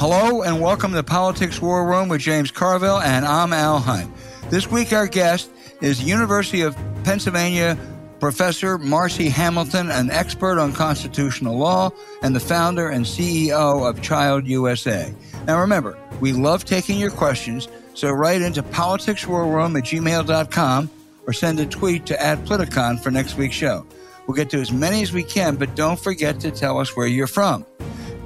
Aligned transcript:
Hello 0.00 0.40
and 0.40 0.62
welcome 0.62 0.94
to 0.94 1.02
Politics 1.02 1.60
War 1.60 1.86
Room 1.86 2.08
with 2.08 2.22
James 2.22 2.50
Carville, 2.50 3.02
and 3.02 3.26
I'm 3.26 3.52
Al 3.52 3.80
Hunt. 3.80 4.10
This 4.48 4.66
week, 4.66 4.94
our 4.94 5.06
guest 5.06 5.50
is 5.82 6.02
University 6.02 6.62
of 6.62 6.74
Pennsylvania 7.04 7.76
Professor 8.18 8.78
Marci 8.78 9.28
Hamilton, 9.28 9.90
an 9.90 10.10
expert 10.10 10.58
on 10.58 10.72
constitutional 10.72 11.58
law 11.58 11.90
and 12.22 12.34
the 12.34 12.40
founder 12.40 12.88
and 12.88 13.04
CEO 13.04 13.86
of 13.86 14.00
Child 14.00 14.46
USA. 14.46 15.14
Now, 15.46 15.60
remember, 15.60 15.98
we 16.18 16.32
love 16.32 16.64
taking 16.64 16.98
your 16.98 17.10
questions, 17.10 17.68
so 17.92 18.10
write 18.10 18.40
into 18.40 18.62
politicswarroom 18.62 19.76
at 19.76 19.84
gmail.com 19.84 20.90
or 21.26 21.32
send 21.34 21.60
a 21.60 21.66
tweet 21.66 22.06
to 22.06 22.18
add 22.18 22.38
Politicon 22.46 22.98
for 23.02 23.10
next 23.10 23.36
week's 23.36 23.54
show. 23.54 23.84
We'll 24.26 24.34
get 24.34 24.48
to 24.48 24.60
as 24.62 24.72
many 24.72 25.02
as 25.02 25.12
we 25.12 25.24
can, 25.24 25.56
but 25.56 25.74
don't 25.74 26.00
forget 26.00 26.40
to 26.40 26.50
tell 26.50 26.78
us 26.78 26.96
where 26.96 27.06
you're 27.06 27.26
from. 27.26 27.66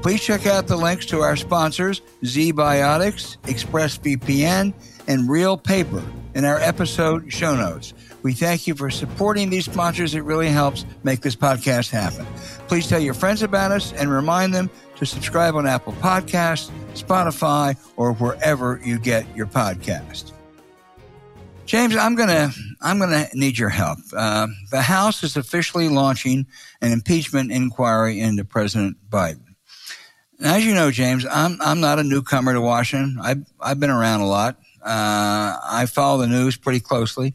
Please 0.05 0.21
check 0.21 0.47
out 0.47 0.67
the 0.67 0.77
links 0.77 1.07
to 1.07 1.21
our 1.23 1.35
sponsors, 1.35 2.03
ZBiotics, 2.25 3.39
ExpressVPN, 3.45 4.75
and 5.09 5.31
Reel 5.31 5.57
Paper 5.57 6.05
in 6.35 6.45
our 6.45 6.59
episode 6.59 7.33
show 7.33 7.57
notes. 7.57 7.95
We 8.23 8.35
thank 8.35 8.67
you 8.67 8.75
for 8.75 8.91
supporting 8.91 9.49
these 9.49 9.65
sponsors. 9.65 10.15
It 10.15 10.21
really 10.25 10.51
helps 10.51 10.85
make 11.05 11.23
this 11.23 11.35
podcast 11.35 11.89
happen. 11.89 12.27
Please 12.69 12.87
tell 12.87 13.01
your 13.01 13.15
friends 13.15 13.43
about 13.43 13.73
us 13.73 13.95
and 13.95 14.11
remind 14.11 14.53
them 14.53 14.69
to 14.97 15.07
subscribe 15.07 15.55
on 15.55 15.67
Apple 15.67 15.95
Podcasts, 15.95 16.71
Spotify, 16.93 17.75
or 17.97 18.13
wherever 18.13 18.83
you 18.85 18.99
get 18.99 19.25
your 19.35 19.47
podcast. 19.47 20.33
James, 21.65 21.97
I'm 21.97 22.15
gonna 22.15 22.51
I'm 22.83 22.99
gonna 22.99 23.29
need 23.33 23.57
your 23.57 23.71
help. 23.71 24.01
Uh, 24.15 24.49
the 24.71 24.83
House 24.83 25.23
is 25.23 25.39
officially 25.39 25.89
launching 25.89 26.47
an 26.83 26.93
impeachment 26.93 27.51
inquiry 27.51 28.21
into 28.21 28.45
President 28.45 28.99
Biden. 29.09 29.44
As 30.41 30.67
you 30.67 30.75
know, 30.75 30.91
James, 30.91 31.25
I'm 31.31 31.61
I'm 31.61 31.81
not 31.81 31.99
a 31.99 32.03
newcomer 32.03 32.53
to 32.55 32.61
Washington. 32.61 33.19
I've 33.23 33.45
I've 33.61 33.79
been 33.79 33.91
around 33.91 34.21
a 34.21 34.27
lot. 34.27 34.57
Uh, 34.83 35.57
I 35.65 35.87
follow 35.89 36.19
the 36.21 36.27
news 36.27 36.57
pretty 36.57 36.81
closely. 36.81 37.35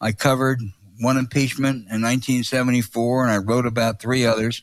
I 0.00 0.12
covered 0.12 0.60
one 1.00 1.16
impeachment 1.16 1.76
in 1.90 2.02
1974, 2.02 3.22
and 3.24 3.32
I 3.32 3.38
wrote 3.38 3.66
about 3.66 4.00
three 4.00 4.24
others. 4.24 4.62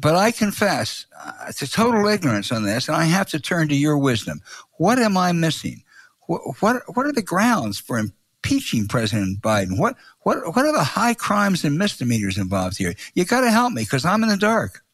But 0.00 0.14
I 0.14 0.30
confess 0.30 1.06
uh, 1.20 1.52
to 1.52 1.70
total 1.70 2.06
ignorance 2.06 2.52
on 2.52 2.62
this, 2.62 2.88
and 2.88 2.96
I 2.96 3.04
have 3.04 3.28
to 3.30 3.40
turn 3.40 3.68
to 3.68 3.74
your 3.74 3.98
wisdom. 3.98 4.40
What 4.78 4.98
am 4.98 5.16
I 5.16 5.32
missing? 5.32 5.82
What 6.26 6.40
what, 6.60 6.82
what 6.96 7.06
are 7.06 7.12
the 7.12 7.22
grounds 7.22 7.78
for 7.78 7.98
impeaching 7.98 8.88
President 8.88 9.40
Biden? 9.42 9.78
What 9.78 9.96
what 10.20 10.54
what 10.54 10.64
are 10.64 10.72
the 10.72 10.84
high 10.84 11.14
crimes 11.14 11.64
and 11.64 11.76
misdemeanors 11.76 12.38
involved 12.38 12.78
here? 12.78 12.94
You 13.14 13.24
got 13.24 13.42
to 13.42 13.50
help 13.50 13.72
me 13.72 13.82
because 13.82 14.04
I'm 14.04 14.22
in 14.22 14.30
the 14.30 14.36
dark. 14.36 14.84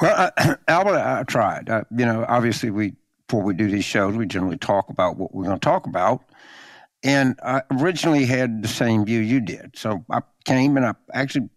Well, 0.00 0.32
uh, 0.36 0.56
Albert, 0.68 0.98
I 0.98 1.22
tried. 1.24 1.68
Uh, 1.68 1.84
you 1.96 2.06
know, 2.06 2.24
obviously, 2.28 2.70
we 2.70 2.94
before 3.28 3.42
we 3.42 3.54
do 3.54 3.70
these 3.70 3.84
shows, 3.84 4.16
we 4.16 4.26
generally 4.26 4.58
talk 4.58 4.88
about 4.88 5.16
what 5.16 5.32
we're 5.32 5.44
going 5.44 5.56
to 5.56 5.60
talk 5.60 5.86
about. 5.86 6.24
And 7.04 7.38
I 7.44 7.62
originally 7.70 8.26
had 8.26 8.62
the 8.62 8.68
same 8.68 9.04
view 9.04 9.20
you 9.20 9.40
did. 9.40 9.76
So 9.76 10.04
I 10.10 10.22
came 10.44 10.76
and 10.76 10.84
I 10.84 10.94
actually 11.14 11.48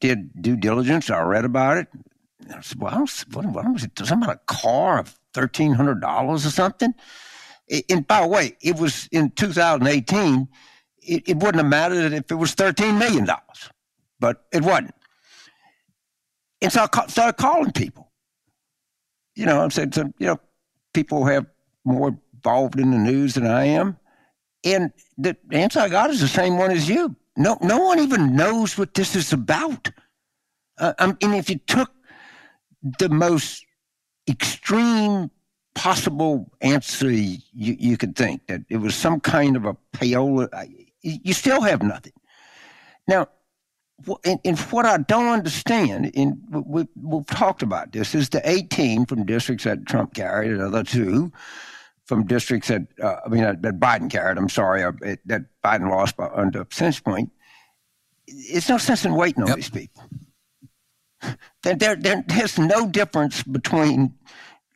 did 0.00 0.30
due 0.40 0.56
diligence. 0.56 1.10
I 1.10 1.20
read 1.22 1.44
about 1.44 1.78
it. 1.78 1.88
I 2.54 2.60
said, 2.60 2.80
well, 2.80 3.06
what, 3.32 3.46
what 3.46 3.72
was 3.72 3.82
it? 3.82 3.98
Something 3.98 4.22
about 4.22 4.42
a 4.48 4.54
car 4.54 5.00
of 5.00 5.18
$1,300 5.34 6.28
or 6.28 6.38
something? 6.38 6.94
And 7.88 8.06
by 8.06 8.20
the 8.22 8.28
way, 8.28 8.56
it 8.62 8.78
was 8.78 9.08
in 9.10 9.30
2018. 9.32 10.48
It, 11.02 11.28
it 11.28 11.36
wouldn't 11.38 11.56
have 11.56 11.66
mattered 11.66 12.12
if 12.12 12.30
it 12.30 12.36
was 12.36 12.54
$13 12.54 12.98
million, 12.98 13.28
but 14.20 14.44
it 14.52 14.62
wasn't. 14.62 14.94
And 16.62 16.72
so 16.72 16.86
I 16.92 17.06
started 17.06 17.36
calling 17.36 17.72
people. 17.72 18.10
You 19.34 19.46
know, 19.46 19.60
I'm 19.60 19.70
saying 19.70 19.92
so, 19.92 20.12
you 20.18 20.26
know, 20.26 20.40
people 20.92 21.24
have 21.24 21.46
more 21.84 22.16
involved 22.34 22.78
in 22.78 22.90
the 22.90 22.98
news 22.98 23.34
than 23.34 23.46
I 23.46 23.64
am. 23.64 23.96
And 24.64 24.92
the 25.16 25.36
answer 25.52 25.80
I 25.80 25.88
got 25.88 26.10
is 26.10 26.20
the 26.20 26.28
same 26.28 26.58
one 26.58 26.70
as 26.70 26.88
you. 26.88 27.16
No, 27.36 27.56
no 27.62 27.78
one 27.78 27.98
even 28.00 28.36
knows 28.36 28.76
what 28.76 28.94
this 28.94 29.16
is 29.16 29.32
about. 29.32 29.90
Uh, 30.78 30.92
I 30.98 31.06
mean, 31.06 31.34
if 31.34 31.48
you 31.48 31.56
took 31.66 31.90
the 32.98 33.08
most 33.08 33.64
extreme 34.28 35.30
possible 35.74 36.50
answer 36.60 37.10
you, 37.10 37.38
you 37.52 37.96
could 37.96 38.16
think 38.16 38.46
that 38.48 38.62
it 38.68 38.78
was 38.78 38.94
some 38.94 39.20
kind 39.20 39.56
of 39.56 39.64
a 39.64 39.76
payola, 39.92 40.48
you 41.02 41.32
still 41.32 41.62
have 41.62 41.82
nothing. 41.82 42.12
Now, 43.08 43.28
and, 44.24 44.40
and 44.44 44.58
what 44.58 44.86
I 44.86 44.98
don't 44.98 45.28
understand, 45.28 46.10
and 46.14 46.38
we, 46.50 46.86
have 47.10 47.26
talked 47.26 47.62
about 47.62 47.92
this, 47.92 48.14
is 48.14 48.28
the 48.28 48.40
18 48.48 49.06
from 49.06 49.24
districts 49.24 49.64
that 49.64 49.86
Trump 49.86 50.14
carried, 50.14 50.52
another 50.52 50.84
two 50.84 51.32
from 52.04 52.26
districts 52.26 52.68
that, 52.68 52.82
uh, 53.02 53.16
I 53.24 53.28
mean, 53.28 53.42
that, 53.42 53.78
Biden 53.78 54.10
carried, 54.10 54.36
I'm 54.36 54.48
sorry, 54.48 54.82
uh, 54.82 54.92
that 55.26 55.42
Biden 55.64 55.90
lost 55.90 56.16
by 56.16 56.28
under 56.34 56.62
a 56.62 56.64
percentage 56.64 57.04
point. 57.04 57.30
It's 58.26 58.68
no 58.68 58.78
sense 58.78 59.04
in 59.04 59.14
waiting 59.14 59.42
on 59.42 59.48
yep. 59.48 59.56
these 59.56 59.70
people. 59.70 60.02
There, 61.62 61.76
there, 61.76 61.96
there, 61.96 62.24
there's 62.26 62.58
no 62.58 62.88
difference 62.88 63.42
between 63.42 64.14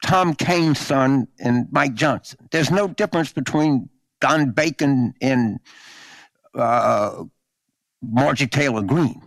Tom 0.04 0.34
Kean's 0.34 0.78
son 0.78 1.26
and 1.38 1.66
Mike 1.72 1.94
Johnson. 1.94 2.46
There's 2.50 2.70
no 2.70 2.88
difference 2.88 3.32
between 3.32 3.88
Don 4.20 4.50
Bacon 4.50 5.14
and 5.20 5.58
uh, 6.54 7.24
Marjorie 8.10 8.48
Taylor 8.48 8.82
Greene. 8.82 9.22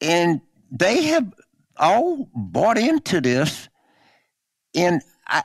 And 0.00 0.40
they 0.70 1.04
have 1.04 1.32
all 1.76 2.28
bought 2.34 2.78
into 2.78 3.20
this. 3.20 3.68
And 4.74 5.02
I, 5.26 5.42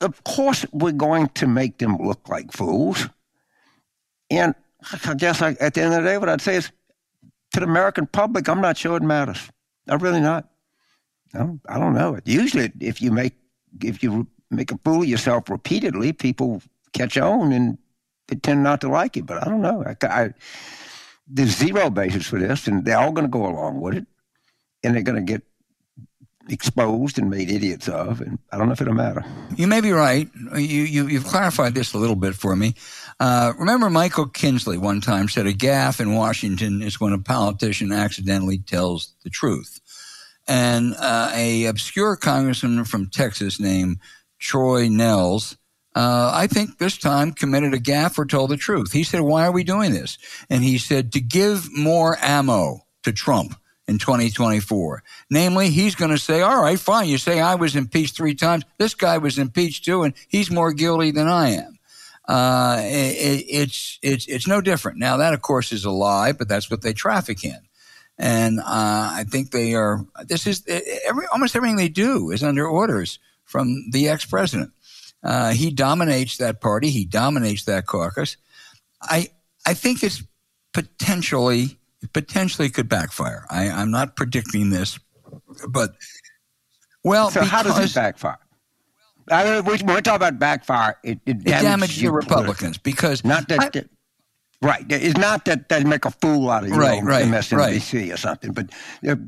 of 0.00 0.24
course, 0.24 0.66
we're 0.72 0.92
going 0.92 1.28
to 1.30 1.46
make 1.46 1.78
them 1.78 1.96
look 1.98 2.28
like 2.28 2.52
fools. 2.52 3.08
And 4.30 4.54
I 5.04 5.14
guess 5.14 5.42
I, 5.42 5.50
at 5.60 5.74
the 5.74 5.82
end 5.82 5.94
of 5.94 6.02
the 6.02 6.08
day, 6.08 6.18
what 6.18 6.28
I'd 6.28 6.40
say 6.40 6.56
is 6.56 6.72
to 7.52 7.60
the 7.60 7.66
American 7.66 8.06
public, 8.06 8.48
I'm 8.48 8.60
not 8.60 8.76
sure 8.76 8.96
it 8.96 9.02
matters. 9.02 9.50
I'm 9.88 9.98
really 9.98 10.20
not. 10.20 10.48
No, 11.34 11.58
I 11.68 11.78
don't 11.78 11.94
know. 11.94 12.18
Usually, 12.24 12.72
if 12.80 13.00
you 13.00 13.10
make 13.10 13.34
if 13.80 14.02
you 14.02 14.26
make 14.50 14.70
a 14.70 14.78
fool 14.84 15.02
of 15.02 15.08
yourself 15.08 15.48
repeatedly, 15.48 16.12
people 16.12 16.62
catch 16.92 17.16
on 17.16 17.52
and 17.52 17.78
they 18.28 18.36
tend 18.36 18.62
not 18.62 18.80
to 18.82 18.88
like 18.88 19.16
it. 19.16 19.26
But 19.26 19.42
I 19.46 19.50
don't 19.50 19.62
know. 19.62 19.84
I, 19.84 20.06
I, 20.06 20.34
there's 21.28 21.56
zero 21.56 21.90
basis 21.90 22.26
for 22.26 22.38
this, 22.38 22.66
and 22.66 22.84
they're 22.84 22.98
all 22.98 23.12
going 23.12 23.26
to 23.26 23.30
go 23.30 23.46
along 23.46 23.80
with 23.80 23.94
it, 23.94 24.06
and 24.82 24.94
they're 24.94 25.02
going 25.02 25.24
to 25.24 25.32
get 25.32 25.42
exposed 26.48 27.18
and 27.18 27.30
made 27.30 27.48
idiots 27.48 27.88
of, 27.88 28.20
and 28.20 28.38
I 28.50 28.58
don't 28.58 28.66
know 28.66 28.72
if 28.72 28.80
it'll 28.80 28.94
matter. 28.94 29.24
You 29.56 29.68
may 29.68 29.80
be 29.80 29.92
right. 29.92 30.28
You, 30.54 30.82
you 30.82 31.06
have 31.18 31.24
clarified 31.24 31.74
this 31.74 31.94
a 31.94 31.98
little 31.98 32.16
bit 32.16 32.34
for 32.34 32.56
me. 32.56 32.74
Uh, 33.20 33.52
remember, 33.58 33.88
Michael 33.88 34.26
Kinsley 34.26 34.76
one 34.76 35.00
time 35.00 35.28
said 35.28 35.46
a 35.46 35.52
gaffe 35.52 36.00
in 36.00 36.14
Washington 36.14 36.82
is 36.82 37.00
when 37.00 37.12
a 37.12 37.18
politician 37.18 37.92
accidentally 37.92 38.58
tells 38.58 39.14
the 39.22 39.30
truth, 39.30 39.80
and 40.48 40.94
uh, 40.98 41.30
a 41.32 41.66
obscure 41.66 42.16
congressman 42.16 42.84
from 42.84 43.08
Texas 43.08 43.60
named 43.60 43.98
Troy 44.40 44.88
Nehls 44.88 45.56
uh, 45.94 46.30
I 46.34 46.46
think 46.46 46.78
this 46.78 46.96
time 46.96 47.32
committed 47.32 47.74
a 47.74 47.78
gaffe 47.78 48.18
or 48.18 48.24
told 48.24 48.50
the 48.50 48.56
truth. 48.56 48.92
He 48.92 49.04
said, 49.04 49.20
why 49.20 49.46
are 49.46 49.52
we 49.52 49.64
doing 49.64 49.92
this? 49.92 50.18
And 50.48 50.64
he 50.64 50.78
said, 50.78 51.12
to 51.12 51.20
give 51.20 51.68
more 51.76 52.16
ammo 52.20 52.86
to 53.02 53.12
Trump 53.12 53.54
in 53.86 53.98
2024. 53.98 55.02
Namely, 55.30 55.70
he's 55.70 55.94
going 55.94 56.10
to 56.10 56.18
say, 56.18 56.40
all 56.40 56.62
right, 56.62 56.78
fine. 56.78 57.08
You 57.08 57.18
say 57.18 57.40
I 57.40 57.56
was 57.56 57.76
impeached 57.76 58.16
three 58.16 58.34
times. 58.34 58.64
This 58.78 58.94
guy 58.94 59.18
was 59.18 59.38
impeached 59.38 59.84
too, 59.84 60.02
and 60.02 60.14
he's 60.28 60.50
more 60.50 60.72
guilty 60.72 61.10
than 61.10 61.28
I 61.28 61.50
am. 61.50 61.78
Uh, 62.26 62.78
it, 62.80 63.44
it's, 63.48 63.98
it's, 64.02 64.26
it's 64.28 64.46
no 64.46 64.60
different. 64.60 64.98
Now, 64.98 65.18
that 65.18 65.34
of 65.34 65.42
course 65.42 65.72
is 65.72 65.84
a 65.84 65.90
lie, 65.90 66.32
but 66.32 66.48
that's 66.48 66.70
what 66.70 66.82
they 66.82 66.92
traffic 66.92 67.44
in. 67.44 67.58
And, 68.16 68.60
uh, 68.60 68.64
I 68.66 69.24
think 69.28 69.50
they 69.50 69.74
are, 69.74 70.06
this 70.24 70.46
is 70.46 70.62
every, 71.04 71.26
almost 71.32 71.56
everything 71.56 71.76
they 71.76 71.88
do 71.88 72.30
is 72.30 72.42
under 72.44 72.66
orders 72.66 73.18
from 73.44 73.90
the 73.90 74.08
ex-president. 74.08 74.72
Uh, 75.22 75.52
he 75.52 75.70
dominates 75.70 76.36
that 76.38 76.60
party. 76.60 76.90
He 76.90 77.04
dominates 77.04 77.64
that 77.64 77.86
caucus. 77.86 78.36
I 79.00 79.28
I 79.66 79.74
think 79.74 80.02
it's 80.02 80.22
potentially 80.72 81.78
potentially 82.12 82.70
could 82.70 82.88
backfire. 82.88 83.46
I, 83.50 83.68
I'm 83.70 83.90
not 83.90 84.16
predicting 84.16 84.70
this, 84.70 84.98
but 85.68 85.94
well, 87.04 87.30
so 87.30 87.42
how 87.42 87.62
does 87.62 87.78
it 87.78 87.94
backfire? 87.94 88.38
I 89.30 89.44
mean, 89.44 89.64
when 89.64 89.94
we 89.94 90.02
talk 90.02 90.16
about 90.16 90.38
backfire, 90.38 90.96
it, 91.04 91.20
it, 91.26 91.36
it 91.38 91.44
damages 91.44 92.02
the 92.02 92.10
Republicans 92.10 92.78
because 92.78 93.24
not 93.24 93.48
that, 93.48 93.60
I, 93.60 93.68
that, 93.68 93.88
right. 94.60 94.84
It's 94.88 95.16
not 95.16 95.44
that 95.44 95.68
they 95.68 95.84
make 95.84 96.04
a 96.04 96.10
fool 96.10 96.50
out 96.50 96.64
of 96.64 96.70
you, 96.70 96.74
right, 96.74 97.02
know, 97.02 97.08
right, 97.08 97.24
MSNBC 97.26 98.00
right. 98.00 98.12
or 98.12 98.16
something, 98.16 98.52
but 98.52 98.70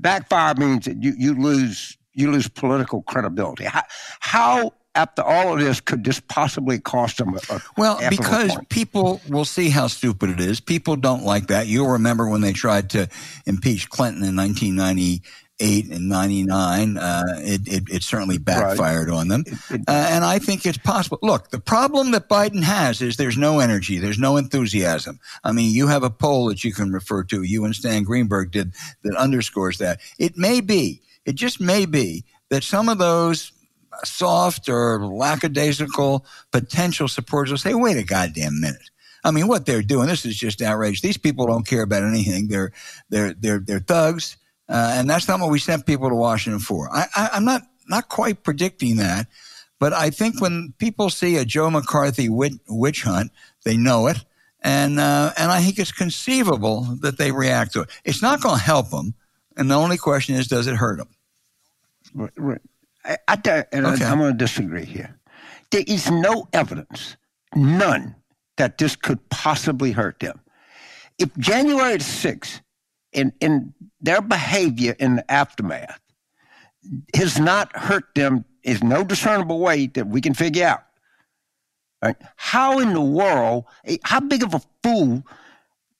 backfire 0.00 0.54
means 0.56 0.86
that 0.86 1.02
you, 1.02 1.14
you 1.16 1.34
lose 1.34 1.96
you 2.12 2.30
lose 2.30 2.48
political 2.48 3.02
credibility. 3.02 3.64
How, 3.64 3.82
how 4.20 4.72
after 4.94 5.22
all 5.22 5.54
of 5.54 5.60
this, 5.60 5.80
could 5.80 6.04
this 6.04 6.20
possibly 6.20 6.78
cost 6.78 7.18
them 7.18 7.34
a, 7.34 7.54
a 7.54 7.60
well? 7.76 7.98
Because 8.08 8.56
people 8.68 9.20
will 9.28 9.44
see 9.44 9.68
how 9.68 9.88
stupid 9.88 10.30
it 10.30 10.40
is. 10.40 10.60
People 10.60 10.96
don't 10.96 11.24
like 11.24 11.48
that. 11.48 11.66
You'll 11.66 11.90
remember 11.90 12.28
when 12.28 12.40
they 12.40 12.52
tried 12.52 12.90
to 12.90 13.08
impeach 13.46 13.88
Clinton 13.90 14.22
in 14.22 14.36
1998 14.36 15.90
and 15.90 16.08
ninety 16.08 16.44
nine, 16.44 16.96
uh, 16.96 17.24
it, 17.38 17.66
it, 17.66 17.82
it 17.90 18.02
certainly 18.02 18.38
backfired 18.38 19.08
right. 19.08 19.16
on 19.16 19.28
them. 19.28 19.44
It, 19.70 19.80
uh, 19.88 20.08
and 20.10 20.24
I 20.24 20.38
think 20.38 20.64
it's 20.64 20.78
possible. 20.78 21.18
Look, 21.22 21.50
the 21.50 21.60
problem 21.60 22.12
that 22.12 22.28
Biden 22.28 22.62
has 22.62 23.02
is 23.02 23.16
there's 23.16 23.38
no 23.38 23.58
energy, 23.60 23.98
there's 23.98 24.18
no 24.18 24.36
enthusiasm. 24.36 25.18
I 25.42 25.52
mean, 25.52 25.74
you 25.74 25.88
have 25.88 26.02
a 26.02 26.10
poll 26.10 26.46
that 26.46 26.62
you 26.62 26.72
can 26.72 26.92
refer 26.92 27.24
to. 27.24 27.42
You 27.42 27.64
and 27.64 27.74
Stan 27.74 28.04
Greenberg 28.04 28.52
did 28.52 28.74
that 29.02 29.16
underscores 29.16 29.78
that. 29.78 30.00
It 30.18 30.36
may 30.36 30.60
be, 30.60 31.02
it 31.24 31.34
just 31.34 31.60
may 31.60 31.84
be 31.84 32.24
that 32.50 32.62
some 32.62 32.88
of 32.88 32.98
those 32.98 33.52
soft 34.04 34.68
or 34.68 35.06
lackadaisical 35.06 36.24
potential 36.50 37.08
supporters 37.08 37.50
will 37.50 37.58
say, 37.58 37.74
"Wait 37.74 37.96
a 37.96 38.04
goddamn 38.04 38.60
minute." 38.60 38.90
I 39.24 39.30
mean, 39.30 39.48
what 39.48 39.64
they're 39.64 39.82
doing, 39.82 40.06
this 40.06 40.26
is 40.26 40.36
just 40.36 40.60
outrage. 40.60 41.00
These 41.00 41.16
people 41.16 41.46
don't 41.46 41.66
care 41.66 41.82
about 41.82 42.04
anything. 42.04 42.48
They're, 42.48 42.72
they're, 43.08 43.32
they're, 43.32 43.58
they're 43.58 43.80
thugs. 43.80 44.36
Uh, 44.68 44.92
and 44.94 45.08
that's 45.08 45.26
not 45.26 45.40
what 45.40 45.50
we 45.50 45.58
sent 45.58 45.86
people 45.86 46.10
to 46.10 46.14
Washington 46.14 46.60
for. 46.60 46.94
I, 46.94 47.06
I, 47.16 47.30
I'm 47.32 47.44
not, 47.44 47.62
not 47.88 48.08
quite 48.10 48.42
predicting 48.42 48.96
that, 48.96 49.26
but 49.78 49.92
I 49.94 50.10
think 50.10 50.40
when 50.40 50.74
people 50.78 51.08
see 51.08 51.36
a 51.36 51.44
Joe 51.44 51.70
McCarthy 51.70 52.28
witch, 52.28 52.54
witch 52.68 53.02
hunt, 53.02 53.32
they 53.64 53.76
know 53.76 54.06
it. 54.08 54.18
And, 54.60 55.00
uh, 55.00 55.32
and 55.36 55.50
I 55.50 55.60
think 55.62 55.78
it's 55.78 55.92
conceivable 55.92 56.82
that 57.00 57.18
they 57.18 57.32
react 57.32 57.72
to 57.74 57.82
it. 57.82 57.90
It's 58.04 58.22
not 58.22 58.42
going 58.42 58.56
to 58.56 58.62
help 58.64 58.90
them. 58.90 59.14
And 59.56 59.70
the 59.70 59.74
only 59.74 59.98
question 59.98 60.34
is, 60.34 60.48
does 60.48 60.66
it 60.66 60.76
hurt 60.76 60.98
them? 60.98 61.08
Right. 62.14 62.30
right. 62.36 62.60
I, 63.04 63.16
I, 63.28 63.64
and 63.72 63.86
okay. 63.86 64.04
I, 64.04 64.10
I'm 64.10 64.18
going 64.18 64.32
to 64.32 64.38
disagree 64.38 64.84
here. 64.84 65.18
There 65.70 65.84
is 65.86 66.10
no 66.10 66.48
evidence, 66.52 67.16
none, 67.54 68.14
that 68.56 68.78
this 68.78 68.96
could 68.96 69.28
possibly 69.28 69.92
hurt 69.92 70.20
them. 70.20 70.40
If 71.18 71.36
January 71.38 71.98
6th, 71.98 72.60
in, 73.12 73.32
in 73.40 73.74
their 74.00 74.20
behavior 74.20 74.96
in 74.98 75.16
the 75.16 75.30
aftermath, 75.30 76.00
has 77.14 77.38
not 77.38 77.74
hurt 77.76 78.14
them 78.14 78.44
in 78.62 78.78
no 78.82 79.04
discernible 79.04 79.60
way 79.60 79.86
that 79.88 80.06
we 80.06 80.20
can 80.20 80.34
figure 80.34 80.66
out. 80.66 80.84
Right? 82.02 82.16
How 82.36 82.80
in 82.80 82.92
the 82.92 83.00
world, 83.00 83.64
eh, 83.86 83.96
how 84.04 84.20
big 84.20 84.42
of 84.42 84.54
a 84.54 84.60
fool 84.82 85.22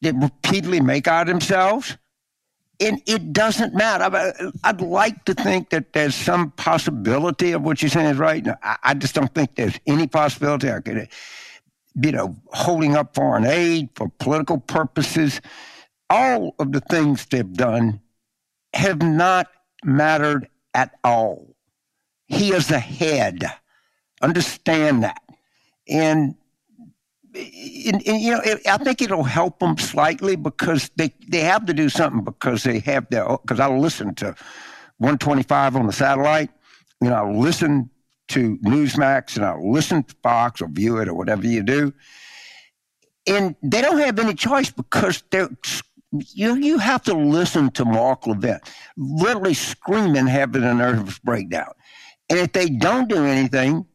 did 0.02 0.20
repeatedly 0.20 0.80
make 0.80 1.06
out 1.06 1.26
themselves? 1.26 1.96
And 2.80 3.00
it 3.06 3.32
doesn't 3.32 3.74
matter. 3.74 4.52
I'd 4.64 4.80
like 4.80 5.24
to 5.26 5.34
think 5.34 5.70
that 5.70 5.92
there's 5.92 6.14
some 6.14 6.50
possibility 6.52 7.52
of 7.52 7.62
what 7.62 7.80
you're 7.80 7.90
saying 7.90 8.06
is 8.06 8.16
right. 8.16 8.46
I 8.82 8.94
just 8.94 9.14
don't 9.14 9.32
think 9.32 9.54
there's 9.54 9.78
any 9.86 10.06
possibility. 10.06 10.70
I 10.70 10.80
could 10.80 11.08
you 12.02 12.12
know, 12.12 12.36
holding 12.46 12.96
up 12.96 13.14
foreign 13.14 13.46
aid 13.46 13.88
for 13.94 14.10
political 14.18 14.58
purposes. 14.58 15.40
All 16.10 16.54
of 16.58 16.72
the 16.72 16.80
things 16.80 17.26
they've 17.26 17.52
done 17.52 18.00
have 18.74 19.00
not 19.02 19.48
mattered 19.84 20.48
at 20.74 20.98
all. 21.04 21.54
He 22.26 22.52
is 22.52 22.68
the 22.68 22.78
head. 22.78 23.44
Understand 24.20 25.04
that. 25.04 25.22
And, 25.88 26.34
and, 27.34 28.06
and 28.06 28.20
you 28.20 28.32
know, 28.32 28.40
it, 28.44 28.66
I 28.66 28.76
think 28.78 29.02
it'll 29.02 29.24
help 29.24 29.58
them 29.58 29.76
slightly 29.78 30.36
because 30.36 30.90
they, 30.96 31.12
they 31.28 31.40
have 31.40 31.66
to 31.66 31.74
do 31.74 31.88
something 31.88 32.22
because 32.22 32.62
they 32.62 32.78
have 32.80 33.08
their, 33.10 33.26
because 33.28 33.60
I 33.60 33.68
listen 33.68 34.14
to 34.16 34.26
125 34.98 35.76
on 35.76 35.86
the 35.86 35.92
satellite, 35.92 36.50
you 37.02 37.10
know, 37.10 37.16
I 37.16 37.30
listen 37.30 37.90
to 38.28 38.56
Newsmax 38.58 39.36
and 39.36 39.44
I'll 39.44 39.72
listen 39.72 40.04
to 40.04 40.14
Fox 40.22 40.62
or 40.62 40.68
view 40.68 40.98
it 40.98 41.08
or 41.08 41.14
whatever 41.14 41.46
you 41.46 41.62
do. 41.62 41.92
And 43.26 43.56
they 43.62 43.80
don't 43.80 43.98
have 43.98 44.18
any 44.18 44.34
choice 44.34 44.70
because 44.70 45.22
they're 45.30 45.48
you 46.32 46.54
you 46.54 46.78
have 46.78 47.02
to 47.02 47.14
listen 47.14 47.70
to 47.72 47.84
Mark 47.84 48.26
Levin 48.26 48.60
literally 48.96 49.54
screaming, 49.54 50.26
having 50.26 50.62
a 50.62 50.74
nervous 50.74 51.18
breakdown. 51.18 51.72
And 52.30 52.38
if 52.38 52.52
they 52.52 52.68
don't 52.68 53.08
do 53.08 53.24
anything, 53.24 53.86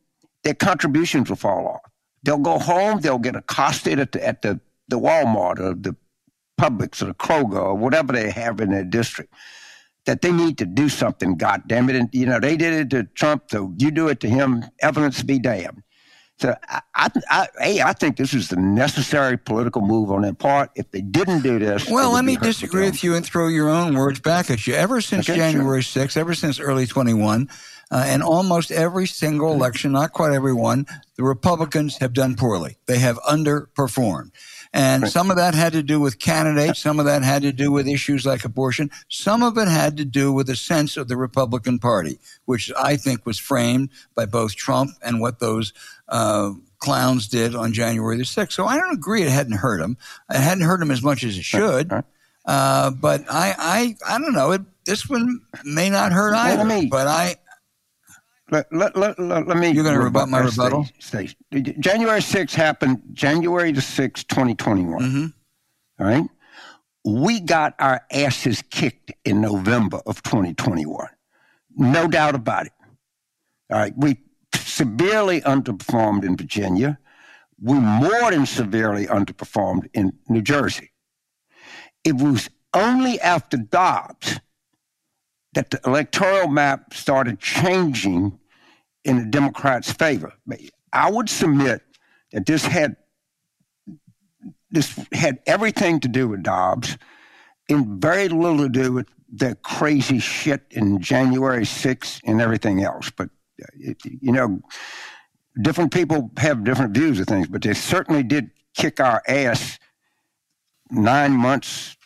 their 0.43 0.53
contributions 0.53 1.29
will 1.29 1.37
fall 1.37 1.67
off. 1.67 1.88
They'll 2.23 2.37
go 2.37 2.59
home, 2.59 2.99
they'll 3.01 3.17
get 3.17 3.35
accosted 3.35 3.99
at 3.99 4.11
the 4.11 4.25
at 4.25 4.41
the, 4.41 4.59
the 4.87 4.99
Walmart 4.99 5.59
or 5.59 5.73
the 5.73 5.95
Publix 6.59 7.01
or 7.01 7.05
the 7.05 7.13
Kroger 7.13 7.61
or 7.61 7.75
whatever 7.75 8.13
they 8.13 8.29
have 8.31 8.59
in 8.59 8.71
their 8.71 8.83
district 8.83 9.33
that 10.05 10.21
they 10.21 10.31
need 10.31 10.57
to 10.57 10.65
do 10.65 10.89
something, 10.89 11.37
God 11.37 11.63
damn 11.67 11.89
it. 11.89 11.95
And, 11.95 12.09
you 12.11 12.25
know, 12.25 12.39
they 12.39 12.57
did 12.57 12.73
it 12.73 12.89
to 12.91 13.03
Trump, 13.13 13.43
so 13.51 13.73
you 13.77 13.91
do 13.91 14.07
it 14.07 14.19
to 14.21 14.29
him, 14.29 14.65
evidence 14.81 15.21
be 15.21 15.39
damned. 15.39 15.83
So 16.39 16.55
I, 16.69 16.81
I, 16.95 17.09
I, 17.29 17.47
hey, 17.59 17.81
I 17.81 17.93
think 17.93 18.15
this 18.15 18.33
is 18.33 18.47
the 18.47 18.55
necessary 18.55 19.37
political 19.37 19.81
move 19.81 20.09
on 20.09 20.21
their 20.21 20.33
part. 20.33 20.71
If 20.75 20.89
they 20.91 21.01
didn't 21.01 21.41
do 21.41 21.59
this, 21.59 21.89
well, 21.89 22.13
let 22.13 22.23
me 22.23 22.37
disagree 22.37 22.85
with 22.85 23.03
you 23.03 23.15
and 23.15 23.25
throw 23.25 23.49
your 23.49 23.69
own 23.69 23.93
words 23.93 24.21
back 24.21 24.49
at 24.49 24.65
you. 24.65 24.73
Ever 24.73 25.01
since 25.01 25.29
okay, 25.29 25.37
January 25.37 25.81
sure. 25.81 26.05
6th, 26.05 26.15
ever 26.15 26.33
since 26.33 26.59
early 26.59 26.87
21, 26.87 27.49
uh, 27.91 28.03
and 28.05 28.21
almost 28.21 28.71
every 28.71 29.07
single 29.07 29.51
election, 29.51 29.91
not 29.91 30.13
quite 30.13 30.33
every 30.33 30.53
one, 30.53 30.85
the 31.15 31.23
Republicans 31.23 31.97
have 31.97 32.13
done 32.13 32.35
poorly. 32.35 32.77
They 32.85 32.99
have 32.99 33.17
underperformed. 33.19 34.31
And 34.71 35.03
right. 35.03 35.11
some 35.11 35.31
of 35.31 35.37
that 35.37 35.55
had 35.55 35.73
to 35.73 35.81
do 35.81 35.99
with 35.99 36.19
candidates. 36.19 36.79
Some 36.79 36.99
of 36.99 37.05
that 37.07 37.23
had 37.23 37.41
to 37.41 37.51
do 37.51 37.71
with 37.71 37.87
issues 37.87 38.25
like 38.25 38.45
abortion. 38.45 38.91
Some 39.07 39.41
of 39.41 39.57
it 39.57 39.67
had 39.67 39.97
to 39.97 40.05
do 40.05 40.31
with 40.31 40.49
a 40.49 40.55
sense 40.55 40.95
of 40.95 41.07
the 41.07 41.17
Republican 41.17 41.79
Party, 41.79 42.19
which 42.45 42.71
I 42.77 42.95
think 42.95 43.25
was 43.25 43.39
framed 43.39 43.89
by 44.13 44.27
both 44.27 44.55
Trump 44.55 44.91
and 45.01 45.19
what 45.19 45.39
those 45.39 45.73
uh, 46.07 46.51
clowns 46.77 47.27
did 47.27 47.55
on 47.55 47.73
January 47.73 48.17
the 48.17 48.23
6th. 48.23 48.51
So 48.51 48.65
I 48.65 48.77
don't 48.77 48.93
agree 48.93 49.23
it 49.23 49.31
hadn't 49.31 49.57
hurt 49.57 49.81
him. 49.81 49.97
It 50.29 50.39
hadn't 50.39 50.65
hurt 50.65 50.81
him 50.81 50.91
as 50.91 51.01
much 51.01 51.23
as 51.23 51.35
it 51.35 51.43
should. 51.43 51.91
Uh, 52.45 52.91
but 52.91 53.25
I, 53.29 53.55
I, 53.57 53.95
I 54.07 54.19
don't 54.19 54.33
know. 54.33 54.51
It, 54.51 54.61
this 54.85 55.09
one 55.09 55.41
may 55.63 55.89
not 55.89 56.11
hurt 56.11 56.33
either. 56.35 56.63
Me, 56.63 56.85
but 56.85 57.07
I, 57.07 57.35
let, 58.51 58.71
let, 58.71 58.95
let, 58.95 59.19
let, 59.19 59.57
me. 59.57 59.69
You're 59.71 59.83
going 59.83 59.95
to 59.95 60.01
rebut 60.01 60.29
my 60.29 60.39
rebuttal? 60.39 60.87
Stay, 60.99 61.27
stay. 61.51 61.73
January 61.79 62.19
6th 62.19 62.53
happened 62.53 63.01
January 63.13 63.71
the 63.71 63.81
6th, 63.81 64.27
2021. 64.27 65.01
Mm-hmm. 65.01 65.25
All 65.99 66.07
right? 66.07 66.23
We 67.05 67.39
got 67.39 67.75
our 67.79 68.01
asses 68.11 68.61
kicked 68.69 69.11
in 69.25 69.41
November 69.41 70.01
of 70.05 70.21
2021. 70.23 71.07
No 71.75 72.07
doubt 72.07 72.35
about 72.35 72.65
it. 72.65 72.73
All 73.71 73.79
right? 73.79 73.93
We 73.95 74.17
severely 74.53 75.41
underperformed 75.41 76.23
in 76.23 76.35
Virginia. 76.35 76.99
We 77.61 77.79
more 77.79 78.31
than 78.31 78.45
severely 78.45 79.05
underperformed 79.05 79.89
in 79.93 80.13
New 80.27 80.41
Jersey. 80.41 80.91
It 82.03 82.15
was 82.15 82.49
only 82.73 83.19
after 83.19 83.57
Dobbs 83.57 84.39
that 85.53 85.69
the 85.71 85.79
electoral 85.85 86.47
map 86.47 86.93
started 86.93 87.39
changing 87.39 88.39
in 89.03 89.17
the 89.17 89.25
Democrats' 89.25 89.91
favor. 89.91 90.33
I 90.93 91.09
would 91.09 91.29
submit 91.29 91.81
that 92.31 92.45
this 92.45 92.65
had 92.65 92.95
this 94.71 94.99
had 95.11 95.39
everything 95.47 95.99
to 96.01 96.07
do 96.07 96.27
with 96.27 96.43
Dobbs, 96.43 96.97
and 97.69 98.01
very 98.01 98.29
little 98.29 98.59
to 98.59 98.69
do 98.69 98.93
with 98.93 99.07
the 99.31 99.55
crazy 99.63 100.19
shit 100.19 100.61
in 100.71 101.01
January 101.01 101.63
6th 101.63 102.21
and 102.23 102.41
everything 102.41 102.83
else. 102.83 103.09
But 103.09 103.29
uh, 103.61 103.65
it, 103.79 103.97
you 104.03 104.31
know, 104.31 104.61
different 105.61 105.91
people 105.91 106.31
have 106.37 106.63
different 106.63 106.93
views 106.93 107.19
of 107.19 107.27
things, 107.27 107.47
but 107.47 107.61
they 107.61 107.73
certainly 107.73 108.23
did 108.23 108.51
kick 108.75 108.99
our 108.99 109.21
ass 109.27 109.79
nine 110.91 111.33
months 111.33 111.97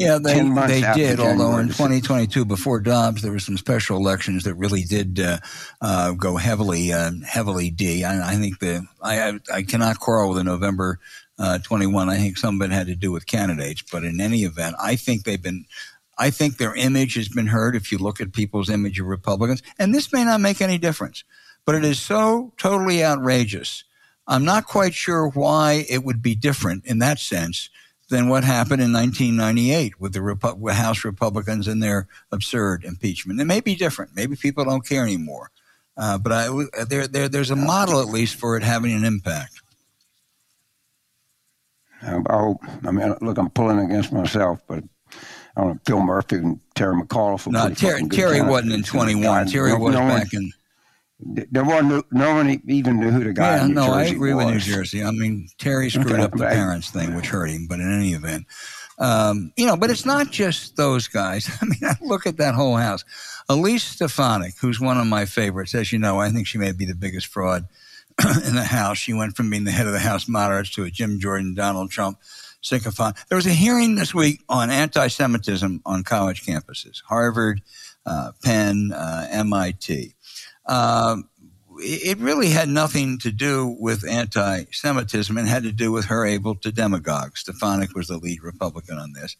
yeah, 0.00 0.18
they 0.18 0.40
they 0.40 0.80
did. 0.94 1.20
Although 1.20 1.58
in 1.58 1.68
2022, 1.68 2.44
before 2.44 2.80
Dobbs, 2.80 3.22
there 3.22 3.32
were 3.32 3.38
some 3.38 3.56
special 3.56 3.96
elections 3.96 4.44
that 4.44 4.54
really 4.54 4.82
did 4.82 5.20
uh, 5.20 5.38
uh, 5.80 6.12
go 6.12 6.36
heavily 6.36 6.92
uh, 6.92 7.10
heavily 7.26 7.70
D. 7.70 8.04
I, 8.04 8.32
I 8.32 8.34
think 8.36 8.58
the 8.58 8.86
I 9.02 9.38
I 9.52 9.62
cannot 9.62 10.00
quarrel 10.00 10.30
with 10.30 10.38
the 10.38 10.44
November 10.44 11.00
uh, 11.38 11.58
21. 11.58 12.08
I 12.08 12.16
think 12.16 12.36
some 12.38 12.60
of 12.60 12.70
it 12.70 12.74
had 12.74 12.86
to 12.86 12.96
do 12.96 13.12
with 13.12 13.26
candidates, 13.26 13.82
but 13.90 14.04
in 14.04 14.20
any 14.20 14.44
event, 14.44 14.76
I 14.80 14.96
think 14.96 15.24
they've 15.24 15.42
been. 15.42 15.64
I 16.20 16.30
think 16.30 16.56
their 16.56 16.74
image 16.74 17.14
has 17.14 17.28
been 17.28 17.46
hurt. 17.46 17.76
If 17.76 17.92
you 17.92 17.98
look 17.98 18.20
at 18.20 18.32
people's 18.32 18.70
image 18.70 18.98
of 18.98 19.06
Republicans, 19.06 19.62
and 19.78 19.94
this 19.94 20.12
may 20.12 20.24
not 20.24 20.40
make 20.40 20.60
any 20.60 20.78
difference, 20.78 21.24
but 21.64 21.74
it 21.74 21.84
is 21.84 22.00
so 22.00 22.52
totally 22.56 23.04
outrageous. 23.04 23.84
I'm 24.26 24.44
not 24.44 24.66
quite 24.66 24.94
sure 24.94 25.28
why 25.28 25.86
it 25.88 26.04
would 26.04 26.20
be 26.20 26.34
different 26.34 26.84
in 26.84 26.98
that 26.98 27.18
sense 27.18 27.70
than 28.08 28.28
what 28.28 28.44
happened 28.44 28.80
in 28.80 28.92
1998 28.92 30.00
with 30.00 30.12
the 30.12 30.20
Repu- 30.20 30.72
House 30.72 31.04
Republicans 31.04 31.68
and 31.68 31.82
their 31.82 32.08
absurd 32.32 32.84
impeachment. 32.84 33.40
It 33.40 33.44
may 33.44 33.60
be 33.60 33.74
different. 33.74 34.16
Maybe 34.16 34.34
people 34.36 34.64
don't 34.64 34.86
care 34.86 35.02
anymore. 35.02 35.50
Uh, 35.96 36.16
but 36.16 36.32
I, 36.32 36.84
there, 36.88 37.06
there, 37.06 37.28
there's 37.28 37.50
a 37.50 37.56
model 37.56 38.00
at 38.00 38.06
least 38.06 38.36
for 38.36 38.56
it 38.56 38.62
having 38.62 38.92
an 38.92 39.04
impact. 39.04 39.60
I 42.00 42.20
hope. 42.30 42.62
I 42.86 42.92
mean, 42.92 43.14
look, 43.20 43.38
I'm 43.38 43.50
pulling 43.50 43.80
against 43.80 44.12
myself, 44.12 44.60
but 44.68 44.84
I 45.56 45.62
don't 45.62 45.74
know, 45.74 45.80
Phil 45.84 46.00
Murphy 46.00 46.36
and 46.36 46.60
Terry 46.76 46.94
McAuliffe. 46.94 47.50
No, 47.50 47.68
Terry, 47.70 48.08
Terry 48.08 48.40
wasn't 48.40 48.72
in 48.72 48.84
21. 48.84 49.48
Terry 49.48 49.76
was 49.76 49.94
no 49.94 50.00
back 50.00 50.32
in 50.32 50.52
there 51.20 51.64
wasn't 51.64 52.06
no 52.12 52.34
one 52.34 52.62
even 52.68 53.00
knew 53.00 53.10
who 53.10 53.24
the 53.24 53.32
guy. 53.32 53.56
Yeah, 53.56 53.66
no, 53.66 53.86
Jersey 53.86 53.98
I 53.98 54.04
agree 54.14 54.34
was. 54.34 54.44
with 54.46 54.54
New 54.54 54.60
Jersey. 54.60 55.02
I 55.04 55.10
mean, 55.10 55.48
Terry 55.58 55.90
screwed 55.90 56.12
okay, 56.12 56.22
up 56.22 56.30
the 56.32 56.44
parents 56.44 56.90
thing, 56.90 57.14
which 57.14 57.26
hurt 57.26 57.46
him. 57.50 57.66
But 57.68 57.80
in 57.80 57.92
any 57.92 58.12
event, 58.12 58.46
Um, 59.00 59.52
you 59.56 59.66
know, 59.66 59.76
but 59.76 59.90
it's 59.90 60.04
not 60.04 60.30
just 60.30 60.76
those 60.76 61.06
guys. 61.08 61.48
I 61.60 61.64
mean, 61.64 61.80
I 61.82 61.94
look 62.00 62.26
at 62.26 62.36
that 62.38 62.54
whole 62.54 62.76
house. 62.76 63.04
Elise 63.48 63.84
Stefanik, 63.84 64.54
who's 64.60 64.80
one 64.80 64.98
of 64.98 65.06
my 65.06 65.24
favorites, 65.24 65.74
as 65.74 65.92
you 65.92 65.98
know, 65.98 66.20
I 66.20 66.30
think 66.30 66.46
she 66.46 66.58
may 66.58 66.72
be 66.72 66.84
the 66.84 66.94
biggest 66.94 67.26
fraud 67.28 67.66
in 68.46 68.54
the 68.54 68.64
House. 68.64 68.98
She 68.98 69.12
went 69.14 69.36
from 69.36 69.50
being 69.50 69.64
the 69.64 69.70
head 69.70 69.86
of 69.86 69.92
the 69.92 69.98
House 70.00 70.28
moderates 70.28 70.70
to 70.74 70.84
a 70.84 70.90
Jim 70.90 71.18
Jordan, 71.20 71.54
Donald 71.54 71.90
Trump 71.90 72.18
sycophant. 72.60 73.16
There 73.28 73.36
was 73.36 73.46
a 73.46 73.50
hearing 73.50 73.94
this 73.94 74.12
week 74.14 74.42
on 74.48 74.70
anti-Semitism 74.70 75.80
on 75.86 76.02
college 76.04 76.44
campuses, 76.44 77.02
Harvard, 77.08 77.62
uh, 78.04 78.32
Penn, 78.42 78.92
uh, 78.92 79.28
MIT. 79.30 80.14
Um, 80.68 81.28
it 81.80 82.18
really 82.18 82.50
had 82.50 82.68
nothing 82.68 83.18
to 83.18 83.30
do 83.30 83.76
with 83.78 84.08
anti 84.08 84.64
Semitism 84.72 85.36
and 85.36 85.48
had 85.48 85.62
to 85.62 85.72
do 85.72 85.92
with 85.92 86.06
her 86.06 86.24
able 86.24 86.54
to 86.56 86.72
demagogue. 86.72 87.36
Stefanik 87.36 87.94
was 87.94 88.08
the 88.08 88.18
lead 88.18 88.42
Republican 88.42 88.98
on 88.98 89.12
this. 89.12 89.36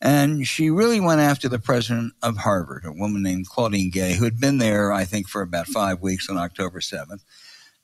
And 0.00 0.46
she 0.46 0.70
really 0.70 1.00
went 1.00 1.20
after 1.20 1.48
the 1.48 1.58
president 1.58 2.14
of 2.22 2.38
Harvard, 2.38 2.84
a 2.86 2.92
woman 2.92 3.22
named 3.22 3.48
Claudine 3.48 3.90
Gay, 3.90 4.14
who 4.14 4.24
had 4.24 4.40
been 4.40 4.58
there, 4.58 4.92
I 4.92 5.04
think, 5.04 5.28
for 5.28 5.42
about 5.42 5.66
five 5.66 6.00
weeks 6.00 6.30
on 6.30 6.38
October 6.38 6.80
7th. 6.80 7.22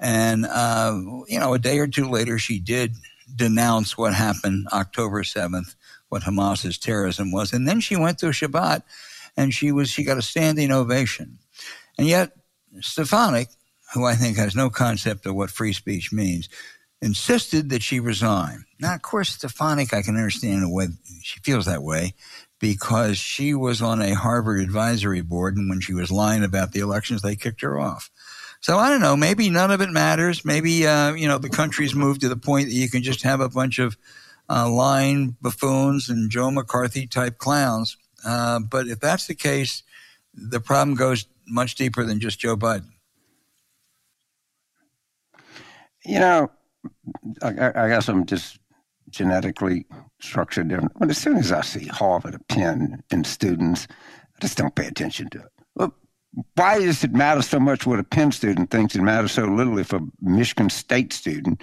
And, 0.00 0.46
uh, 0.46 0.98
you 1.28 1.38
know, 1.38 1.52
a 1.52 1.58
day 1.58 1.78
or 1.78 1.86
two 1.86 2.08
later, 2.08 2.38
she 2.38 2.58
did 2.58 2.94
denounce 3.34 3.98
what 3.98 4.14
happened 4.14 4.66
October 4.72 5.22
7th, 5.24 5.74
what 6.08 6.22
Hamas's 6.22 6.78
terrorism 6.78 7.32
was. 7.32 7.52
And 7.52 7.68
then 7.68 7.80
she 7.80 7.96
went 7.96 8.18
to 8.18 8.26
Shabbat 8.26 8.82
and 9.36 9.52
she 9.52 9.70
was, 9.72 9.90
she 9.90 10.04
got 10.04 10.18
a 10.18 10.22
standing 10.22 10.70
ovation. 10.70 11.38
And 11.98 12.06
yet, 12.06 12.32
Stefanik, 12.80 13.48
who 13.94 14.04
I 14.04 14.14
think 14.14 14.36
has 14.36 14.54
no 14.54 14.70
concept 14.70 15.26
of 15.26 15.34
what 15.34 15.50
free 15.50 15.72
speech 15.72 16.12
means, 16.12 16.48
insisted 17.02 17.70
that 17.70 17.82
she 17.82 18.00
resign. 18.00 18.64
Now, 18.80 18.94
of 18.94 19.02
course, 19.02 19.30
Stefanik, 19.30 19.92
I 19.92 20.02
can 20.02 20.16
understand 20.16 20.72
way 20.72 20.88
she 21.22 21.40
feels 21.40 21.66
that 21.66 21.82
way 21.82 22.14
because 22.58 23.18
she 23.18 23.54
was 23.54 23.82
on 23.82 24.00
a 24.00 24.14
Harvard 24.14 24.60
advisory 24.60 25.20
board, 25.20 25.56
and 25.56 25.68
when 25.68 25.80
she 25.80 25.92
was 25.92 26.10
lying 26.10 26.42
about 26.42 26.72
the 26.72 26.80
elections, 26.80 27.22
they 27.22 27.36
kicked 27.36 27.60
her 27.60 27.78
off. 27.78 28.10
So 28.60 28.78
I 28.78 28.88
don't 28.88 29.00
know. 29.02 29.16
Maybe 29.16 29.50
none 29.50 29.70
of 29.70 29.80
it 29.80 29.90
matters. 29.90 30.44
Maybe 30.44 30.86
uh, 30.86 31.12
you 31.12 31.28
know 31.28 31.38
the 31.38 31.50
country's 31.50 31.94
moved 31.94 32.22
to 32.22 32.28
the 32.28 32.36
point 32.36 32.68
that 32.68 32.74
you 32.74 32.88
can 32.88 33.02
just 33.02 33.22
have 33.22 33.40
a 33.40 33.48
bunch 33.48 33.78
of 33.78 33.96
uh, 34.48 34.68
lying 34.68 35.36
buffoons 35.40 36.08
and 36.08 36.30
Joe 36.30 36.50
McCarthy 36.50 37.06
type 37.06 37.38
clowns. 37.38 37.96
Uh, 38.24 38.58
but 38.60 38.88
if 38.88 38.98
that's 39.00 39.26
the 39.26 39.34
case, 39.34 39.82
the 40.34 40.60
problem 40.60 40.96
goes 40.96 41.26
much 41.46 41.74
deeper 41.74 42.04
than 42.04 42.20
just 42.20 42.38
Joe 42.38 42.56
Biden. 42.56 42.90
You 46.04 46.20
know, 46.20 46.50
I, 47.42 47.72
I 47.74 47.88
guess 47.88 48.08
I'm 48.08 48.26
just 48.26 48.58
genetically 49.10 49.86
structured 50.20 50.68
different. 50.68 50.92
But 50.98 51.10
as 51.10 51.18
soon 51.18 51.36
as 51.36 51.52
I 51.52 51.62
see 51.62 51.86
Harvard, 51.86 52.34
a 52.34 52.38
Penn, 52.48 53.02
and 53.10 53.26
students, 53.26 53.86
I 53.90 54.40
just 54.40 54.58
don't 54.58 54.74
pay 54.74 54.86
attention 54.86 55.28
to 55.30 55.38
it. 55.38 55.52
Well, 55.74 55.94
why 56.54 56.78
does 56.78 57.02
it 57.02 57.12
matter 57.12 57.42
so 57.42 57.58
much 57.58 57.86
what 57.86 57.98
a 57.98 58.04
Penn 58.04 58.32
student 58.32 58.70
thinks? 58.70 58.94
It 58.94 59.02
matters 59.02 59.32
so 59.32 59.44
little 59.44 59.78
if 59.78 59.92
a 59.92 60.00
Michigan 60.20 60.70
State 60.70 61.12
student, 61.12 61.62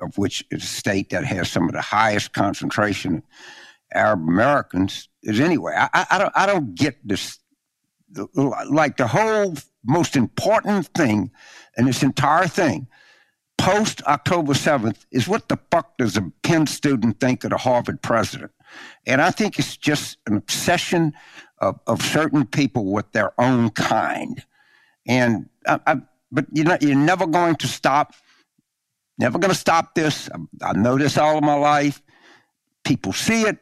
of 0.00 0.16
which 0.18 0.44
is 0.50 0.62
a 0.62 0.66
state 0.66 1.10
that 1.10 1.24
has 1.24 1.50
some 1.50 1.64
of 1.64 1.72
the 1.72 1.80
highest 1.80 2.32
concentration 2.32 3.16
of 3.16 3.22
Arab 3.94 4.20
Americans, 4.20 5.08
is 5.22 5.40
anyway. 5.40 5.74
I, 5.76 6.06
I 6.10 6.18
don't. 6.18 6.32
I 6.34 6.46
don't 6.46 6.74
get 6.74 6.96
this. 7.06 7.38
Like 8.34 8.96
the 8.96 9.06
whole 9.06 9.54
most 9.84 10.16
important 10.16 10.86
thing 10.88 11.30
in 11.76 11.86
this 11.86 12.02
entire 12.02 12.46
thing 12.46 12.86
post 13.62 14.02
October 14.04 14.54
7th 14.54 15.06
is 15.12 15.28
what 15.28 15.48
the 15.48 15.58
fuck 15.70 15.96
does 15.96 16.16
a 16.16 16.32
Penn 16.42 16.66
student 16.66 17.20
think 17.20 17.44
of 17.44 17.50
the 17.50 17.56
Harvard 17.56 18.02
president? 18.02 18.50
And 19.06 19.22
I 19.22 19.30
think 19.30 19.58
it's 19.58 19.76
just 19.76 20.18
an 20.26 20.36
obsession 20.36 21.12
of, 21.58 21.78
of 21.86 22.02
certain 22.02 22.46
people 22.46 22.86
with 22.86 23.12
their 23.12 23.32
own 23.40 23.70
kind. 23.70 24.44
And 25.06 25.48
I, 25.66 25.78
I, 25.86 25.96
but 26.32 26.46
you're 26.52 26.64
not, 26.64 26.82
you're 26.82 26.96
never 26.96 27.26
going 27.26 27.56
to 27.56 27.68
stop, 27.68 28.14
never 29.18 29.38
going 29.38 29.52
to 29.52 29.58
stop 29.58 29.94
this. 29.94 30.28
I, 30.30 30.70
I 30.70 30.72
know 30.72 30.98
this 30.98 31.16
all 31.16 31.38
of 31.38 31.44
my 31.44 31.54
life. 31.54 32.02
People 32.84 33.12
see 33.12 33.42
it 33.42 33.58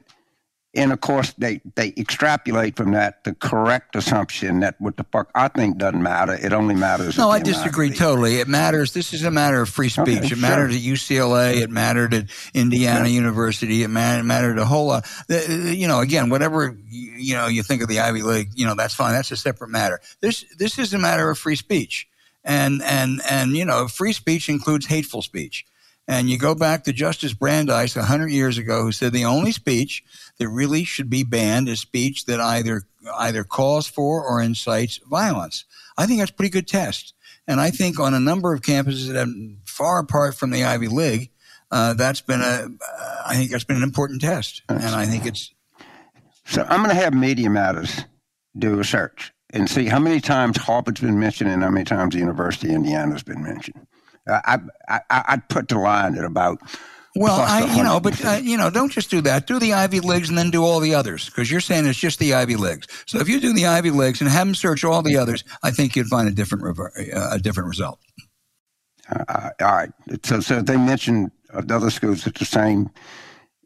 and 0.75 0.93
of 0.93 1.01
course 1.01 1.33
they 1.37 1.61
they 1.75 1.93
extrapolate 1.97 2.77
from 2.77 2.93
that 2.93 3.25
the 3.25 3.35
correct 3.35 3.97
assumption 3.97 4.61
that 4.61 4.77
what 4.81 4.97
the 4.97 5.05
fuck 5.05 5.31
I 5.35 5.49
think 5.49 5.79
doesn't 5.79 6.03
matter. 6.03 6.35
It 6.35 6.53
only 6.53 6.77
matters. 6.77 7.19
No, 7.19 7.31
I 7.31 7.41
disagree 7.41 7.91
totally. 7.91 8.37
It 8.37 8.47
matters. 8.47 8.93
This 8.93 9.13
is 9.13 9.25
a 9.25 9.31
matter 9.31 9.61
of 9.61 9.69
free 9.69 9.89
speech. 9.89 10.19
Okay, 10.19 10.27
it 10.27 10.29
sure. 10.29 10.39
mattered 10.39 10.71
at 10.71 10.81
UCLA. 10.81 11.61
It 11.61 11.71
mattered 11.71 12.15
at 12.15 12.27
Indiana 12.55 13.09
yeah. 13.09 13.15
University. 13.15 13.83
It 13.83 13.89
mattered, 13.89 14.25
mattered 14.25 14.59
a 14.59 14.65
whole 14.65 14.87
lot. 14.87 15.07
You 15.29 15.89
know, 15.89 16.01
again, 16.01 16.31
whatever 16.31 16.77
you 16.89 17.35
know 17.35 17.49
you 17.49 17.63
think 17.63 17.83
of 17.83 17.89
the 17.89 18.01
Ivy 18.01 18.23
League, 18.23 18.51
you 18.55 18.67
know 18.67 18.75
that's 18.75 18.95
fine. 18.95 19.13
That's 19.13 19.33
a 19.33 19.37
separate 19.37 19.71
matter. 19.71 20.01
This 20.21 20.45
this 20.57 20.79
is 20.79 20.95
a 20.95 20.99
matter 20.99 21.31
of 21.31 21.39
free 21.39 21.57
speech, 21.57 22.09
and 22.45 22.81
and 22.83 23.21
and 23.29 23.57
you 23.57 23.65
know, 23.65 23.89
free 23.89 24.13
speech 24.13 24.49
includes 24.49 24.87
hateful 24.87 25.23
speech. 25.23 25.67
And 26.11 26.29
you 26.29 26.39
go 26.39 26.57
back 26.57 26.83
to 26.85 26.93
Justice 26.93 27.35
Brandeis 27.35 27.95
100 27.95 28.33
years 28.33 28.59
ago, 28.59 28.83
who 28.83 28.91
said 28.91 29.13
the 29.13 29.27
only 29.27 29.53
speech 29.53 30.03
that 30.39 30.49
really 30.49 30.83
should 30.83 31.09
be 31.09 31.23
banned 31.23 31.69
is 31.69 31.79
speech 31.79 32.25
that 32.25 32.41
either 32.41 32.83
either 33.17 33.45
calls 33.45 33.87
for 33.87 34.21
or 34.27 34.43
incites 34.43 34.99
violence. 35.09 35.67
I 35.97 36.07
think 36.07 36.19
that's 36.19 36.33
a 36.33 36.35
pretty 36.35 36.51
good 36.51 36.67
test. 36.67 37.15
And 37.47 37.61
I 37.61 37.71
think 37.71 38.01
on 38.01 38.13
a 38.13 38.19
number 38.19 38.53
of 38.53 38.61
campuses 38.61 39.07
that 39.07 39.29
are 39.29 39.33
far 39.65 40.01
apart 40.01 40.35
from 40.35 40.51
the 40.51 40.65
Ivy 40.65 40.89
League, 40.89 41.31
uh, 41.71 41.95
that's 41.95 42.23
been 42.23 42.41
a, 42.41 42.67
uh, 42.67 43.23
I 43.25 43.37
think 43.37 43.53
that's 43.53 43.63
been 43.63 43.77
an 43.77 43.85
important 43.85 44.21
test. 44.21 44.63
And 44.69 44.83
I 44.83 45.07
think 45.07 45.27
it's. 45.27 45.55
So 46.45 46.67
I'm 46.69 46.83
going 46.83 46.95
to 46.95 47.01
have 47.01 47.15
Media 47.15 47.49
Matters 47.49 48.05
do 48.59 48.81
a 48.81 48.85
search 48.85 49.33
and 49.51 49.71
see 49.71 49.87
how 49.87 50.01
many 50.01 50.21
times 50.21 50.57
Harvard's 50.57 51.01
been 51.01 51.21
mentioned 51.21 51.51
and 51.51 51.63
how 51.63 51.71
many 51.71 51.85
times 51.85 52.15
the 52.15 52.21
University 52.21 52.71
of 52.71 52.75
Indiana 52.75 53.13
has 53.13 53.23
been 53.23 53.45
mentioned. 53.45 53.87
I, 54.31 54.59
I, 54.89 55.01
I'd 55.11 55.49
put 55.49 55.69
the 55.69 55.79
line 55.79 56.17
at 56.17 56.25
about. 56.25 56.61
Well, 57.17 57.41
I, 57.41 57.75
you 57.75 57.83
know, 57.83 57.99
but 57.99 58.25
uh, 58.25 58.39
you 58.41 58.57
know, 58.57 58.71
don't 58.71 58.93
just 58.93 59.11
do 59.11 59.21
that. 59.23 59.49
Do 59.49 59.59
the 59.59 59.73
Ivy 59.73 59.99
Leagues 59.99 60.29
and 60.29 60.39
then 60.39 60.51
do 60.51 60.63
all 60.63 60.79
the 60.79 60.95
others 60.95 61.27
because 61.27 61.51
you're 61.51 61.61
saying 61.61 61.87
it's 61.87 61.99
just 61.99 62.21
the 62.21 62.35
Ivy 62.35 62.55
Leagues. 62.55 62.87
So 63.07 63.19
if 63.19 63.29
you 63.29 63.41
do 63.41 63.53
the 63.53 63.67
Ivy 63.67 63.91
Leagues 63.91 64.21
and 64.21 64.31
have 64.31 64.47
them 64.47 64.55
search 64.55 64.85
all 64.85 65.03
the 65.03 65.17
others, 65.17 65.43
I 65.63 65.73
think 65.73 65.97
you'd 65.97 66.07
find 66.07 66.29
a 66.29 66.33
different 66.33 66.63
rever- 66.63 66.93
uh, 67.13 67.31
a 67.33 67.39
different 67.41 67.69
result. 67.69 67.99
Uh, 69.11 69.51
all 69.61 69.73
right. 69.73 69.91
So, 70.23 70.39
so 70.39 70.63
they 70.63 70.77
mentioned 70.77 71.33
other 71.53 71.91
schools 71.91 72.29
at 72.29 72.37
the 72.37 72.45
same 72.45 72.91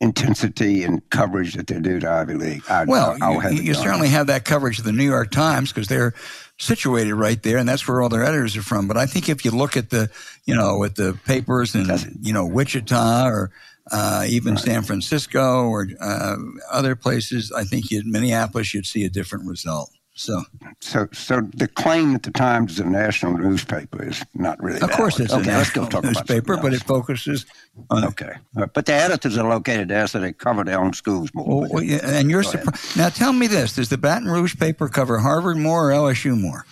intensity 0.01 0.83
and 0.83 1.09
coverage 1.11 1.55
that 1.55 1.67
they 1.67 1.81
do 1.81 2.01
to 2.01 2.11
Ivy 2.11 2.35
League. 2.35 2.63
I, 2.69 2.85
well, 2.85 3.17
I'll 3.21 3.53
you, 3.53 3.63
you 3.63 3.75
certainly 3.75 4.09
have 4.09 4.27
that 4.29 4.45
coverage 4.45 4.79
of 4.79 4.85
the 4.85 4.93
New 4.93 5.05
York 5.05 5.31
Times 5.31 5.71
because 5.71 5.89
they're 5.89 6.15
situated 6.59 7.15
right 7.15 7.43
there, 7.43 7.59
and 7.59 7.69
that's 7.69 7.87
where 7.87 8.01
all 8.01 8.09
their 8.09 8.25
editors 8.25 8.57
are 8.57 8.63
from. 8.63 8.87
But 8.87 8.97
I 8.97 9.07
think 9.07 9.29
if 9.29 9.45
you 9.45 9.51
look 9.51 9.77
at 9.77 9.91
the, 9.91 10.11
you 10.45 10.55
know, 10.55 10.85
at 10.85 10.97
the 10.97 11.19
papers 11.27 11.75
in, 11.75 11.91
you 12.23 12.33
know, 12.33 12.47
Wichita 12.47 13.27
or 13.27 13.51
uh, 13.91 14.25
even 14.29 14.55
right. 14.55 14.65
San 14.65 14.83
Francisco 14.83 15.65
or 15.65 15.89
uh, 16.01 16.37
other 16.71 16.97
places, 16.97 17.53
I 17.53 17.65
think 17.65 17.91
you, 17.91 18.03
Minneapolis, 18.05 18.73
you'd 18.73 18.87
see 18.87 19.05
a 19.05 19.11
different 19.11 19.47
result. 19.47 19.91
So, 20.17 20.45
so, 20.79 21.09
so 21.13 21.41
the 21.41 21.67
claim 21.67 22.13
that 22.13 22.23
the 22.23 22.31
Times 22.31 22.75
is 22.75 22.79
a 22.79 22.85
national 22.85 23.37
newspaper 23.37 24.05
is 24.05 24.25
not 24.33 24.63
really. 24.63 24.81
Of 24.81 24.93
course, 24.93 25.19
it's 25.19 25.33
okay, 25.33 25.43
a 25.43 25.47
national 25.47 25.89
newspaper, 26.03 26.57
but 26.57 26.73
it 26.73 26.85
focuses 26.85 27.45
on. 27.91 28.05
Okay, 28.05 28.33
but 28.55 28.87
the 28.87 28.93
editors 28.93 29.37
are 29.37 29.49
located 29.49 29.89
there, 29.89 30.07
so 30.07 30.21
they 30.21 30.33
cover 30.33 30.63
their 30.63 30.79
own 30.79 30.93
schools 30.93 31.35
more. 31.35 31.67
Well, 31.69 31.83
yeah, 31.83 31.99
and 32.05 32.31
you're 32.31 32.45
surprised. 32.45 32.97
Now, 32.97 33.09
tell 33.09 33.33
me 33.33 33.49
this: 33.49 33.75
Does 33.75 33.89
the 33.89 33.99
Baton 33.99 34.29
Rouge 34.29 34.57
paper 34.57 34.89
cover 34.89 35.19
Harvard 35.19 35.57
more 35.57 35.91
or 35.91 35.93
LSU 35.93 36.41
more? 36.41 36.65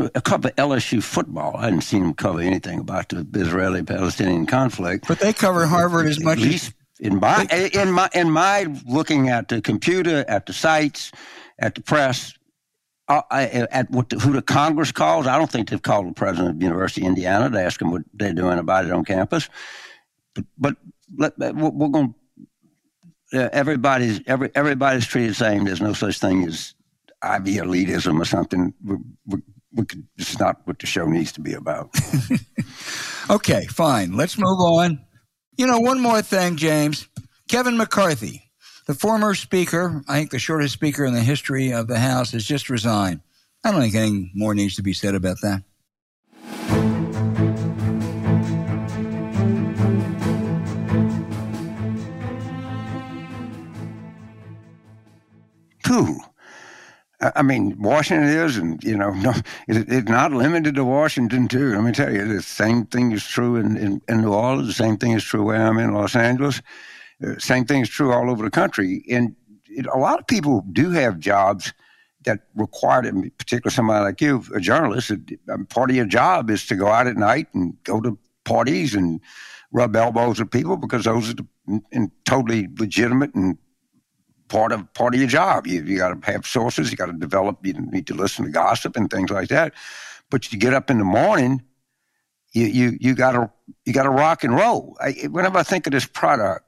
I 0.00 0.18
cover 0.18 0.50
LSU 0.50 1.04
football. 1.04 1.56
I 1.56 1.66
hadn't 1.66 1.82
seen 1.82 2.02
them 2.02 2.14
cover 2.14 2.40
anything 2.40 2.80
about 2.80 3.10
the 3.10 3.24
Israeli-Palestinian 3.32 4.46
conflict. 4.46 5.06
But 5.06 5.20
they 5.20 5.32
cover 5.32 5.66
Harvard 5.66 6.06
as 6.06 6.20
much. 6.20 6.38
At 6.38 6.42
least 6.42 6.72
in 6.98 7.20
my 7.20 7.46
in 7.72 7.92
my 7.92 8.08
in 8.12 8.28
my 8.28 8.66
looking 8.88 9.28
at 9.28 9.46
the 9.46 9.60
computer, 9.60 10.24
at 10.26 10.46
the 10.46 10.52
sites 10.52 11.12
at 11.58 11.74
the 11.74 11.82
press 11.82 12.34
uh, 13.08 13.22
at 13.30 13.90
what 13.90 14.08
the, 14.08 14.18
who 14.18 14.32
the 14.32 14.42
Congress 14.42 14.92
calls. 14.92 15.26
I 15.26 15.38
don't 15.38 15.50
think 15.50 15.68
they've 15.68 15.82
called 15.82 16.08
the 16.08 16.12
president 16.12 16.50
of 16.50 16.58
the 16.58 16.64
University 16.64 17.02
of 17.02 17.08
Indiana 17.08 17.50
to 17.50 17.60
ask 17.62 17.80
him 17.80 17.90
what 17.90 18.02
they're 18.14 18.32
doing 18.32 18.58
about 18.58 18.86
it 18.86 18.92
on 18.92 19.04
campus. 19.04 19.48
But, 20.34 20.44
but 20.58 20.76
let, 21.16 21.36
we're 21.38 21.88
going. 21.88 22.14
Uh, 23.32 23.48
everybody's 23.52 24.20
every 24.26 24.50
everybody's 24.54 25.06
treated 25.06 25.30
the 25.30 25.34
same. 25.34 25.64
There's 25.64 25.80
no 25.80 25.92
such 25.92 26.18
thing 26.18 26.46
as 26.46 26.74
Ivy 27.22 27.56
elitism 27.56 28.20
or 28.20 28.24
something. 28.24 28.72
We, 28.84 28.96
we, 29.26 29.42
we 29.72 29.84
could, 29.84 30.06
it's 30.16 30.38
not 30.38 30.60
what 30.64 30.78
the 30.78 30.86
show 30.86 31.06
needs 31.06 31.32
to 31.32 31.40
be 31.40 31.54
about. 31.54 31.90
okay, 33.30 33.66
fine. 33.66 34.12
Let's 34.16 34.38
move 34.38 34.60
on. 34.60 35.04
You 35.56 35.66
know, 35.66 35.80
one 35.80 36.00
more 36.00 36.22
thing, 36.22 36.56
James. 36.56 37.08
Kevin 37.48 37.76
McCarthy 37.76 38.43
the 38.86 38.94
former 38.94 39.34
Speaker, 39.34 40.02
I 40.08 40.18
think 40.18 40.30
the 40.30 40.38
shortest 40.38 40.74
Speaker 40.74 41.06
in 41.06 41.14
the 41.14 41.20
history 41.20 41.72
of 41.72 41.86
the 41.86 41.98
House, 41.98 42.32
has 42.32 42.44
just 42.44 42.68
resigned. 42.68 43.20
I 43.64 43.70
don't 43.70 43.80
think 43.80 43.94
anything 43.94 44.30
more 44.34 44.54
needs 44.54 44.76
to 44.76 44.82
be 44.82 44.92
said 44.92 45.14
about 45.14 45.38
that. 45.40 45.62
Pooh, 55.82 56.18
I 57.20 57.40
mean, 57.40 57.80
Washington 57.80 58.28
is, 58.28 58.58
and 58.58 58.84
you 58.84 58.98
know, 58.98 59.10
no, 59.14 59.30
it, 59.66 59.88
it's 59.88 60.10
not 60.10 60.32
limited 60.32 60.74
to 60.74 60.84
Washington 60.84 61.48
too. 61.48 61.72
Let 61.72 61.84
me 61.84 61.92
tell 61.92 62.12
you, 62.12 62.26
the 62.26 62.42
same 62.42 62.84
thing 62.84 63.12
is 63.12 63.26
true 63.26 63.56
in, 63.56 63.78
in, 63.78 64.02
in 64.10 64.20
New 64.20 64.34
Orleans. 64.34 64.68
The 64.68 64.74
same 64.74 64.98
thing 64.98 65.12
is 65.12 65.24
true 65.24 65.42
where 65.42 65.66
I'm 65.66 65.78
in 65.78 65.94
Los 65.94 66.14
Angeles. 66.14 66.60
Uh, 67.22 67.38
same 67.38 67.64
thing 67.64 67.82
is 67.82 67.88
true 67.88 68.12
all 68.12 68.30
over 68.30 68.44
the 68.44 68.50
country. 68.50 69.04
And 69.10 69.34
it, 69.66 69.86
a 69.86 69.98
lot 69.98 70.18
of 70.18 70.26
people 70.26 70.64
do 70.72 70.90
have 70.90 71.18
jobs 71.18 71.72
that 72.24 72.40
require 72.54 73.02
them, 73.02 73.30
particularly 73.38 73.74
somebody 73.74 74.04
like 74.04 74.20
you, 74.20 74.42
a 74.54 74.60
journalist. 74.60 75.12
Um, 75.52 75.66
part 75.66 75.90
of 75.90 75.96
your 75.96 76.06
job 76.06 76.50
is 76.50 76.66
to 76.66 76.74
go 76.74 76.88
out 76.88 77.06
at 77.06 77.16
night 77.16 77.48
and 77.54 77.76
go 77.84 78.00
to 78.00 78.18
parties 78.44 78.94
and 78.94 79.20
rub 79.72 79.96
elbows 79.96 80.38
with 80.38 80.50
people 80.50 80.76
because 80.76 81.04
those 81.04 81.30
are 81.30 81.34
the, 81.34 81.46
and 81.92 82.10
totally 82.24 82.68
legitimate 82.78 83.34
and 83.34 83.58
part 84.48 84.72
of 84.72 84.92
part 84.94 85.14
of 85.14 85.20
your 85.20 85.28
job. 85.28 85.66
You 85.66 85.82
you 85.82 85.98
got 85.98 86.22
to 86.22 86.32
have 86.32 86.46
sources. 86.46 86.90
You 86.90 86.96
got 86.96 87.06
to 87.06 87.12
develop. 87.12 87.64
You 87.66 87.74
need 87.74 88.06
to 88.08 88.14
listen 88.14 88.44
to 88.44 88.50
gossip 88.50 88.96
and 88.96 89.10
things 89.10 89.30
like 89.30 89.48
that. 89.48 89.74
But 90.30 90.52
you 90.52 90.58
get 90.58 90.74
up 90.74 90.90
in 90.90 90.98
the 90.98 91.04
morning, 91.04 91.62
you 92.52 92.66
you 92.66 92.98
you 93.00 93.14
got 93.14 93.32
to 93.32 93.50
you 93.84 93.92
got 93.92 94.04
to 94.04 94.10
rock 94.10 94.44
and 94.44 94.54
roll. 94.54 94.96
I, 95.00 95.12
whenever 95.30 95.58
I 95.58 95.62
think 95.62 95.86
of 95.86 95.92
this 95.92 96.06
product, 96.06 96.63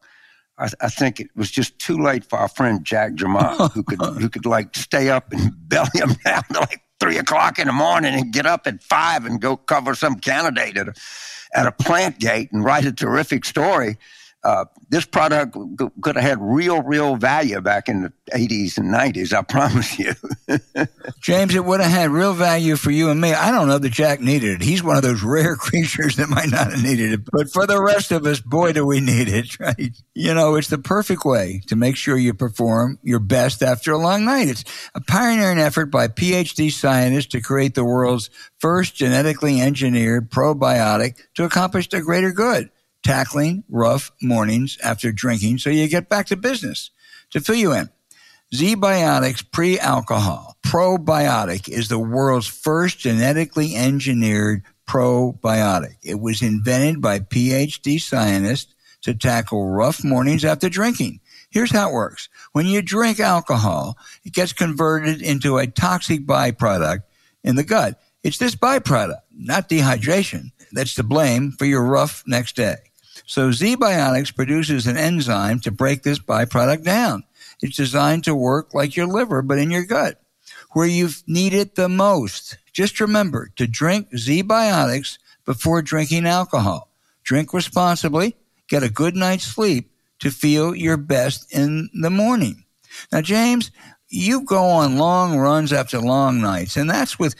I, 0.58 0.70
I, 0.80 0.88
think 0.88 1.20
it 1.20 1.28
was 1.36 1.50
just 1.50 1.78
too 1.78 1.98
late 1.98 2.24
for 2.24 2.38
our 2.38 2.48
friend 2.48 2.84
Jack 2.84 3.12
Germond, 3.12 3.72
who 3.74 3.82
could 3.82 4.00
who 4.00 4.28
could 4.28 4.46
like 4.46 4.74
stay 4.74 5.10
up 5.10 5.32
and 5.32 5.52
belly 5.68 5.88
him 5.94 6.14
down 6.24 6.42
to 6.52 6.60
like 6.60 6.82
three 6.98 7.18
o'clock 7.18 7.58
in 7.58 7.66
the 7.66 7.72
morning 7.72 8.14
and 8.14 8.32
get 8.32 8.46
up 8.46 8.66
at 8.66 8.82
five 8.82 9.26
and 9.26 9.40
go 9.40 9.56
cover 9.56 9.94
some 9.94 10.16
candidate 10.16 10.76
at 10.76 10.88
a, 10.88 10.94
at 11.54 11.66
a 11.66 11.72
plant 11.72 12.18
gate 12.18 12.50
and 12.52 12.64
write 12.64 12.86
a 12.86 12.92
terrific 12.92 13.44
story 13.44 13.98
uh, 14.46 14.64
this 14.90 15.04
product 15.04 15.56
could 16.00 16.14
have 16.14 16.22
had 16.22 16.38
real, 16.40 16.80
real 16.80 17.16
value 17.16 17.60
back 17.60 17.88
in 17.88 18.02
the 18.02 18.12
80s 18.32 18.78
and 18.78 18.94
90s, 18.94 19.32
I 19.32 19.42
promise 19.48 19.98
you. 19.98 20.12
James, 21.20 21.56
it 21.56 21.64
would 21.64 21.80
have 21.80 21.90
had 21.90 22.10
real 22.10 22.32
value 22.32 22.76
for 22.76 22.92
you 22.92 23.10
and 23.10 23.20
me. 23.20 23.34
I 23.34 23.50
don't 23.50 23.66
know 23.66 23.78
that 23.78 23.90
Jack 23.90 24.20
needed 24.20 24.60
it. 24.60 24.62
He's 24.62 24.84
one 24.84 24.96
of 24.96 25.02
those 25.02 25.24
rare 25.24 25.56
creatures 25.56 26.14
that 26.16 26.28
might 26.28 26.48
not 26.48 26.70
have 26.70 26.80
needed 26.80 27.12
it. 27.12 27.20
But 27.32 27.50
for 27.50 27.66
the 27.66 27.82
rest 27.82 28.12
of 28.12 28.24
us, 28.24 28.38
boy, 28.40 28.72
do 28.72 28.86
we 28.86 29.00
need 29.00 29.28
it, 29.28 29.58
right? 29.60 29.90
You 30.14 30.32
know, 30.32 30.54
it's 30.54 30.68
the 30.68 30.78
perfect 30.78 31.24
way 31.24 31.62
to 31.66 31.74
make 31.74 31.96
sure 31.96 32.16
you 32.16 32.32
perform 32.32 33.00
your 33.02 33.18
best 33.18 33.64
after 33.64 33.90
a 33.90 33.98
long 33.98 34.24
night. 34.24 34.46
It's 34.46 34.64
a 34.94 35.00
pioneering 35.00 35.58
effort 35.58 35.86
by 35.86 36.06
PhD 36.06 36.70
scientists 36.70 37.26
to 37.28 37.40
create 37.40 37.74
the 37.74 37.84
world's 37.84 38.30
first 38.60 38.94
genetically 38.94 39.60
engineered 39.60 40.30
probiotic 40.30 41.16
to 41.34 41.42
accomplish 41.42 41.88
the 41.88 42.00
greater 42.00 42.30
good 42.30 42.70
tackling 43.02 43.64
rough 43.68 44.10
mornings 44.20 44.78
after 44.82 45.12
drinking 45.12 45.58
so 45.58 45.70
you 45.70 45.88
get 45.88 46.08
back 46.08 46.26
to 46.26 46.36
business. 46.36 46.90
To 47.30 47.40
fill 47.40 47.56
you 47.56 47.72
in, 47.72 47.90
ZBiotics 48.54 49.50
pre-alcohol 49.50 50.56
probiotic 50.64 51.68
is 51.68 51.88
the 51.88 51.98
world's 51.98 52.46
first 52.46 52.98
genetically 52.98 53.76
engineered 53.76 54.62
probiotic. 54.86 55.96
It 56.02 56.20
was 56.20 56.42
invented 56.42 57.00
by 57.00 57.20
PhD 57.20 58.00
scientists 58.00 58.74
to 59.02 59.14
tackle 59.14 59.68
rough 59.68 60.02
mornings 60.04 60.44
after 60.44 60.68
drinking. 60.68 61.20
Here's 61.50 61.72
how 61.72 61.90
it 61.90 61.94
works. 61.94 62.28
When 62.52 62.66
you 62.66 62.82
drink 62.82 63.20
alcohol, 63.20 63.96
it 64.24 64.32
gets 64.32 64.52
converted 64.52 65.22
into 65.22 65.58
a 65.58 65.66
toxic 65.66 66.26
byproduct 66.26 67.02
in 67.44 67.56
the 67.56 67.64
gut. 67.64 68.00
It's 68.22 68.38
this 68.38 68.56
byproduct, 68.56 69.20
not 69.32 69.68
dehydration, 69.68 70.50
that's 70.72 70.94
to 70.96 71.04
blame 71.04 71.52
for 71.52 71.64
your 71.64 71.84
rough 71.84 72.24
next 72.26 72.56
day. 72.56 72.76
So 73.26 73.50
ZBiotics 73.50 74.34
produces 74.34 74.86
an 74.86 74.96
enzyme 74.96 75.58
to 75.60 75.72
break 75.72 76.04
this 76.04 76.20
byproduct 76.20 76.84
down. 76.84 77.24
It's 77.60 77.76
designed 77.76 78.22
to 78.24 78.34
work 78.34 78.72
like 78.72 78.94
your 78.94 79.06
liver, 79.06 79.42
but 79.42 79.58
in 79.58 79.70
your 79.70 79.84
gut, 79.84 80.22
where 80.72 80.86
you 80.86 81.08
need 81.26 81.52
it 81.52 81.74
the 81.74 81.88
most. 81.88 82.56
Just 82.72 83.00
remember 83.00 83.50
to 83.56 83.66
drink 83.66 84.10
ZBiotics 84.12 85.18
before 85.44 85.82
drinking 85.82 86.26
alcohol. 86.26 86.88
Drink 87.24 87.52
responsibly, 87.52 88.36
get 88.68 88.84
a 88.84 88.90
good 88.90 89.16
night's 89.16 89.44
sleep 89.44 89.90
to 90.20 90.30
feel 90.30 90.74
your 90.74 90.96
best 90.96 91.52
in 91.52 91.90
the 92.00 92.10
morning. 92.10 92.64
Now, 93.10 93.22
James, 93.22 93.72
you 94.08 94.42
go 94.42 94.64
on 94.64 94.98
long 94.98 95.36
runs 95.36 95.72
after 95.72 95.98
long 95.98 96.40
nights, 96.40 96.76
and 96.76 96.88
that's 96.88 97.18
with 97.18 97.34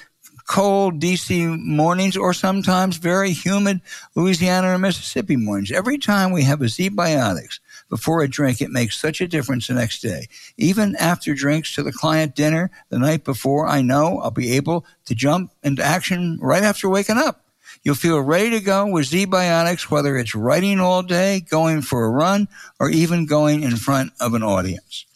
cold 0.46 1.00
DC 1.00 1.58
mornings 1.60 2.16
or 2.16 2.32
sometimes 2.32 2.96
very 2.96 3.32
humid 3.32 3.80
Louisiana 4.14 4.74
or 4.74 4.78
Mississippi 4.78 5.36
mornings. 5.36 5.72
Every 5.72 5.98
time 5.98 6.32
we 6.32 6.44
have 6.44 6.62
a 6.62 6.66
ZBiotics 6.66 7.58
before 7.88 8.22
a 8.22 8.28
drink, 8.28 8.60
it 8.60 8.70
makes 8.70 8.98
such 8.98 9.20
a 9.20 9.28
difference 9.28 9.66
the 9.66 9.74
next 9.74 10.00
day. 10.00 10.28
Even 10.56 10.96
after 10.96 11.34
drinks 11.34 11.74
to 11.74 11.82
the 11.82 11.92
client 11.92 12.34
dinner 12.34 12.70
the 12.88 12.98
night 12.98 13.24
before, 13.24 13.66
I 13.66 13.82
know 13.82 14.18
I'll 14.20 14.30
be 14.30 14.52
able 14.52 14.86
to 15.06 15.14
jump 15.14 15.52
into 15.62 15.82
action 15.82 16.38
right 16.40 16.62
after 16.62 16.88
waking 16.88 17.18
up. 17.18 17.42
You'll 17.82 17.94
feel 17.94 18.20
ready 18.20 18.50
to 18.50 18.60
go 18.60 18.86
with 18.86 19.10
ZBiotics, 19.10 19.90
whether 19.90 20.16
it's 20.16 20.34
writing 20.34 20.80
all 20.80 21.02
day, 21.02 21.40
going 21.40 21.82
for 21.82 22.04
a 22.04 22.10
run, 22.10 22.48
or 22.80 22.90
even 22.90 23.26
going 23.26 23.62
in 23.62 23.76
front 23.76 24.12
of 24.20 24.34
an 24.34 24.42
audience. 24.42 25.06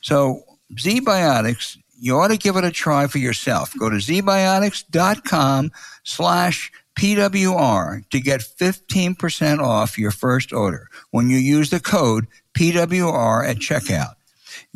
So 0.00 0.42
ZBiotics 0.74 1.78
you 2.02 2.18
ought 2.18 2.28
to 2.28 2.36
give 2.36 2.56
it 2.56 2.64
a 2.64 2.72
try 2.72 3.06
for 3.06 3.18
yourself. 3.18 3.72
Go 3.78 3.88
to 3.88 3.96
zbiotics.com 3.96 5.70
slash 6.02 6.72
PWR 6.98 8.08
to 8.10 8.20
get 8.20 8.40
15% 8.40 9.60
off 9.60 9.96
your 9.96 10.10
first 10.10 10.52
order 10.52 10.88
when 11.12 11.30
you 11.30 11.36
use 11.36 11.70
the 11.70 11.78
code 11.78 12.26
PWR 12.54 13.48
at 13.48 13.58
checkout. 13.58 14.14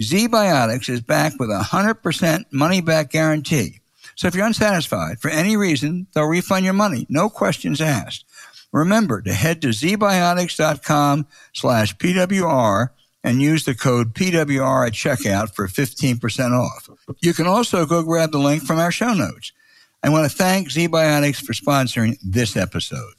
ZBiotics 0.01 0.89
is 0.89 1.01
backed 1.01 1.41
with 1.41 1.51
a 1.51 1.67
100% 1.69 2.45
money 2.53 2.81
back 2.81 3.11
guarantee. 3.11 3.81
So 4.15 4.29
if 4.29 4.37
you're 4.37 4.47
unsatisfied 4.47 5.19
for 5.19 5.29
any 5.29 5.57
reason, 5.57 6.07
they'll 6.15 6.27
refund 6.27 6.65
your 6.65 6.75
money. 6.75 7.07
No 7.09 7.29
questions 7.29 7.81
asked. 7.81 8.25
Remember 8.71 9.21
to 9.23 9.35
head 9.35 9.61
to 9.63 9.69
zbiotics.com 9.69 11.27
slash 11.53 11.97
PWR 11.97 12.91
and 13.27 13.43
use 13.43 13.65
the 13.65 13.75
code 13.75 14.15
PWR 14.15 14.87
at 14.87 14.93
checkout 14.93 15.53
for 15.53 15.67
15% 15.67 16.53
off. 16.53 16.89
You 17.21 17.35
can 17.35 17.49
also 17.49 17.85
go 17.85 18.05
grab 18.05 18.31
the 18.31 18.39
link 18.39 18.63
from 18.63 18.79
our 18.79 18.93
show 18.93 19.15
notes. 19.15 19.53
I 20.01 20.11
want 20.11 20.31
to 20.31 20.37
thank 20.37 20.71
ZBiotics 20.71 21.45
for 21.45 21.53
sponsoring 21.53 22.17
this 22.23 22.57
episode. 22.57 23.15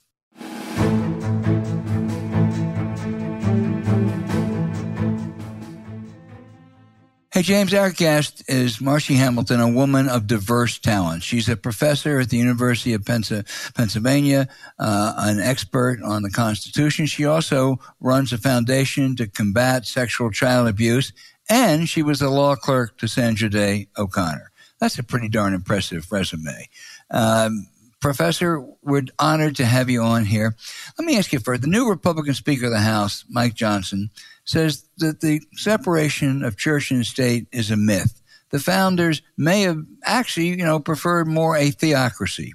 Hey, 7.37 7.43
James, 7.43 7.71
our 7.75 7.91
guest 7.91 8.43
is 8.47 8.77
Marci 8.77 9.15
Hamilton, 9.15 9.59
a 9.59 9.69
woman 9.69 10.09
of 10.09 10.25
diverse 10.25 10.79
talent. 10.79 11.21
She's 11.21 11.47
a 11.47 11.55
professor 11.55 12.19
at 12.19 12.31
the 12.31 12.37
University 12.37 12.93
of 12.93 13.05
Pennsylvania, 13.05 14.47
uh, 14.79 15.13
an 15.17 15.39
expert 15.39 16.01
on 16.01 16.23
the 16.23 16.31
Constitution. 16.31 17.05
She 17.05 17.25
also 17.25 17.77
runs 17.99 18.33
a 18.33 18.39
foundation 18.39 19.15
to 19.17 19.27
combat 19.27 19.85
sexual 19.85 20.31
child 20.31 20.67
abuse, 20.67 21.13
and 21.47 21.87
she 21.87 22.01
was 22.01 22.23
a 22.23 22.29
law 22.31 22.55
clerk 22.55 22.97
to 22.97 23.07
Sandra 23.07 23.51
Day 23.51 23.87
O'Connor. 23.99 24.51
That's 24.79 24.97
a 24.97 25.03
pretty 25.03 25.29
darn 25.29 25.53
impressive 25.53 26.11
resume. 26.11 26.67
Um, 27.11 27.67
Professor, 27.99 28.65
we're 28.81 29.05
honored 29.19 29.55
to 29.57 29.65
have 29.65 29.91
you 29.91 30.01
on 30.01 30.25
here. 30.25 30.55
Let 30.97 31.05
me 31.05 31.17
ask 31.17 31.33
you 31.33 31.39
first. 31.39 31.61
The 31.61 31.67
new 31.67 31.87
Republican 31.87 32.33
Speaker 32.33 32.65
of 32.65 32.71
the 32.71 32.79
House, 32.79 33.25
Mike 33.29 33.53
Johnson, 33.53 34.09
says 34.47 34.87
that 34.97 35.19
the 35.19 35.41
separation 35.53 36.43
of 36.43 36.57
church 36.57 36.89
and 36.89 37.05
state 37.05 37.47
is 37.51 37.69
a 37.69 37.77
myth. 37.77 38.21
The 38.49 38.59
founders 38.59 39.21
may 39.37 39.61
have 39.63 39.83
actually, 40.03 40.47
you 40.47 40.63
know, 40.63 40.79
preferred 40.79 41.27
more 41.27 41.55
a 41.55 41.69
theocracy. 41.69 42.53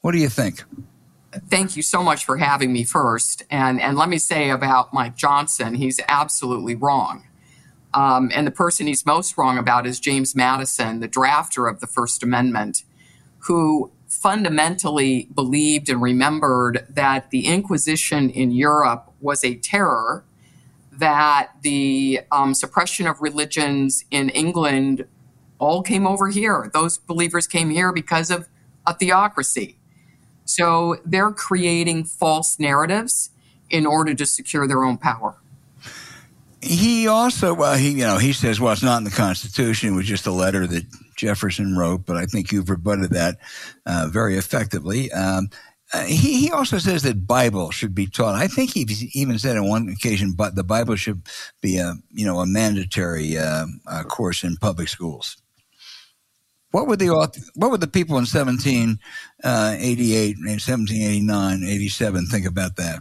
What 0.00 0.12
do 0.12 0.18
you 0.18 0.28
think? 0.28 0.64
Thank 1.48 1.76
you 1.76 1.82
so 1.82 2.02
much 2.02 2.24
for 2.24 2.36
having 2.36 2.72
me 2.72 2.82
first. 2.82 3.44
And, 3.48 3.80
and 3.80 3.96
let 3.96 4.08
me 4.08 4.18
say 4.18 4.50
about 4.50 4.92
Mike 4.92 5.16
Johnson, 5.16 5.76
he's 5.76 6.00
absolutely 6.08 6.74
wrong. 6.74 7.28
Um, 7.94 8.30
and 8.34 8.44
the 8.44 8.52
person 8.52 8.88
he's 8.88 9.06
most 9.06 9.38
wrong 9.38 9.56
about 9.56 9.86
is 9.86 10.00
James 10.00 10.34
Madison, 10.34 10.98
the 10.98 11.08
drafter 11.08 11.70
of 11.70 11.80
the 11.80 11.86
First 11.86 12.24
Amendment, 12.24 12.82
who 13.44 13.92
fundamentally 14.08 15.28
believed 15.32 15.88
and 15.88 16.02
remembered 16.02 16.84
that 16.90 17.30
the 17.30 17.46
Inquisition 17.46 18.30
in 18.30 18.50
Europe 18.50 19.12
was 19.20 19.44
a 19.44 19.54
terror 19.54 20.24
that 21.00 21.50
the 21.62 22.20
um, 22.30 22.54
suppression 22.54 23.06
of 23.06 23.20
religions 23.20 24.04
in 24.10 24.28
England 24.30 25.06
all 25.58 25.82
came 25.82 26.06
over 26.06 26.28
here. 26.28 26.70
Those 26.72 26.98
believers 26.98 27.46
came 27.46 27.70
here 27.70 27.92
because 27.92 28.30
of 28.30 28.48
a 28.86 28.94
theocracy. 28.94 29.76
So 30.44 30.96
they're 31.04 31.30
creating 31.30 32.04
false 32.04 32.58
narratives 32.58 33.30
in 33.68 33.86
order 33.86 34.14
to 34.14 34.26
secure 34.26 34.66
their 34.66 34.84
own 34.84 34.98
power. 34.98 35.36
He 36.62 37.06
also, 37.06 37.54
well, 37.54 37.76
he 37.76 37.90
you 37.90 38.04
know 38.04 38.18
he 38.18 38.32
says, 38.34 38.60
well, 38.60 38.72
it's 38.72 38.82
not 38.82 38.98
in 38.98 39.04
the 39.04 39.10
Constitution. 39.10 39.94
It 39.94 39.96
was 39.96 40.06
just 40.06 40.26
a 40.26 40.32
letter 40.32 40.66
that 40.66 40.84
Jefferson 41.16 41.76
wrote, 41.76 42.04
but 42.04 42.16
I 42.16 42.26
think 42.26 42.52
you've 42.52 42.68
rebutted 42.68 43.10
that 43.10 43.38
uh, 43.86 44.08
very 44.10 44.36
effectively. 44.36 45.10
Um, 45.12 45.48
uh, 45.92 46.04
he, 46.04 46.40
he 46.40 46.50
also 46.50 46.78
says 46.78 47.02
that 47.02 47.26
Bible 47.26 47.70
should 47.70 47.94
be 47.94 48.06
taught. 48.06 48.36
I 48.36 48.46
think 48.46 48.72
he 48.72 48.86
even 49.12 49.38
said 49.38 49.56
on 49.56 49.68
one 49.68 49.88
occasion, 49.88 50.32
but 50.32 50.54
the 50.54 50.62
Bible 50.62 50.96
should 50.96 51.22
be 51.60 51.78
a 51.78 51.94
you 52.10 52.24
know 52.24 52.40
a 52.40 52.46
mandatory 52.46 53.36
uh, 53.36 53.66
uh, 53.86 54.04
course 54.04 54.44
in 54.44 54.56
public 54.56 54.88
schools. 54.88 55.36
What 56.70 56.86
would 56.86 57.00
the 57.00 57.08
what 57.54 57.70
would 57.70 57.80
the 57.80 57.88
people 57.88 58.16
in 58.16 58.26
1788, 58.26 60.36
1789, 60.38 61.64
87 61.64 62.26
think 62.26 62.46
about 62.46 62.76
that? 62.76 63.00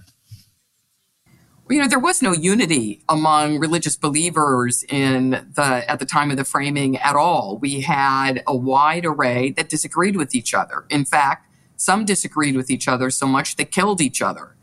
you 1.69 1.77
know 1.77 1.87
there 1.87 1.99
was 1.99 2.21
no 2.21 2.31
unity 2.31 3.03
among 3.07 3.59
religious 3.59 3.95
believers 3.95 4.83
in 4.89 5.51
the 5.53 5.83
at 5.87 5.99
the 5.99 6.05
time 6.05 6.31
of 6.31 6.37
the 6.37 6.43
framing 6.43 6.97
at 6.97 7.15
all 7.15 7.59
we 7.59 7.81
had 7.81 8.41
a 8.47 8.55
wide 8.55 9.05
array 9.05 9.51
that 9.51 9.69
disagreed 9.69 10.15
with 10.15 10.33
each 10.33 10.53
other 10.53 10.85
in 10.89 11.05
fact 11.05 11.48
some 11.79 12.05
disagreed 12.05 12.55
with 12.55 12.69
each 12.69 12.87
other 12.87 13.09
so 13.09 13.25
much 13.25 13.55
they 13.55 13.65
killed 13.65 14.01
each 14.01 14.21
other. 14.21 14.55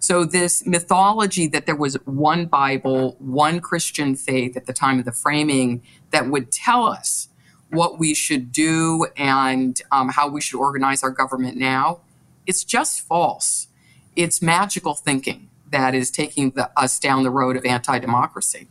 So 0.00 0.24
this 0.24 0.64
mythology 0.66 1.48
that 1.48 1.66
there 1.66 1.74
was 1.74 1.94
one 2.04 2.46
bible 2.46 3.16
one 3.18 3.58
christian 3.60 4.14
faith 4.14 4.56
at 4.56 4.66
the 4.66 4.72
time 4.72 5.00
of 5.00 5.04
the 5.04 5.12
framing 5.12 5.82
that 6.10 6.28
would 6.28 6.52
tell 6.52 6.86
us 6.86 7.28
what 7.70 7.98
we 7.98 8.14
should 8.14 8.52
do 8.52 9.08
and 9.16 9.82
um, 9.90 10.10
how 10.10 10.28
we 10.28 10.40
should 10.40 10.58
organize 10.58 11.02
our 11.02 11.10
government 11.10 11.56
now 11.56 12.00
it's 12.48 12.64
just 12.64 13.02
false. 13.02 13.68
It's 14.16 14.40
magical 14.40 14.94
thinking 14.94 15.47
that 15.70 15.94
is 15.94 16.10
taking 16.10 16.50
the, 16.50 16.70
us 16.76 16.98
down 16.98 17.22
the 17.22 17.30
road 17.30 17.56
of 17.56 17.64
anti 17.64 17.98
democracy. 17.98 18.68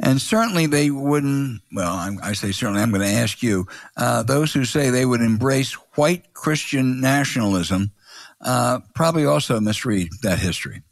And 0.00 0.20
certainly 0.20 0.66
they 0.66 0.90
wouldn't, 0.90 1.62
well, 1.72 1.92
I, 1.92 2.16
I 2.22 2.32
say 2.32 2.52
certainly, 2.52 2.82
I'm 2.82 2.90
going 2.90 3.02
to 3.02 3.08
ask 3.08 3.42
you, 3.42 3.66
uh, 3.96 4.22
those 4.22 4.52
who 4.52 4.64
say 4.64 4.90
they 4.90 5.06
would 5.06 5.20
embrace 5.20 5.72
white 5.94 6.32
Christian 6.34 7.00
nationalism 7.00 7.92
uh, 8.40 8.80
probably 8.94 9.24
also 9.24 9.60
misread 9.60 10.08
that 10.22 10.38
history. 10.38 10.82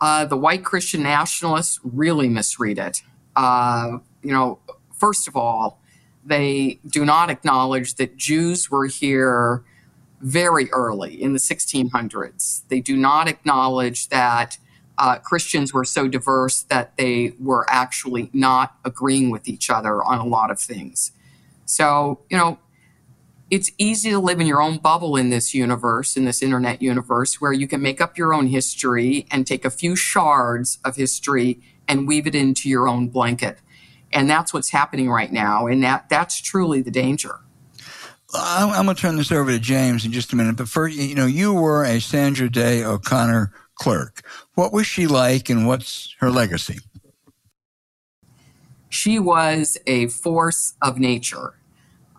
Uh, 0.00 0.24
the 0.24 0.36
white 0.36 0.64
Christian 0.64 1.02
nationalists 1.02 1.80
really 1.82 2.28
misread 2.28 2.78
it. 2.78 3.02
Uh, 3.36 3.98
you 4.22 4.32
know, 4.32 4.58
first 4.92 5.28
of 5.28 5.36
all, 5.36 5.80
they 6.24 6.78
do 6.86 7.04
not 7.04 7.30
acknowledge 7.30 7.94
that 7.96 8.16
Jews 8.16 8.70
were 8.70 8.86
here 8.86 9.64
very 10.24 10.70
early 10.72 11.22
in 11.22 11.34
the 11.34 11.38
1600s. 11.38 12.62
They 12.68 12.80
do 12.80 12.96
not 12.96 13.28
acknowledge 13.28 14.08
that 14.08 14.56
uh, 14.96 15.18
Christians 15.18 15.74
were 15.74 15.84
so 15.84 16.08
diverse 16.08 16.62
that 16.62 16.96
they 16.96 17.34
were 17.38 17.66
actually 17.68 18.30
not 18.32 18.74
agreeing 18.86 19.28
with 19.28 19.46
each 19.48 19.68
other 19.68 20.02
on 20.02 20.18
a 20.18 20.24
lot 20.24 20.50
of 20.50 20.58
things. 20.58 21.12
So, 21.66 22.20
you 22.30 22.38
know, 22.38 22.58
it's 23.50 23.70
easy 23.76 24.10
to 24.10 24.18
live 24.18 24.40
in 24.40 24.46
your 24.46 24.62
own 24.62 24.78
bubble 24.78 25.16
in 25.16 25.28
this 25.28 25.52
universe, 25.52 26.16
in 26.16 26.24
this 26.24 26.42
internet 26.42 26.80
universe, 26.80 27.38
where 27.38 27.52
you 27.52 27.68
can 27.68 27.82
make 27.82 28.00
up 28.00 28.16
your 28.16 28.32
own 28.32 28.46
history 28.46 29.26
and 29.30 29.46
take 29.46 29.66
a 29.66 29.70
few 29.70 29.94
shards 29.94 30.78
of 30.86 30.96
history 30.96 31.60
and 31.86 32.08
weave 32.08 32.26
it 32.26 32.34
into 32.34 32.70
your 32.70 32.88
own 32.88 33.08
blanket. 33.08 33.58
And 34.10 34.30
that's 34.30 34.54
what's 34.54 34.70
happening 34.70 35.10
right 35.10 35.30
now. 35.30 35.66
And 35.66 35.84
that, 35.84 36.08
that's 36.08 36.40
truly 36.40 36.80
the 36.80 36.90
danger. 36.90 37.40
I'm, 38.34 38.84
going 38.84 38.96
to 38.96 39.00
turn 39.00 39.16
this 39.16 39.32
over 39.32 39.50
to 39.50 39.58
James 39.58 40.04
in 40.04 40.12
just 40.12 40.32
a 40.32 40.36
minute. 40.36 40.56
But 40.56 40.68
first, 40.68 40.96
you 40.96 41.14
know, 41.14 41.26
you 41.26 41.52
were 41.52 41.84
a 41.84 42.00
Sandra 42.00 42.50
Day 42.50 42.84
O'Connor 42.84 43.52
clerk. 43.76 44.22
What 44.54 44.72
was 44.72 44.86
she 44.86 45.06
like 45.06 45.48
and 45.50 45.66
what's 45.66 46.14
her 46.18 46.30
legacy? 46.30 46.78
She 48.88 49.18
was 49.18 49.76
a 49.86 50.08
force 50.08 50.74
of 50.80 50.98
nature. 50.98 51.54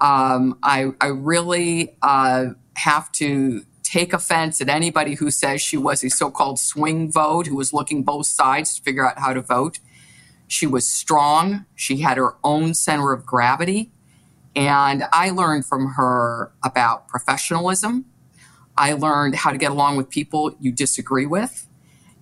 Um, 0.02 0.60
I, 0.62 0.92
I, 1.00 1.08
really 1.08 1.96
uh, 2.02 2.48
have 2.76 3.12
to 3.14 3.64
take 3.82 4.12
offense 4.12 4.60
at 4.60 4.68
anybody 4.68 5.16
who 5.16 5.32
says 5.32 5.62
she 5.62 5.78
was 5.78 6.04
a 6.04 6.10
so 6.10 6.30
called 6.30 6.60
swing 6.60 7.10
vote, 7.10 7.48
who 7.48 7.56
was 7.56 7.72
looking 7.72 8.04
both 8.04 8.26
sides 8.26 8.76
to 8.76 8.82
figure 8.82 9.08
out 9.08 9.18
how 9.20 9.32
to 9.32 9.42
vote. 9.42 9.80
She 10.48 10.68
was 10.68 10.92
strong. 10.92 11.66
She 11.76 11.98
had 11.98 12.18
her 12.18 12.36
own 12.44 12.74
center 12.74 13.14
of 13.14 13.26
gravity. 13.26 13.92
And 14.56 15.04
I 15.12 15.32
learned 15.32 15.66
from 15.66 15.94
her 15.94 16.52
about 16.64 17.08
professionalism. 17.08 18.06
I 18.78 18.94
learned 18.94 19.36
how 19.36 19.52
to 19.52 19.58
get 19.58 19.72
along 19.72 19.98
with 19.98 20.10
people 20.10 20.56
you 20.60 20.72
disagree 20.72 21.26
with. 21.26 21.68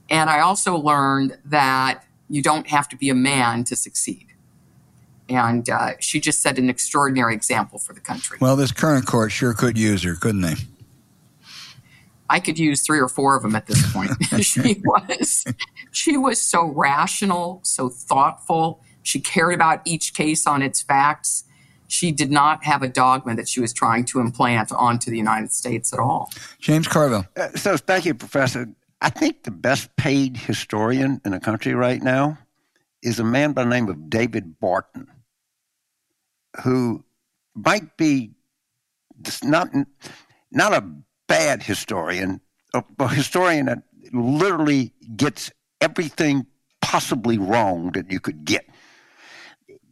And 0.10 0.30
I 0.30 0.40
also 0.40 0.76
learned 0.76 1.38
that 1.46 2.04
you 2.30 2.42
don't 2.42 2.68
have 2.68 2.90
to 2.90 2.96
be 2.96 3.10
a 3.10 3.16
man 3.16 3.64
to 3.66 3.76
succeed. 3.76 4.28
And 5.30 5.70
uh, 5.70 5.94
she 6.00 6.20
just 6.20 6.42
set 6.42 6.58
an 6.58 6.70
extraordinary 6.70 7.34
example 7.34 7.80
for 7.80 7.94
the 7.94 8.02
country. 8.02 8.38
Well, 8.42 8.56
this 8.56 8.72
current 8.72 9.06
court 9.06 9.32
sure 9.32 9.54
could 9.54 9.78
use 9.78 10.04
her, 10.04 10.16
couldn't 10.16 10.42
they? 10.42 10.56
I 12.30 12.40
could 12.40 12.58
use 12.58 12.86
three 12.86 13.00
or 13.00 13.08
four 13.08 13.36
of 13.36 13.44
them 13.44 13.56
at 13.56 13.68
this 13.68 13.92
point. 13.94 14.12
she 14.42 14.82
was 14.84 15.46
she 15.92 16.18
was 16.18 16.42
so 16.42 16.66
rational, 16.66 17.62
so 17.64 17.90
thoughtful. 17.90 18.82
She 19.04 19.20
cared 19.20 19.54
about 19.54 19.82
each 19.86 20.14
case 20.14 20.48
on 20.48 20.62
its 20.62 20.82
facts 20.82 21.44
she 21.94 22.12
did 22.12 22.32
not 22.32 22.64
have 22.64 22.82
a 22.82 22.88
dogma 22.88 23.36
that 23.36 23.48
she 23.48 23.62
was 23.62 23.72
trying 23.72 24.04
to 24.04 24.20
implant 24.20 24.72
onto 24.72 25.12
the 25.12 25.18
United 25.18 25.52
States 25.52 25.94
at 25.94 26.00
all. 26.00 26.32
James 26.58 26.88
Carville. 26.88 27.28
Uh, 27.38 27.50
so, 27.50 27.78
thank 27.78 28.06
you, 28.06 28.16
Professor. 28.16 28.68
I 29.00 29.12
think 29.12 29.44
the 29.44 29.52
best 29.52 29.96
paid 29.96 30.36
historian 30.36 31.22
in 31.24 31.34
the 31.34 31.40
country 31.40 31.76
right 31.76 32.02
now 32.02 32.40
is 33.04 33.20
a 33.20 33.24
man 33.24 33.52
by 33.52 33.64
the 33.64 33.70
name 33.70 33.90
of 33.90 34.10
David 34.10 34.60
Barton, 34.60 35.08
who 36.64 37.04
might 37.54 37.96
be 37.96 38.32
not 39.44 39.70
not 40.52 40.74
a 40.74 40.84
bad 41.28 41.62
historian, 41.62 42.42
a, 42.74 42.84
a 42.98 43.08
historian 43.08 43.68
that 43.68 43.84
literally 44.12 44.94
gets 45.16 45.52
everything 45.80 46.48
possibly 46.82 47.38
wrong 47.38 47.92
that 47.92 48.10
you 48.10 48.20
could 48.20 48.46
get. 48.46 48.66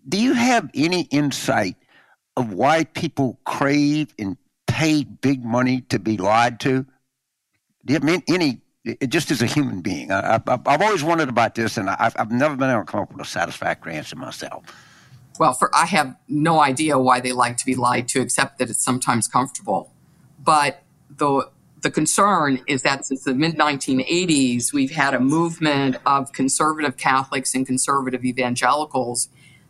Do 0.09 0.19
you 0.19 0.33
have 0.33 0.67
any 0.73 1.01
insight 1.11 1.75
of 2.37 2.53
why 2.53 2.83
people 2.83 3.39
crave 3.45 4.13
and 4.17 4.37
pay 4.67 5.03
big 5.03 5.43
money 5.43 5.81
to 5.81 5.99
be 5.99 6.17
lied 6.17 6.59
to? 6.61 6.85
Do 7.85 7.93
you 7.93 7.99
have 7.99 8.23
any, 8.27 8.61
just 9.07 9.31
as 9.31 9.41
a 9.41 9.45
human 9.45 9.81
being? 9.81 10.11
I, 10.11 10.41
have 10.45 10.81
always 10.81 11.03
wondered 11.03 11.29
about 11.29 11.55
this, 11.55 11.77
and 11.77 11.89
I've, 11.89 12.15
I've 12.17 12.31
never 12.31 12.55
been 12.55 12.69
able 12.69 12.81
to 12.81 12.85
come 12.85 13.01
up 13.01 13.11
with 13.11 13.21
a 13.21 13.29
satisfactory 13.29 13.95
answer 13.95 14.15
myself. 14.15 14.63
Well, 15.39 15.53
for 15.53 15.73
I 15.73 15.85
have 15.87 16.15
no 16.27 16.59
idea 16.59 16.99
why 16.99 17.19
they 17.19 17.31
like 17.31 17.57
to 17.57 17.65
be 17.65 17.75
lied 17.75 18.07
to, 18.09 18.21
except 18.21 18.59
that 18.59 18.69
it's 18.69 18.83
sometimes 18.83 19.27
comfortable. 19.27 19.91
But 20.39 20.83
the 21.09 21.49
the 21.81 21.89
concern 21.89 22.61
is 22.67 22.83
that 22.83 23.05
since 23.05 23.23
the 23.23 23.33
mid 23.33 23.57
1980s, 23.57 24.71
we've 24.71 24.91
had 24.91 25.15
a 25.15 25.19
movement 25.19 25.97
of 26.05 26.31
conservative 26.31 26.95
Catholics 26.97 27.55
and 27.55 27.65
conservative 27.65 28.23
evangelicals 28.23 29.29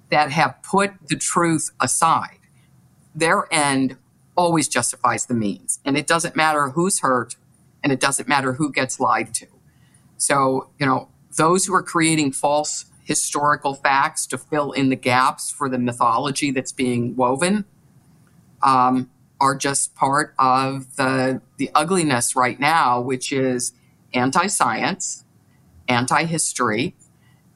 that 0.09 0.31
have 0.31 0.61
put 0.61 0.91
the 1.07 1.15
truth 1.15 1.69
aside 1.79 2.40
their 3.13 3.47
end 3.51 3.97
always 4.35 4.67
justifies 4.67 5.25
the 5.25 5.33
means. 5.33 5.79
And 5.85 5.97
it 5.97 6.07
doesn't 6.07 6.35
matter 6.35 6.69
who's 6.69 6.99
hurt 6.99 7.35
and 7.83 7.91
it 7.91 7.99
doesn't 7.99 8.27
matter 8.27 8.53
who 8.53 8.71
gets 8.71 8.99
lied 8.99 9.33
to. 9.35 9.47
So, 10.17 10.69
you 10.79 10.85
know, 10.85 11.09
those 11.37 11.65
who 11.65 11.73
are 11.73 11.83
creating 11.83 12.31
false 12.33 12.85
historical 13.03 13.73
facts 13.73 14.25
to 14.27 14.37
fill 14.37 14.71
in 14.71 14.89
the 14.89 14.95
gaps 14.95 15.51
for 15.51 15.67
the 15.67 15.79
mythology 15.79 16.51
that's 16.51 16.71
being 16.71 17.15
woven 17.15 17.65
um, 18.61 19.09
are 19.39 19.55
just 19.55 19.95
part 19.95 20.33
of 20.37 20.95
the, 20.97 21.41
the 21.57 21.71
ugliness 21.73 22.35
right 22.35 22.59
now, 22.59 23.01
which 23.01 23.33
is 23.33 23.73
anti 24.13 24.47
science, 24.47 25.25
anti 25.87 26.25
history, 26.25 26.95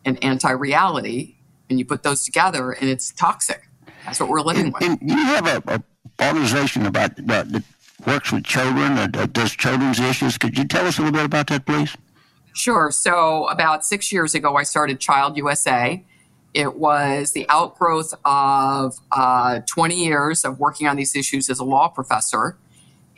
and 0.03 0.21
anti 0.23 0.51
reality. 0.51 1.35
And 1.69 1.79
you 1.79 1.85
put 1.85 2.03
those 2.03 2.23
together 2.23 2.71
and 2.71 2.89
it's 2.89 3.11
toxic. 3.11 3.69
That's 4.05 4.19
what 4.19 4.29
we're 4.29 4.41
living 4.41 4.71
with. 4.71 4.83
And 4.83 4.99
you 5.01 5.17
have 5.17 5.47
a, 5.47 5.63
a 5.67 5.83
organization 6.27 6.85
about, 6.85 7.17
about 7.19 7.49
that 7.51 7.63
works 8.05 8.31
with 8.31 8.43
children 8.43 8.97
or 8.97 9.07
does 9.07 9.51
children's 9.51 9.99
issues. 9.99 10.37
Could 10.37 10.57
you 10.57 10.65
tell 10.65 10.85
us 10.85 10.97
a 10.97 11.01
little 11.01 11.13
bit 11.13 11.25
about 11.25 11.47
that, 11.47 11.65
please? 11.65 11.95
Sure. 12.53 12.91
So 12.91 13.47
about 13.47 13.85
six 13.85 14.11
years 14.11 14.33
ago, 14.33 14.55
I 14.55 14.63
started 14.63 14.99
Child 14.99 15.37
USA. 15.37 16.03
It 16.53 16.75
was 16.75 17.33
the 17.33 17.45
outgrowth 17.49 18.13
of 18.23 18.95
uh, 19.11 19.59
20 19.67 20.05
years 20.05 20.45
of 20.45 20.59
working 20.59 20.87
on 20.87 20.95
these 20.95 21.15
issues 21.15 21.49
as 21.49 21.59
a 21.59 21.65
law 21.65 21.89
professor. 21.89 22.57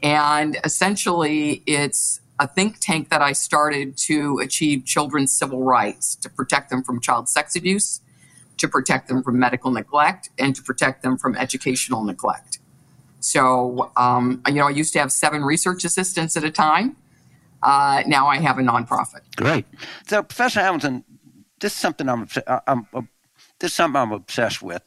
And 0.02 0.58
essentially, 0.64 1.62
it's 1.68 2.20
a 2.40 2.48
think 2.48 2.80
tank 2.80 3.10
that 3.10 3.22
I 3.22 3.34
started 3.34 3.98
to 3.98 4.40
achieve 4.40 4.86
children's 4.86 5.38
civil 5.38 5.64
rights, 5.64 6.16
to 6.16 6.30
protect 6.30 6.70
them 6.70 6.84
from 6.84 7.00
child 7.00 7.30
sex 7.30 7.56
abuse, 7.56 8.02
to 8.58 8.68
protect 8.68 9.08
them 9.08 9.24
from 9.24 9.40
medical 9.40 9.72
neglect 9.72 10.30
and 10.38 10.56
to 10.56 10.64
protect 10.64 11.04
them 11.04 11.18
from 11.18 11.36
educational 11.36 12.04
neglect. 12.04 12.60
So, 13.20 13.92
um, 13.98 14.42
you 14.48 14.54
know, 14.54 14.68
I 14.68 14.72
used 14.72 14.94
to 14.94 15.00
have 15.00 15.12
seven 15.12 15.44
research 15.44 15.84
assistants 15.84 16.38
at 16.38 16.44
a 16.44 16.52
time. 16.52 16.96
Uh, 17.64 18.04
now 18.06 18.28
I 18.28 18.38
have 18.38 18.60
a 18.60 18.62
nonprofit. 18.62 19.22
Great. 19.36 19.66
So, 20.08 20.22
Professor 20.24 20.62
Hamilton, 20.62 21.04
this 21.60 21.74
is 21.74 21.80
something 21.80 22.08
I'm, 22.08 22.28
I'm, 22.68 22.88
I'm 22.94 23.10
this 23.60 23.72
is 23.72 23.76
something 23.76 24.00
I'm 24.00 24.12
obsessed 24.12 24.62
with. 24.62 24.84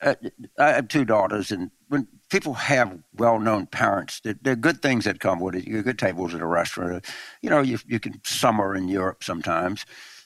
Uh, 0.00 0.14
I 0.58 0.70
have 0.70 0.88
two 0.88 1.04
daughters, 1.04 1.52
and 1.52 1.70
when 1.88 2.08
people 2.28 2.54
have 2.54 2.98
well-known 3.16 3.66
parents, 3.66 4.20
there, 4.20 4.34
there, 4.42 4.54
are 4.54 4.56
good 4.56 4.82
things 4.82 5.04
that 5.04 5.20
come 5.20 5.38
with 5.38 5.54
it. 5.54 5.64
You 5.64 5.74
get 5.74 5.84
good 5.84 5.98
tables 5.98 6.34
at 6.34 6.40
a 6.40 6.46
restaurant. 6.46 7.04
You 7.40 7.50
know, 7.50 7.60
you, 7.60 7.78
you 7.86 8.00
can 8.00 8.20
summer 8.24 8.74
in 8.74 8.88
Europe 8.88 9.22
sometimes, 9.22 9.84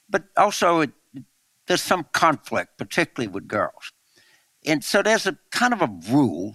but 0.09 0.25
also 0.37 0.81
it, 0.81 0.93
there's 1.67 1.83
some 1.83 2.07
conflict, 2.13 2.79
particularly 2.79 3.29
with 3.29 3.49
girls. 3.49 3.93
and 4.65 4.83
so 4.83 5.03
there's 5.03 5.27
a 5.27 5.39
kind 5.51 5.73
of 5.73 5.83
a 5.83 5.91
rule 6.11 6.55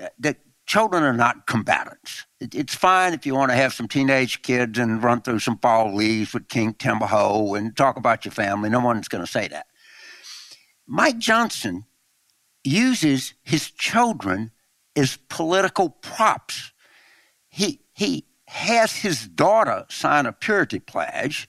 uh, 0.00 0.08
that 0.18 0.38
children 0.66 1.02
are 1.02 1.14
not 1.14 1.46
combatants. 1.46 2.26
It's 2.40 2.74
fine 2.74 3.14
if 3.14 3.24
you 3.24 3.34
want 3.34 3.50
to 3.50 3.56
have 3.56 3.72
some 3.72 3.88
teenage 3.88 4.42
kids 4.42 4.78
and 4.78 5.02
run 5.02 5.22
through 5.22 5.38
some 5.38 5.58
fall 5.58 5.94
leaves 5.94 6.34
with 6.34 6.48
King 6.48 6.74
Timberho 6.74 7.56
and 7.56 7.74
talk 7.74 7.96
about 7.96 8.26
your 8.26 8.32
family. 8.32 8.68
No 8.68 8.80
one's 8.80 9.08
going 9.08 9.24
to 9.24 9.30
say 9.30 9.48
that. 9.48 9.66
Mike 10.86 11.18
Johnson 11.18 11.84
uses 12.64 13.34
his 13.42 13.70
children 13.70 14.50
as 14.94 15.18
political 15.28 15.88
props. 15.90 16.72
He 17.48 17.80
he 17.94 18.26
has 18.46 18.96
his 18.96 19.26
daughter 19.26 19.86
sign 19.88 20.26
a 20.26 20.32
purity 20.32 20.80
pledge, 20.80 21.48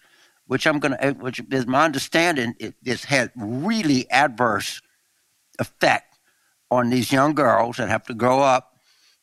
which 0.49 0.65
I'm 0.65 0.79
going 0.79 0.93
to, 0.93 1.05
eh, 1.05 1.11
which 1.11 1.39
is 1.51 1.67
my 1.67 1.85
understanding, 1.85 2.55
it, 2.59 2.73
this 2.81 3.05
had 3.05 3.31
really 3.35 4.09
adverse 4.09 4.81
effect 5.59 6.17
on 6.71 6.89
these 6.89 7.11
young 7.11 7.35
girls 7.35 7.77
that 7.77 7.87
have 7.87 8.01
to 8.07 8.15
grow 8.15 8.39
up, 8.39 8.79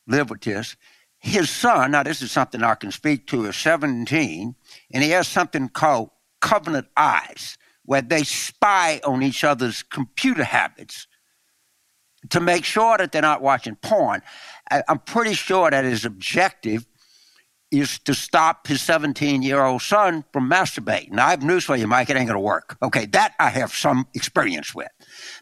live 0.07 0.29
with 0.29 0.39
this. 0.39 0.77
His 1.17 1.49
son, 1.49 1.91
now 1.91 2.03
this 2.03 2.21
is 2.21 2.31
something 2.31 2.63
I 2.63 2.75
can 2.75 2.93
speak 2.93 3.27
to, 3.27 3.43
is 3.43 3.57
17, 3.57 4.55
and 4.93 5.03
he 5.03 5.09
has 5.09 5.27
something 5.27 5.67
called 5.67 6.11
covenant 6.39 6.87
eyes, 6.95 7.57
where 7.83 8.01
they 8.01 8.23
spy 8.23 9.01
on 9.03 9.21
each 9.21 9.43
other's 9.43 9.83
computer 9.83 10.45
habits 10.45 11.07
to 12.29 12.39
make 12.39 12.63
sure 12.63 12.97
that 12.97 13.11
they're 13.11 13.21
not 13.21 13.41
watching 13.41 13.75
porn. 13.75 14.21
I'm 14.71 14.99
pretty 14.99 15.33
sure 15.33 15.69
that 15.71 15.83
his 15.83 16.05
objective 16.05 16.87
is 17.71 17.99
to 17.99 18.13
stop 18.13 18.67
his 18.67 18.81
17 18.81 19.41
year 19.41 19.63
old 19.63 19.81
son 19.81 20.23
from 20.31 20.49
masturbating. 20.49 21.11
Now, 21.11 21.27
I 21.27 21.31
have 21.31 21.43
news 21.43 21.65
for 21.65 21.75
you, 21.75 21.87
Mike. 21.87 22.09
It 22.09 22.15
ain't 22.15 22.27
going 22.27 22.37
to 22.37 22.39
work. 22.39 22.77
Okay, 22.81 23.05
that 23.07 23.33
I 23.39 23.49
have 23.49 23.73
some 23.73 24.07
experience 24.13 24.73
with. 24.73 24.89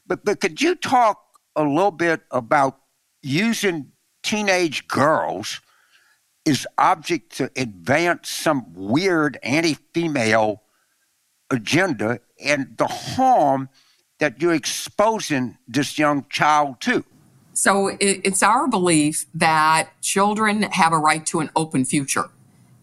But, 0.08 0.26
but 0.26 0.42
could 0.42 0.62
you 0.62 0.76
talk 0.76 1.22
a 1.56 1.64
little 1.64 1.92
bit 1.92 2.22
about 2.32 2.80
using 3.22 3.92
teenage 4.24 4.88
girls 4.88 5.62
as 6.48 6.66
object 6.78 7.38
to 7.38 7.52
advance 7.56 8.30
some 8.30 8.74
weird 8.74 9.38
anti 9.44 9.76
female 9.94 10.64
agenda 11.52 12.20
and 12.44 12.76
the 12.78 12.88
harm 12.88 13.70
that 14.20 14.42
you're 14.42 14.54
exposing 14.54 15.58
this 15.68 16.00
young 16.00 16.26
child 16.30 16.82
to? 16.82 17.06
So 17.56 17.96
it's 18.02 18.44
our 18.44 18.68
belief 18.68 19.28
that 19.34 19.90
children 20.02 20.64
have 20.64 20.92
a 20.92 20.98
right 20.98 21.26
to 21.28 21.40
an 21.40 21.50
open 21.56 21.86
future. 21.86 22.30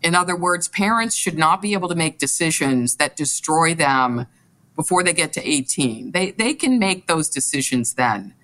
In 0.00 0.14
other 0.14 0.34
words, 0.34 0.66
parents 0.66 1.14
should 1.14 1.36
not 1.36 1.60
be 1.60 1.74
able 1.74 1.90
to 1.90 1.94
make 1.94 2.18
decisions 2.18 2.96
that 2.96 3.14
destroy 3.14 3.74
them 3.74 4.26
before 4.74 5.04
they 5.04 5.12
get 5.12 5.34
to 5.34 5.46
18. 5.46 6.12
They, 6.12 6.30
they 6.30 6.54
can 6.54 6.78
make 6.78 7.06
those 7.06 7.28
decisions 7.28 7.94
then. 7.94 8.34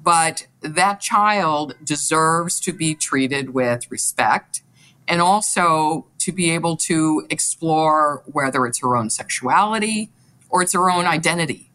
But 0.00 0.46
that 0.60 1.00
child 1.00 1.74
deserves 1.82 2.60
to 2.60 2.72
be 2.72 2.94
treated 2.94 3.52
with 3.52 3.90
respect 3.90 4.62
and 5.08 5.20
also 5.20 6.06
to 6.18 6.30
be 6.30 6.52
able 6.52 6.76
to 6.76 7.26
explore 7.28 8.22
whether 8.26 8.66
it's 8.66 8.80
her 8.82 8.96
own 8.96 9.10
sexuality 9.10 10.10
or 10.48 10.62
it's 10.62 10.74
her 10.74 10.88
own 10.88 11.06
identity. 11.06 11.72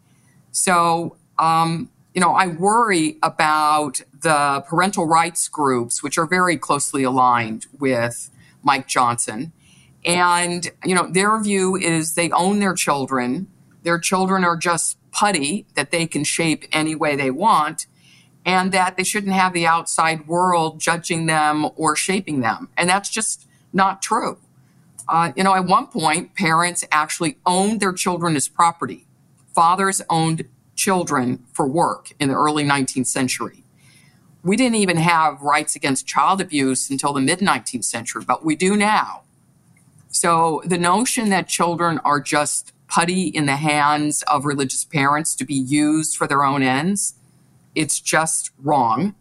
So, 0.51 1.17
um, 1.37 1.89
you 2.17 2.21
know, 2.21 2.31
I 2.31 2.47
worry 2.47 3.19
about 3.21 4.01
the 4.23 4.63
parental 4.67 5.05
rights 5.05 5.47
groups, 5.47 6.01
which 6.01 6.17
are 6.17 6.25
very 6.25 6.57
closely 6.57 7.03
aligned 7.03 7.67
with 7.79 8.31
Mike 8.63 8.87
Johnson. 8.87 9.51
And, 10.03 10.67
you 10.83 10.95
know, 10.95 11.07
their 11.07 11.39
view 11.39 11.75
is 11.75 12.15
they 12.15 12.31
own 12.31 12.57
their 12.57 12.73
children. 12.73 13.45
Their 13.83 13.99
children 13.99 14.43
are 14.43 14.57
just 14.57 14.97
putty 15.11 15.67
that 15.75 15.91
they 15.91 16.07
can 16.07 16.23
shape 16.23 16.65
any 16.71 16.95
way 16.95 17.15
they 17.15 17.29
want, 17.29 17.85
and 18.43 18.71
that 18.71 18.97
they 18.97 19.03
shouldn't 19.03 19.33
have 19.33 19.53
the 19.53 19.67
outside 19.67 20.25
world 20.25 20.79
judging 20.79 21.27
them 21.27 21.67
or 21.75 21.95
shaping 21.95 22.39
them. 22.39 22.69
And 22.75 22.89
that's 22.89 23.11
just 23.11 23.47
not 23.71 24.01
true. 24.01 24.39
Uh, 25.07 25.33
you 25.35 25.43
know, 25.43 25.53
at 25.53 25.65
one 25.65 25.85
point, 25.85 26.33
parents 26.33 26.83
actually 26.91 27.37
owned 27.45 27.79
their 27.79 27.93
children 27.93 28.35
as 28.35 28.47
property. 28.47 29.05
Fathers 29.53 30.01
owned 30.09 30.45
children 30.77 31.43
for 31.51 31.67
work 31.67 32.13
in 32.19 32.29
the 32.29 32.35
early 32.35 32.63
19th 32.63 33.07
century. 33.07 33.63
We 34.43 34.55
didn't 34.55 34.75
even 34.75 34.97
have 34.97 35.41
rights 35.41 35.75
against 35.75 36.07
child 36.07 36.39
abuse 36.39 36.89
until 36.89 37.11
the 37.11 37.19
mid 37.19 37.39
19th 37.39 37.83
century, 37.83 38.23
but 38.25 38.45
we 38.45 38.55
do 38.55 38.77
now. 38.77 39.23
So 40.09 40.61
the 40.65 40.77
notion 40.77 41.29
that 41.29 41.49
children 41.49 41.99
are 42.05 42.21
just 42.21 42.71
putty 42.87 43.27
in 43.27 43.45
the 43.45 43.57
hands 43.57 44.23
of 44.23 44.45
religious 44.45 44.85
parents 44.85 45.35
to 45.35 45.45
be 45.45 45.53
used 45.53 46.15
for 46.15 46.27
their 46.27 46.45
own 46.45 46.63
ends, 46.63 47.15
it's 47.75 47.99
just 47.99 48.51
wrong. 48.57 49.15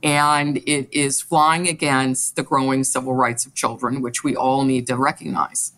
And 0.00 0.58
it 0.58 0.88
is 0.92 1.20
flying 1.20 1.66
against 1.66 2.36
the 2.36 2.44
growing 2.44 2.84
civil 2.84 3.14
rights 3.14 3.44
of 3.46 3.54
children, 3.54 4.00
which 4.00 4.22
we 4.22 4.36
all 4.36 4.64
need 4.64 4.86
to 4.86 4.96
recognize. 4.96 5.72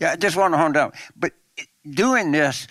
Yeah, 0.00 0.12
I 0.12 0.16
just 0.16 0.36
want 0.36 0.54
to 0.54 0.58
hone 0.58 0.72
down. 0.72 0.92
But 1.16 1.32
doing 1.88 2.32
this, 2.32 2.66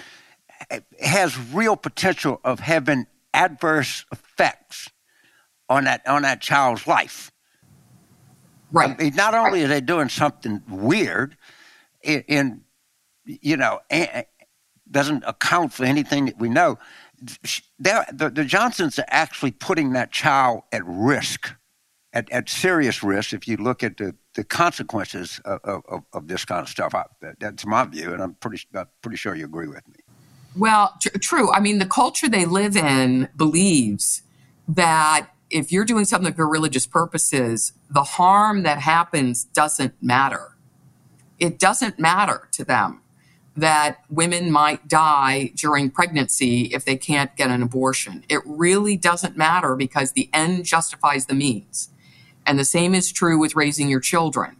has 1.02 1.38
real 1.54 1.76
potential 1.76 2.40
of 2.44 2.60
having 2.60 3.08
adverse 3.34 4.06
effects 4.12 4.90
on 5.70 5.86
that 5.86 6.08
on 6.08 6.22
that 6.24 6.42
child's 6.42 6.88
life. 6.88 7.32
Right. 8.72 8.90
I 8.90 9.04
mean, 9.04 9.16
not 9.16 9.34
only 9.36 9.64
are 9.64 9.68
they 9.68 9.82
doing 9.82 10.10
something 10.10 10.62
weird, 10.68 11.38
in, 12.04 12.24
in 12.28 12.62
you 13.26 13.58
know, 13.58 13.80
doesn't 14.90 15.24
account 15.26 15.74
for 15.74 15.86
anything 15.86 16.26
that 16.26 16.40
we 16.40 16.50
know. 16.50 16.78
The, 17.80 18.32
the 18.34 18.44
Johnsons 18.44 19.00
are 19.00 19.06
actually 19.08 19.52
putting 19.52 19.94
that 19.94 20.12
child 20.12 20.64
at 20.72 20.86
risk, 20.86 21.54
at, 22.12 22.30
at 22.32 22.50
serious 22.50 23.02
risk. 23.02 23.34
If 23.34 23.48
you 23.48 23.58
look 23.58 23.84
at 23.84 23.98
the, 23.98 24.16
the 24.36 24.44
consequences 24.44 25.40
of, 25.46 25.84
of, 25.88 26.04
of 26.12 26.28
this 26.28 26.44
kind 26.44 26.62
of 26.62 26.70
stuff, 26.70 26.94
I, 26.94 27.06
that's 27.40 27.66
my 27.66 27.86
view, 27.86 28.12
and 28.12 28.22
I'm 28.22 28.34
pretty 28.36 28.68
I'm 28.74 28.88
pretty 29.02 29.18
sure 29.18 29.36
you 29.36 29.46
agree 29.46 29.68
with 29.68 29.88
me. 29.88 30.03
Well, 30.56 30.96
tr- 31.02 31.18
true. 31.20 31.52
I 31.52 31.60
mean, 31.60 31.80
the 31.80 31.86
culture 31.86 32.30
they 32.30 32.46
live 32.46 32.76
in 32.76 33.30
believes 33.36 34.24
that 34.68 35.30
if 35.50 35.72
you're 35.72 35.86
doing 35.86 36.06
something 36.06 36.34
for 36.34 36.48
religious 36.48 36.88
purposes, 36.88 37.74
the 37.90 38.04
harm 38.04 38.64
that 38.64 38.80
happens 38.80 39.46
doesn't 39.46 39.94
matter. 40.02 40.58
It 41.40 41.60
doesn't 41.60 42.00
matter 42.00 42.48
to 42.54 42.64
them 42.64 43.02
that 43.56 44.00
women 44.10 44.52
might 44.52 44.88
die 44.88 45.52
during 45.56 45.92
pregnancy 45.92 46.64
if 46.74 46.86
they 46.86 46.98
can't 46.98 47.36
get 47.36 47.52
an 47.52 47.62
abortion. 47.62 48.26
It 48.28 48.42
really 48.46 48.98
doesn't 48.98 49.38
matter 49.38 49.76
because 49.76 50.14
the 50.14 50.30
end 50.34 50.66
justifies 50.66 51.28
the 51.28 51.36
means. 51.36 51.90
And 52.46 52.58
the 52.58 52.66
same 52.66 52.96
is 52.96 53.12
true 53.12 53.38
with 53.38 53.56
raising 53.56 53.90
your 53.90 54.00
children. 54.00 54.58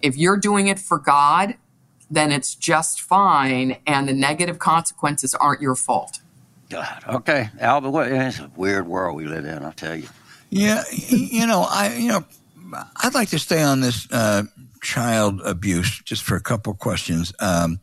If 0.00 0.16
you're 0.16 0.36
doing 0.36 0.68
it 0.68 0.78
for 0.78 0.98
God, 0.98 1.56
then 2.10 2.32
it's 2.32 2.54
just 2.54 3.00
fine, 3.00 3.76
and 3.86 4.08
the 4.08 4.12
negative 4.12 4.58
consequences 4.58 5.34
aren't 5.34 5.60
your 5.60 5.74
fault. 5.74 6.20
God, 6.70 7.04
okay, 7.08 7.50
Albert, 7.60 8.12
it's 8.12 8.38
a 8.38 8.50
weird 8.56 8.86
world 8.86 9.16
we 9.16 9.26
live 9.26 9.44
in. 9.44 9.62
I'll 9.64 9.72
tell 9.72 9.96
you. 9.96 10.08
Yeah, 10.50 10.82
you 10.90 11.46
know, 11.46 11.66
I 11.68 11.94
you 11.94 12.08
know, 12.08 12.24
I'd 12.96 13.14
like 13.14 13.30
to 13.30 13.38
stay 13.38 13.62
on 13.62 13.80
this 13.80 14.06
uh, 14.10 14.44
child 14.82 15.40
abuse 15.42 16.02
just 16.04 16.22
for 16.22 16.36
a 16.36 16.40
couple 16.40 16.74
questions. 16.74 17.32
Um, 17.40 17.80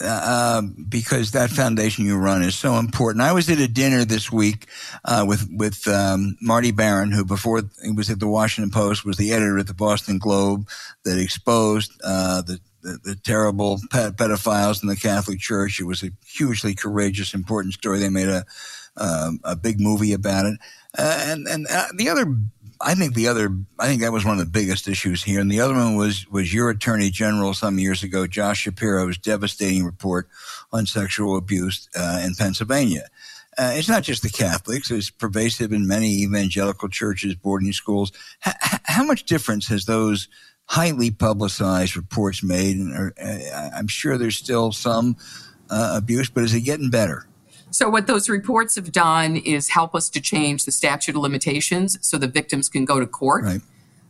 uh, 0.00 0.60
because 0.88 1.30
that 1.30 1.48
foundation 1.48 2.04
you 2.04 2.18
run 2.18 2.42
is 2.42 2.54
so 2.54 2.74
important. 2.74 3.22
I 3.22 3.32
was 3.32 3.48
at 3.48 3.58
a 3.58 3.68
dinner 3.68 4.04
this 4.04 4.30
week 4.30 4.66
uh, 5.04 5.24
with 5.26 5.48
with 5.50 5.88
um, 5.88 6.36
Marty 6.42 6.70
Baron, 6.70 7.12
who 7.12 7.24
before 7.24 7.62
he 7.82 7.92
was 7.92 8.10
at 8.10 8.20
the 8.20 8.26
Washington 8.26 8.70
Post 8.70 9.06
was 9.06 9.16
the 9.16 9.32
editor 9.32 9.58
at 9.58 9.66
the 9.66 9.74
Boston 9.74 10.18
Globe 10.18 10.68
that 11.04 11.18
exposed 11.18 11.92
uh, 12.04 12.42
the 12.42 12.60
the, 12.86 12.98
the 13.02 13.16
terrible 13.16 13.78
pedophiles 13.90 14.82
in 14.82 14.88
the 14.88 14.96
Catholic 14.96 15.40
Church. 15.40 15.80
It 15.80 15.84
was 15.84 16.02
a 16.02 16.10
hugely 16.24 16.74
courageous, 16.74 17.34
important 17.34 17.74
story. 17.74 17.98
They 17.98 18.08
made 18.08 18.28
a 18.28 18.44
um, 18.98 19.40
a 19.44 19.54
big 19.56 19.78
movie 19.78 20.14
about 20.14 20.46
it, 20.46 20.58
uh, 20.98 21.24
and 21.26 21.46
and 21.46 21.66
uh, 21.68 21.88
the 21.94 22.08
other. 22.08 22.36
I 22.78 22.94
think 22.94 23.14
the 23.14 23.28
other, 23.28 23.56
I 23.78 23.86
think 23.86 24.02
that 24.02 24.12
was 24.12 24.26
one 24.26 24.38
of 24.38 24.44
the 24.44 24.50
biggest 24.50 24.86
issues 24.86 25.22
here. 25.22 25.40
And 25.40 25.50
the 25.50 25.60
other 25.60 25.72
one 25.72 25.96
was, 25.96 26.26
was 26.30 26.52
your 26.52 26.68
attorney 26.68 27.08
general 27.08 27.54
some 27.54 27.78
years 27.78 28.02
ago, 28.02 28.26
Josh 28.26 28.64
Shapiro's 28.64 29.16
devastating 29.16 29.82
report 29.82 30.28
on 30.74 30.84
sexual 30.84 31.38
abuse 31.38 31.88
uh, 31.96 32.20
in 32.22 32.34
Pennsylvania. 32.34 33.08
Uh, 33.56 33.72
it's 33.74 33.88
not 33.88 34.02
just 34.02 34.22
the 34.22 34.28
Catholics; 34.28 34.90
it's 34.90 35.08
pervasive 35.08 35.72
in 35.72 35.86
many 35.86 36.22
evangelical 36.22 36.90
churches, 36.90 37.34
boarding 37.34 37.72
schools. 37.72 38.12
H- 38.46 38.54
how 38.84 39.04
much 39.04 39.24
difference 39.24 39.68
has 39.68 39.86
those 39.86 40.28
highly 40.66 41.10
publicized 41.10 41.96
reports 41.96 42.42
made, 42.42 42.76
and 42.76 43.12
uh, 43.20 43.70
I'm 43.74 43.88
sure 43.88 44.18
there's 44.18 44.36
still 44.36 44.72
some 44.72 45.16
uh, 45.70 45.94
abuse, 45.96 46.28
but 46.28 46.44
is 46.44 46.54
it 46.54 46.62
getting 46.62 46.90
better? 46.90 47.26
So, 47.70 47.88
what 47.88 48.06
those 48.06 48.28
reports 48.28 48.74
have 48.76 48.92
done 48.92 49.36
is 49.36 49.68
help 49.68 49.94
us 49.94 50.08
to 50.10 50.20
change 50.20 50.64
the 50.64 50.72
statute 50.72 51.14
of 51.14 51.22
limitations 51.22 51.98
so 52.00 52.18
the 52.18 52.28
victims 52.28 52.68
can 52.68 52.84
go 52.84 53.00
to 53.00 53.06
court. 53.06 53.44
Right. 53.44 53.60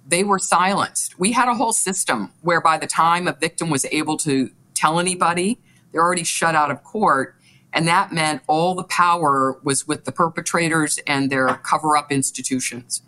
They 0.08 0.22
were 0.22 0.38
silenced. 0.38 1.18
We 1.18 1.32
had 1.32 1.48
a 1.48 1.54
whole 1.54 1.72
system 1.72 2.32
where 2.42 2.60
by 2.60 2.78
the 2.78 2.86
time 2.86 3.26
a 3.26 3.32
victim 3.32 3.70
was 3.70 3.84
able 3.86 4.16
to 4.18 4.50
tell 4.74 5.00
anybody, 5.00 5.58
they're 5.90 6.02
already 6.02 6.22
shut 6.24 6.54
out 6.54 6.70
of 6.70 6.84
court. 6.84 7.34
And 7.72 7.88
that 7.88 8.12
meant 8.12 8.42
all 8.46 8.74
the 8.74 8.84
power 8.84 9.58
was 9.62 9.86
with 9.86 10.04
the 10.04 10.12
perpetrators 10.12 10.98
and 11.06 11.28
their 11.30 11.48
cover 11.56 11.96
up 11.96 12.12
institutions. 12.12 13.02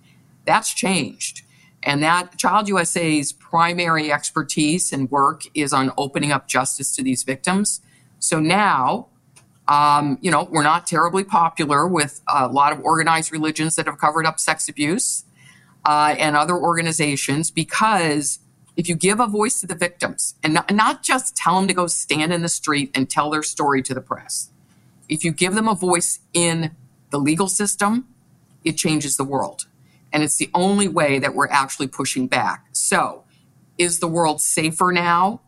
That's 0.44 0.74
changed. 0.74 1.42
And 1.82 2.02
that 2.02 2.36
Child 2.36 2.68
USA's 2.68 3.32
primary 3.32 4.12
expertise 4.12 4.92
and 4.92 5.10
work 5.10 5.42
is 5.54 5.72
on 5.72 5.92
opening 5.96 6.32
up 6.32 6.48
justice 6.48 6.94
to 6.96 7.02
these 7.02 7.22
victims. 7.22 7.80
So 8.18 8.40
now, 8.40 9.08
um, 9.68 10.18
you 10.20 10.30
know, 10.30 10.48
we're 10.50 10.62
not 10.62 10.86
terribly 10.86 11.24
popular 11.24 11.86
with 11.86 12.20
a 12.26 12.48
lot 12.48 12.72
of 12.72 12.80
organized 12.80 13.32
religions 13.32 13.76
that 13.76 13.86
have 13.86 13.98
covered 13.98 14.26
up 14.26 14.40
sex 14.40 14.68
abuse 14.68 15.24
uh, 15.84 16.14
and 16.18 16.36
other 16.36 16.56
organizations 16.56 17.50
because 17.50 18.40
if 18.76 18.88
you 18.88 18.94
give 18.94 19.20
a 19.20 19.26
voice 19.26 19.60
to 19.60 19.66
the 19.66 19.74
victims 19.74 20.34
and 20.42 20.54
not, 20.54 20.72
not 20.72 21.02
just 21.02 21.36
tell 21.36 21.56
them 21.56 21.68
to 21.68 21.74
go 21.74 21.86
stand 21.86 22.32
in 22.32 22.42
the 22.42 22.48
street 22.48 22.90
and 22.94 23.10
tell 23.10 23.30
their 23.30 23.42
story 23.42 23.82
to 23.82 23.92
the 23.92 24.00
press, 24.00 24.50
if 25.08 25.24
you 25.24 25.32
give 25.32 25.54
them 25.54 25.68
a 25.68 25.74
voice 25.74 26.20
in 26.32 26.74
the 27.10 27.18
legal 27.18 27.48
system, 27.48 28.06
it 28.64 28.72
changes 28.72 29.16
the 29.16 29.24
world. 29.24 29.66
And 30.12 30.22
it's 30.22 30.36
the 30.36 30.50
only 30.54 30.88
way 30.88 31.18
that 31.18 31.34
we're 31.34 31.48
actually 31.48 31.88
pushing 31.88 32.26
back. 32.26 32.66
So, 32.72 33.24
is 33.76 34.00
the 34.00 34.08
world 34.08 34.40
safer 34.40 34.90
now? 34.92 35.40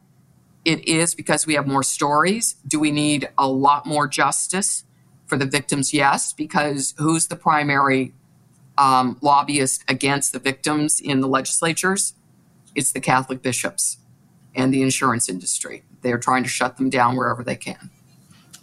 It 0.64 0.86
is 0.86 1.14
because 1.14 1.46
we 1.46 1.54
have 1.54 1.66
more 1.66 1.82
stories. 1.82 2.56
Do 2.66 2.78
we 2.78 2.90
need 2.90 3.28
a 3.38 3.48
lot 3.48 3.86
more 3.86 4.06
justice 4.06 4.84
for 5.26 5.36
the 5.36 5.46
victims? 5.46 5.94
Yes, 5.94 6.32
because 6.32 6.94
who's 6.98 7.28
the 7.28 7.36
primary 7.36 8.12
um, 8.76 9.16
lobbyist 9.22 9.84
against 9.88 10.32
the 10.32 10.38
victims 10.38 11.00
in 11.00 11.20
the 11.20 11.28
legislatures? 11.28 12.14
It's 12.74 12.92
the 12.92 13.00
Catholic 13.00 13.42
bishops 13.42 13.98
and 14.54 14.72
the 14.72 14.82
insurance 14.82 15.28
industry. 15.28 15.82
They're 16.02 16.18
trying 16.18 16.42
to 16.42 16.48
shut 16.48 16.76
them 16.76 16.90
down 16.90 17.16
wherever 17.16 17.42
they 17.42 17.56
can. 17.56 17.90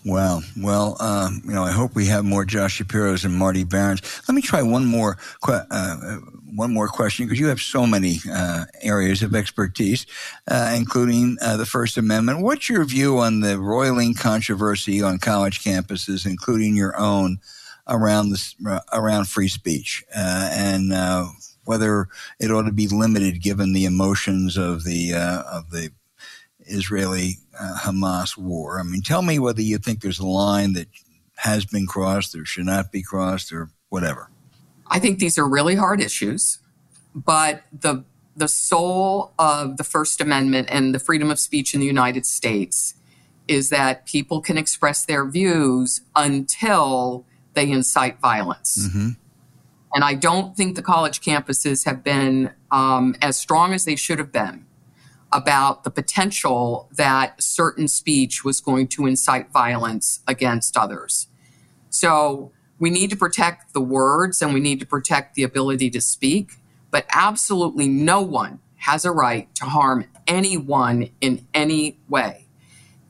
Wow. 0.07 0.39
Well, 0.55 0.95
um, 1.01 1.41
you 1.43 1.51
know, 1.51 1.63
I 1.63 1.71
hope 1.71 1.93
we 1.93 2.05
have 2.05 2.23
more 2.23 2.45
Josh 2.45 2.75
Shapiro's 2.75 3.25
and 3.25 3.33
Marty 3.35 3.65
Barons. 3.65 4.01
Let 4.25 4.35
me 4.35 4.41
try 4.41 4.61
one 4.61 4.85
more, 4.85 5.17
uh, 5.45 6.17
one 6.55 6.73
more 6.73 6.87
question 6.87 7.25
because 7.25 7.41
you 7.41 7.47
have 7.47 7.59
so 7.59 7.85
many 7.85 8.19
uh, 8.31 8.63
areas 8.81 9.21
of 9.21 9.35
expertise, 9.35 10.05
uh, 10.47 10.73
including 10.77 11.35
uh, 11.41 11.57
the 11.57 11.65
First 11.65 11.97
Amendment. 11.97 12.39
What's 12.39 12.69
your 12.69 12.85
view 12.85 13.17
on 13.19 13.41
the 13.41 13.59
roiling 13.59 14.13
controversy 14.13 15.01
on 15.01 15.19
college 15.19 15.61
campuses, 15.61 16.25
including 16.25 16.77
your 16.77 16.97
own, 16.97 17.39
around 17.89 18.29
this 18.29 18.55
around 18.91 19.27
free 19.27 19.47
speech 19.47 20.03
uh, 20.13 20.49
and 20.53 20.91
uh, 20.91 21.25
whether 21.63 22.07
it 22.37 22.51
ought 22.51 22.63
to 22.63 22.73
be 22.73 22.87
limited 22.87 23.41
given 23.41 23.71
the 23.71 23.85
emotions 23.85 24.57
of 24.57 24.83
the 24.83 25.13
of 25.13 25.71
the 25.71 25.89
Israeli 26.67 27.37
uh, 27.59 27.77
Hamas 27.81 28.37
war. 28.37 28.79
I 28.79 28.83
mean, 28.83 29.01
tell 29.01 29.21
me 29.21 29.39
whether 29.39 29.61
you 29.61 29.77
think 29.77 30.01
there's 30.01 30.19
a 30.19 30.27
line 30.27 30.73
that 30.73 30.87
has 31.37 31.65
been 31.65 31.87
crossed 31.87 32.35
or 32.35 32.45
should 32.45 32.65
not 32.65 32.91
be 32.91 33.01
crossed 33.01 33.51
or 33.51 33.69
whatever. 33.89 34.29
I 34.87 34.99
think 34.99 35.19
these 35.19 35.37
are 35.37 35.47
really 35.47 35.75
hard 35.75 36.01
issues, 36.01 36.59
but 37.13 37.63
the 37.71 38.03
the 38.35 38.47
soul 38.47 39.33
of 39.39 39.77
the 39.77 39.83
First 39.83 40.21
Amendment 40.21 40.67
and 40.69 40.93
the 40.93 40.99
freedom 40.99 41.31
of 41.31 41.39
speech 41.39 41.73
in 41.73 41.79
the 41.79 41.87
United 41.87 42.23
States 42.23 42.93
is 43.47 43.69
that 43.69 44.05
people 44.05 44.41
can 44.41 44.59
express 44.59 45.03
their 45.05 45.25
views 45.25 46.01
until 46.15 47.25
they 47.55 47.71
incite 47.71 48.19
violence. 48.19 48.87
Mm-hmm. 48.87 49.09
And 49.95 50.03
I 50.03 50.13
don't 50.13 50.55
think 50.55 50.75
the 50.75 50.83
college 50.83 51.21
campuses 51.21 51.85
have 51.85 52.03
been 52.03 52.51
um, 52.69 53.15
as 53.19 53.37
strong 53.37 53.73
as 53.73 53.85
they 53.85 53.95
should 53.95 54.19
have 54.19 54.31
been 54.31 54.66
about 55.31 55.83
the 55.83 55.91
potential 55.91 56.89
that 56.93 57.41
certain 57.41 57.87
speech 57.87 58.43
was 58.43 58.61
going 58.61 58.87
to 58.87 59.05
incite 59.05 59.51
violence 59.51 60.21
against 60.27 60.77
others. 60.77 61.27
So 61.89 62.51
we 62.79 62.89
need 62.89 63.09
to 63.09 63.15
protect 63.15 63.73
the 63.73 63.81
words 63.81 64.41
and 64.41 64.53
we 64.53 64.59
need 64.59 64.79
to 64.79 64.85
protect 64.85 65.35
the 65.35 65.43
ability 65.43 65.89
to 65.91 66.01
speak, 66.01 66.53
but 66.91 67.05
absolutely 67.13 67.87
no 67.87 68.21
one 68.21 68.59
has 68.77 69.03
a 69.03 69.11
right 69.11 69.53
to 69.55 69.65
harm 69.65 70.05
anyone 70.27 71.09
in 71.19 71.45
any 71.53 71.99
way. 72.07 72.47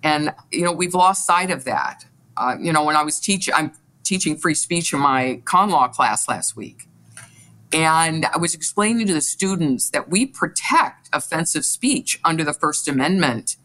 And, 0.02 0.34
you 0.52 0.64
know, 0.64 0.72
we've 0.72 0.94
lost 0.94 1.26
sight 1.26 1.52
of 1.52 1.66
that. 1.66 2.06
Uh, 2.36 2.56
you 2.60 2.72
know, 2.72 2.84
when 2.84 2.96
I 2.96 3.04
was 3.04 3.20
teaching, 3.20 3.54
I'm 3.54 3.74
teaching 4.04 4.38
free 4.38 4.54
speech 4.54 4.94
in 4.94 5.00
my 5.00 5.42
con 5.46 5.70
law 5.70 5.88
class 5.88 6.30
last 6.30 6.56
week. 6.56 6.88
And 7.74 8.26
I 8.26 8.38
was 8.38 8.54
explaining 8.54 9.08
to 9.08 9.14
the 9.14 9.22
students 9.22 9.90
that 9.90 10.10
we 10.10 10.26
protect 10.26 11.10
offensive 11.12 11.66
speech 11.66 12.20
under 12.24 12.44
the 12.44 12.54
First 12.54 12.88
Amendment 12.88 13.58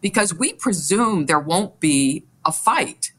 because 0.00 0.34
we 0.34 0.52
presume 0.52 1.26
there 1.26 1.38
won't 1.38 1.80
be 1.80 2.24
a 2.44 2.52
fight. 2.52 3.12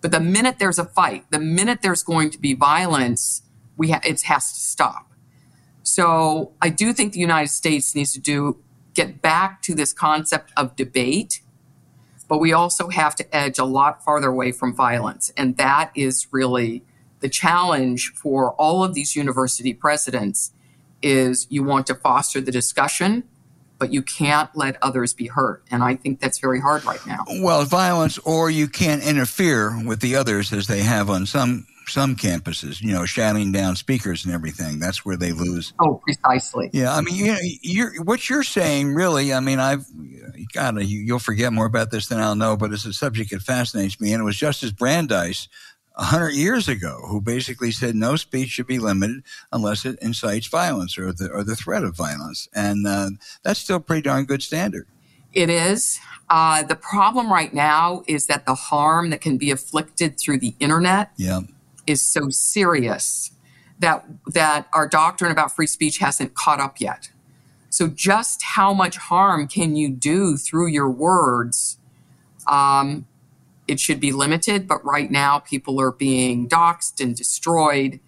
But 0.00 0.10
the 0.10 0.20
minute 0.20 0.58
there's 0.58 0.78
a 0.78 0.84
fight, 0.84 1.24
the 1.30 1.40
minute 1.40 1.80
there's 1.82 2.02
going 2.02 2.30
to 2.30 2.38
be 2.38 2.54
violence, 2.54 3.42
we 3.76 3.90
ha- 3.90 4.00
it 4.04 4.22
has 4.22 4.52
to 4.52 4.60
stop. 4.60 5.10
So 5.82 6.52
I 6.62 6.70
do 6.70 6.92
think 6.92 7.12
the 7.12 7.20
United 7.20 7.48
States 7.48 7.94
needs 7.94 8.12
to 8.12 8.20
do 8.20 8.62
get 8.94 9.20
back 9.20 9.60
to 9.62 9.74
this 9.74 9.92
concept 9.92 10.52
of 10.56 10.76
debate, 10.76 11.40
but 12.28 12.38
we 12.38 12.52
also 12.52 12.88
have 12.88 13.14
to 13.16 13.36
edge 13.36 13.58
a 13.58 13.64
lot 13.64 14.04
farther 14.04 14.28
away 14.28 14.52
from 14.52 14.74
violence, 14.74 15.32
and 15.36 15.56
that 15.56 15.90
is 15.94 16.28
really 16.30 16.84
the 17.24 17.30
challenge 17.30 18.12
for 18.14 18.52
all 18.56 18.84
of 18.84 18.92
these 18.92 19.16
university 19.16 19.72
presidents 19.72 20.52
is 21.00 21.46
you 21.48 21.64
want 21.64 21.86
to 21.86 21.94
foster 21.94 22.38
the 22.38 22.52
discussion 22.52 23.24
but 23.78 23.90
you 23.90 24.02
can't 24.02 24.50
let 24.54 24.76
others 24.82 25.14
be 25.14 25.26
hurt 25.26 25.62
and 25.70 25.82
i 25.82 25.94
think 25.94 26.20
that's 26.20 26.38
very 26.38 26.60
hard 26.60 26.84
right 26.84 27.00
now 27.06 27.24
well 27.40 27.64
violence 27.64 28.18
or 28.18 28.50
you 28.50 28.68
can't 28.68 29.02
interfere 29.02 29.74
with 29.86 30.00
the 30.00 30.14
others 30.14 30.52
as 30.52 30.66
they 30.66 30.82
have 30.82 31.08
on 31.08 31.24
some 31.24 31.66
some 31.86 32.16
campuses, 32.16 32.80
you 32.80 32.94
know, 32.94 33.04
shouting 33.04 33.52
down 33.52 33.76
speakers 33.76 34.24
and 34.24 34.32
everything. 34.32 34.78
That's 34.78 35.04
where 35.04 35.18
they 35.18 35.32
lose. 35.32 35.74
Oh, 35.78 36.00
precisely. 36.02 36.70
Yeah, 36.72 36.94
I 36.94 37.02
mean, 37.02 37.14
you 37.14 37.26
know, 37.26 37.38
you're 37.60 38.02
what 38.02 38.30
you're 38.30 38.42
saying. 38.42 38.94
Really, 38.94 39.34
I 39.34 39.40
mean, 39.40 39.60
I've 39.60 39.84
God, 40.54 40.80
you'll 40.82 41.18
forget 41.18 41.52
more 41.52 41.66
about 41.66 41.90
this 41.90 42.06
than 42.06 42.20
I'll 42.20 42.36
know, 42.36 42.56
but 42.56 42.72
it's 42.72 42.86
a 42.86 42.92
subject 42.94 43.30
that 43.30 43.42
fascinates 43.42 44.00
me. 44.00 44.12
And 44.12 44.22
it 44.22 44.24
was 44.24 44.36
Justice 44.36 44.72
Brandeis 44.72 45.48
100 45.94 46.30
years 46.30 46.68
ago 46.68 47.00
who 47.08 47.20
basically 47.20 47.70
said 47.70 47.94
no 47.94 48.16
speech 48.16 48.50
should 48.50 48.66
be 48.66 48.78
limited 48.78 49.22
unless 49.52 49.84
it 49.84 49.98
incites 50.02 50.48
violence 50.48 50.98
or 50.98 51.12
the, 51.12 51.30
or 51.30 51.44
the 51.44 51.54
threat 51.54 51.84
of 51.84 51.96
violence. 51.96 52.48
And 52.54 52.86
uh, 52.86 53.10
that's 53.42 53.60
still 53.60 53.76
a 53.76 53.80
pretty 53.80 54.02
darn 54.02 54.24
good 54.24 54.42
standard. 54.42 54.88
It 55.32 55.50
is. 55.50 56.00
Uh, 56.30 56.62
the 56.62 56.74
problem 56.74 57.32
right 57.32 57.52
now 57.52 58.02
is 58.06 58.26
that 58.26 58.46
the 58.46 58.54
harm 58.54 59.10
that 59.10 59.20
can 59.20 59.36
be 59.36 59.50
afflicted 59.50 60.18
through 60.18 60.38
the 60.38 60.54
internet 60.58 61.10
yeah. 61.16 61.40
is 61.86 62.02
so 62.02 62.28
serious 62.28 63.30
that 63.80 64.04
that 64.26 64.68
our 64.72 64.88
doctrine 64.88 65.32
about 65.32 65.54
free 65.54 65.66
speech 65.66 65.98
hasn't 65.98 66.34
caught 66.34 66.60
up 66.60 66.80
yet. 66.80 67.10
So 67.68 67.88
just 67.88 68.42
how 68.42 68.72
much 68.72 68.96
harm 68.96 69.48
can 69.48 69.74
you 69.74 69.90
do 69.90 70.36
through 70.36 70.68
your 70.68 70.88
words 70.88 71.76
um, 72.46 73.06
it 73.66 73.80
should 73.80 74.00
be 74.00 74.12
limited, 74.12 74.68
but 74.68 74.84
right 74.84 75.10
now 75.10 75.38
people 75.38 75.80
are 75.80 75.92
being 75.92 76.48
doxxed 76.48 77.00
and 77.00 77.16
destroyed. 77.16 78.00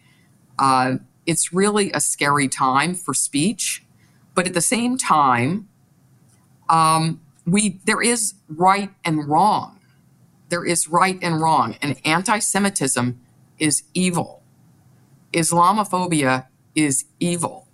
Uh, 0.58 0.96
it's 1.24 1.52
really 1.52 1.90
a 1.92 2.00
scary 2.00 2.48
time 2.48 2.94
for 2.94 3.14
speech, 3.14 3.84
but 4.34 4.46
at 4.46 4.54
the 4.54 4.60
same 4.60 4.98
time, 4.98 5.68
um, 6.68 7.20
we 7.46 7.80
there 7.84 8.02
is 8.02 8.34
right 8.48 8.90
and 9.04 9.28
wrong. 9.28 9.80
There 10.48 10.64
is 10.64 10.88
right 10.88 11.18
and 11.22 11.40
wrong, 11.40 11.76
and 11.82 11.96
anti-Semitism 12.04 13.18
is 13.58 13.82
evil. 13.94 14.42
Islamophobia 15.32 16.46
is 16.74 17.06
evil, 17.18 17.66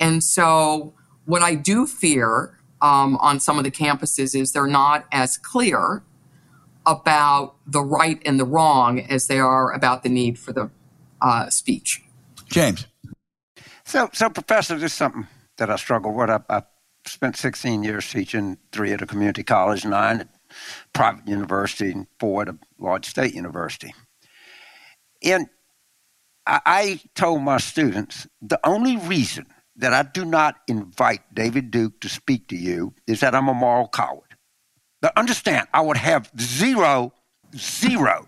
and 0.00 0.24
so 0.24 0.94
what 1.24 1.42
I 1.42 1.54
do 1.54 1.86
fear 1.86 2.58
um, 2.80 3.16
on 3.16 3.40
some 3.40 3.58
of 3.58 3.64
the 3.64 3.70
campuses 3.70 4.38
is 4.38 4.52
they're 4.52 4.66
not 4.66 5.06
as 5.12 5.36
clear 5.36 6.02
about 6.86 7.56
the 7.66 7.82
right 7.82 8.20
and 8.24 8.38
the 8.38 8.44
wrong 8.44 9.00
as 9.00 9.26
they 9.26 9.38
are 9.38 9.72
about 9.72 10.02
the 10.02 10.08
need 10.08 10.38
for 10.38 10.52
the 10.52 10.70
uh, 11.20 11.50
speech. 11.50 12.02
James. 12.48 12.86
So, 13.84 14.08
so 14.12 14.30
Professor, 14.30 14.74
this 14.74 14.92
is 14.92 14.96
something 14.96 15.26
that 15.58 15.70
I 15.70 15.76
struggle 15.76 16.12
with. 16.12 16.30
I, 16.30 16.40
I 16.48 16.62
spent 17.06 17.36
16 17.36 17.82
years 17.82 18.10
teaching, 18.10 18.58
three 18.72 18.92
at 18.92 19.02
a 19.02 19.06
community 19.06 19.42
college, 19.42 19.84
nine 19.84 20.20
at 20.20 20.28
private 20.92 21.26
university, 21.28 21.90
and 21.92 22.06
four 22.18 22.42
at 22.42 22.48
a 22.48 22.58
large 22.78 23.06
state 23.06 23.34
university. 23.34 23.94
And 25.22 25.48
I, 26.46 26.60
I 26.66 27.00
told 27.14 27.42
my 27.42 27.58
students 27.58 28.26
the 28.40 28.60
only 28.64 28.96
reason 28.96 29.46
that 29.76 29.92
I 29.92 30.02
do 30.02 30.24
not 30.24 30.56
invite 30.68 31.34
David 31.34 31.70
Duke 31.70 32.00
to 32.00 32.08
speak 32.08 32.48
to 32.48 32.56
you 32.56 32.94
is 33.06 33.20
that 33.20 33.34
I'm 33.34 33.48
a 33.48 33.54
moral 33.54 33.88
coward. 33.88 34.25
But 35.00 35.16
understand, 35.16 35.68
I 35.72 35.80
would 35.80 35.96
have 35.96 36.30
zero, 36.40 37.12
zero 37.54 38.26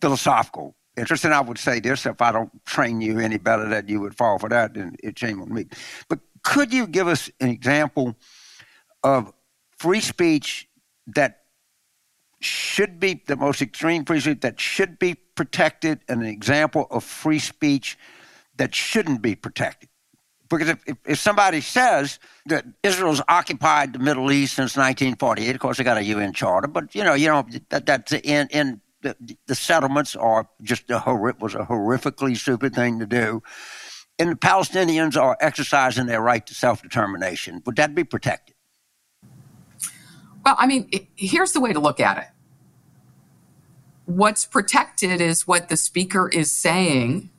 philosophical 0.00 0.76
interest. 0.96 1.24
And 1.24 1.34
I 1.34 1.40
would 1.40 1.58
say 1.58 1.80
this 1.80 2.06
if 2.06 2.20
I 2.20 2.32
don't 2.32 2.64
train 2.66 3.00
you 3.00 3.18
any 3.18 3.38
better 3.38 3.68
that 3.68 3.88
you 3.88 4.00
would 4.00 4.16
fall 4.16 4.38
for 4.38 4.48
that, 4.48 4.74
then 4.74 4.96
it's 5.02 5.20
shame 5.20 5.40
on 5.40 5.52
me. 5.52 5.66
But 6.08 6.20
could 6.42 6.72
you 6.72 6.86
give 6.86 7.08
us 7.08 7.30
an 7.40 7.48
example 7.48 8.16
of 9.02 9.32
free 9.78 10.00
speech 10.00 10.68
that 11.08 11.38
should 12.40 12.98
be 13.00 13.22
the 13.26 13.36
most 13.36 13.62
extreme 13.62 14.04
free 14.04 14.20
speech 14.20 14.40
that 14.40 14.60
should 14.60 14.98
be 14.98 15.14
protected 15.14 16.00
and 16.08 16.20
an 16.20 16.28
example 16.28 16.86
of 16.90 17.04
free 17.04 17.38
speech 17.38 17.98
that 18.56 18.74
shouldn't 18.74 19.22
be 19.22 19.34
protected. 19.34 19.88
Because 20.58 20.68
if, 20.68 20.82
if, 20.86 20.96
if, 21.06 21.18
somebody 21.18 21.60
says 21.60 22.18
that 22.46 22.64
Israel's 22.82 23.22
occupied 23.28 23.94
the 23.94 23.98
Middle 23.98 24.30
East 24.30 24.54
since 24.54 24.76
1948, 24.76 25.54
of 25.54 25.60
course 25.60 25.78
they 25.78 25.84
got 25.84 25.96
a 25.96 26.04
UN 26.04 26.32
charter, 26.32 26.68
but 26.68 26.94
you 26.94 27.02
know, 27.02 27.14
you 27.14 27.28
know 27.28 27.46
that 27.70 27.86
that's 27.86 28.12
in 28.12 28.48
in 28.50 28.80
the, 29.00 29.16
the 29.46 29.54
settlements 29.54 30.14
are 30.14 30.48
just 30.62 30.90
a 30.90 30.98
horrific 30.98 31.42
was 31.42 31.54
a 31.54 31.60
horrifically 31.60 32.36
stupid 32.36 32.74
thing 32.74 32.98
to 32.98 33.06
do, 33.06 33.42
and 34.18 34.30
the 34.30 34.36
Palestinians 34.36 35.20
are 35.20 35.36
exercising 35.40 36.06
their 36.06 36.20
right 36.20 36.46
to 36.46 36.54
self 36.54 36.82
determination. 36.82 37.62
Would 37.64 37.76
that 37.76 37.94
be 37.94 38.04
protected? 38.04 38.54
Well, 40.44 40.56
I 40.58 40.66
mean, 40.66 40.90
here's 41.16 41.52
the 41.52 41.60
way 41.60 41.72
to 41.72 41.80
look 41.80 41.98
at 41.98 42.18
it. 42.18 42.28
What's 44.04 44.44
protected 44.44 45.20
is 45.20 45.46
what 45.46 45.68
the 45.68 45.76
speaker 45.76 46.28
is 46.28 46.54
saying 46.54 47.30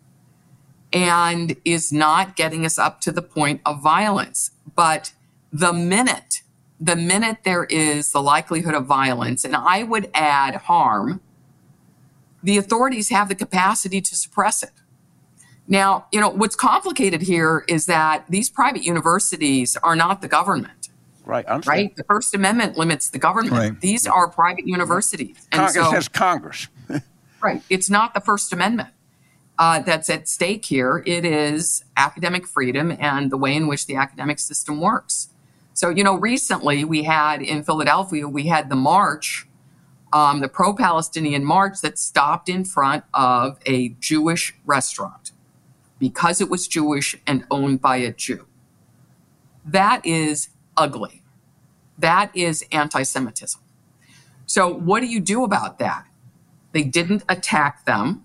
and 0.94 1.56
is 1.66 1.92
not 1.92 2.36
getting 2.36 2.66
us 2.66 2.78
up 2.78 3.02
to 3.02 3.12
the 3.12 3.22
point 3.22 3.62
of 3.66 3.82
violence. 3.82 4.52
But 4.76 5.12
the 5.52 5.74
minute, 5.74 6.44
the 6.80 6.96
minute 6.96 7.40
there 7.44 7.66
is 7.66 8.12
the 8.12 8.22
likelihood 8.22 8.76
of 8.76 8.86
violence, 8.86 9.44
and 9.44 9.56
I 9.56 9.84
would 9.84 10.10
add 10.14 10.56
harm, 10.56 11.20
the 12.44 12.58
authorities 12.58 13.10
have 13.10 13.28
the 13.28 13.36
capacity 13.36 14.02
to 14.02 14.16
suppress 14.16 14.62
it. 14.62 14.72
Now, 15.68 16.08
you 16.12 16.20
know, 16.20 16.30
what's 16.30 16.56
complicated 16.56 17.22
here 17.22 17.64
is 17.68 17.86
that 17.88 18.26
these 18.30 18.50
private 18.50 18.84
universities 18.84 19.78
are 19.78 19.96
not 19.96 20.22
the 20.22 20.28
government. 20.28 20.90
Right. 21.26 21.46
I'm 21.48 21.62
right. 21.62 21.96
The 21.96 22.04
First 22.04 22.36
Amendment 22.36 22.78
limits 22.78 23.10
the 23.10 23.18
government. 23.18 23.54
Right. 23.54 23.80
These 23.80 24.06
are 24.06 24.28
private 24.28 24.68
universities. 24.68 25.48
And 25.54 25.62
Congress 25.62 25.86
so, 25.86 25.92
has 25.92 26.08
Congress. 26.10 26.68
right. 27.42 27.62
It's 27.70 27.90
not 27.90 28.14
the 28.14 28.20
First 28.20 28.52
Amendment 28.52 28.90
uh, 29.60 29.80
that's 29.80 30.10
at 30.10 30.28
stake 30.28 30.66
here. 30.66 31.04
It 31.06 31.26
is 31.26 31.84
academic 31.96 32.48
freedom 32.48 32.96
and 33.00 33.32
the 33.32 33.38
way 33.38 33.56
in 33.56 33.68
which 33.68 33.86
the 33.86 33.96
academic 33.96 34.40
system 34.40 34.82
works. 34.82 35.30
So, 35.74 35.90
you 35.90 36.04
know, 36.04 36.16
recently 36.16 36.84
we 36.84 37.04
had 37.04 37.42
in 37.42 37.64
Philadelphia, 37.64 38.28
we 38.28 38.48
had 38.48 38.70
the 38.70 38.76
march, 38.76 39.48
um, 40.12 40.42
the 40.42 40.48
pro 40.48 40.74
Palestinian 40.74 41.44
march 41.44 41.82
that 41.82 41.98
stopped 41.98 42.48
in 42.50 42.64
front 42.66 43.04
of 43.14 43.58
a 43.66 43.90
Jewish 44.00 44.56
restaurant 44.66 45.32
because 46.00 46.42
it 46.42 46.50
was 46.50 46.68
Jewish 46.68 47.16
and 47.26 47.46
owned 47.50 47.82
by 47.82 47.98
a 47.98 48.12
Jew. 48.12 48.46
That 49.66 50.06
is 50.06 50.50
ugly. 50.76 51.24
That 51.98 52.36
is 52.36 52.66
anti 52.72 53.04
Semitism. 53.04 53.62
So, 54.46 54.68
what 54.68 55.00
do 55.00 55.08
you 55.08 55.20
do 55.20 55.44
about 55.44 55.80
that? 55.80 56.06
They 56.74 56.84
didn't 56.84 57.24
attack 57.30 57.86
them. 57.86 58.23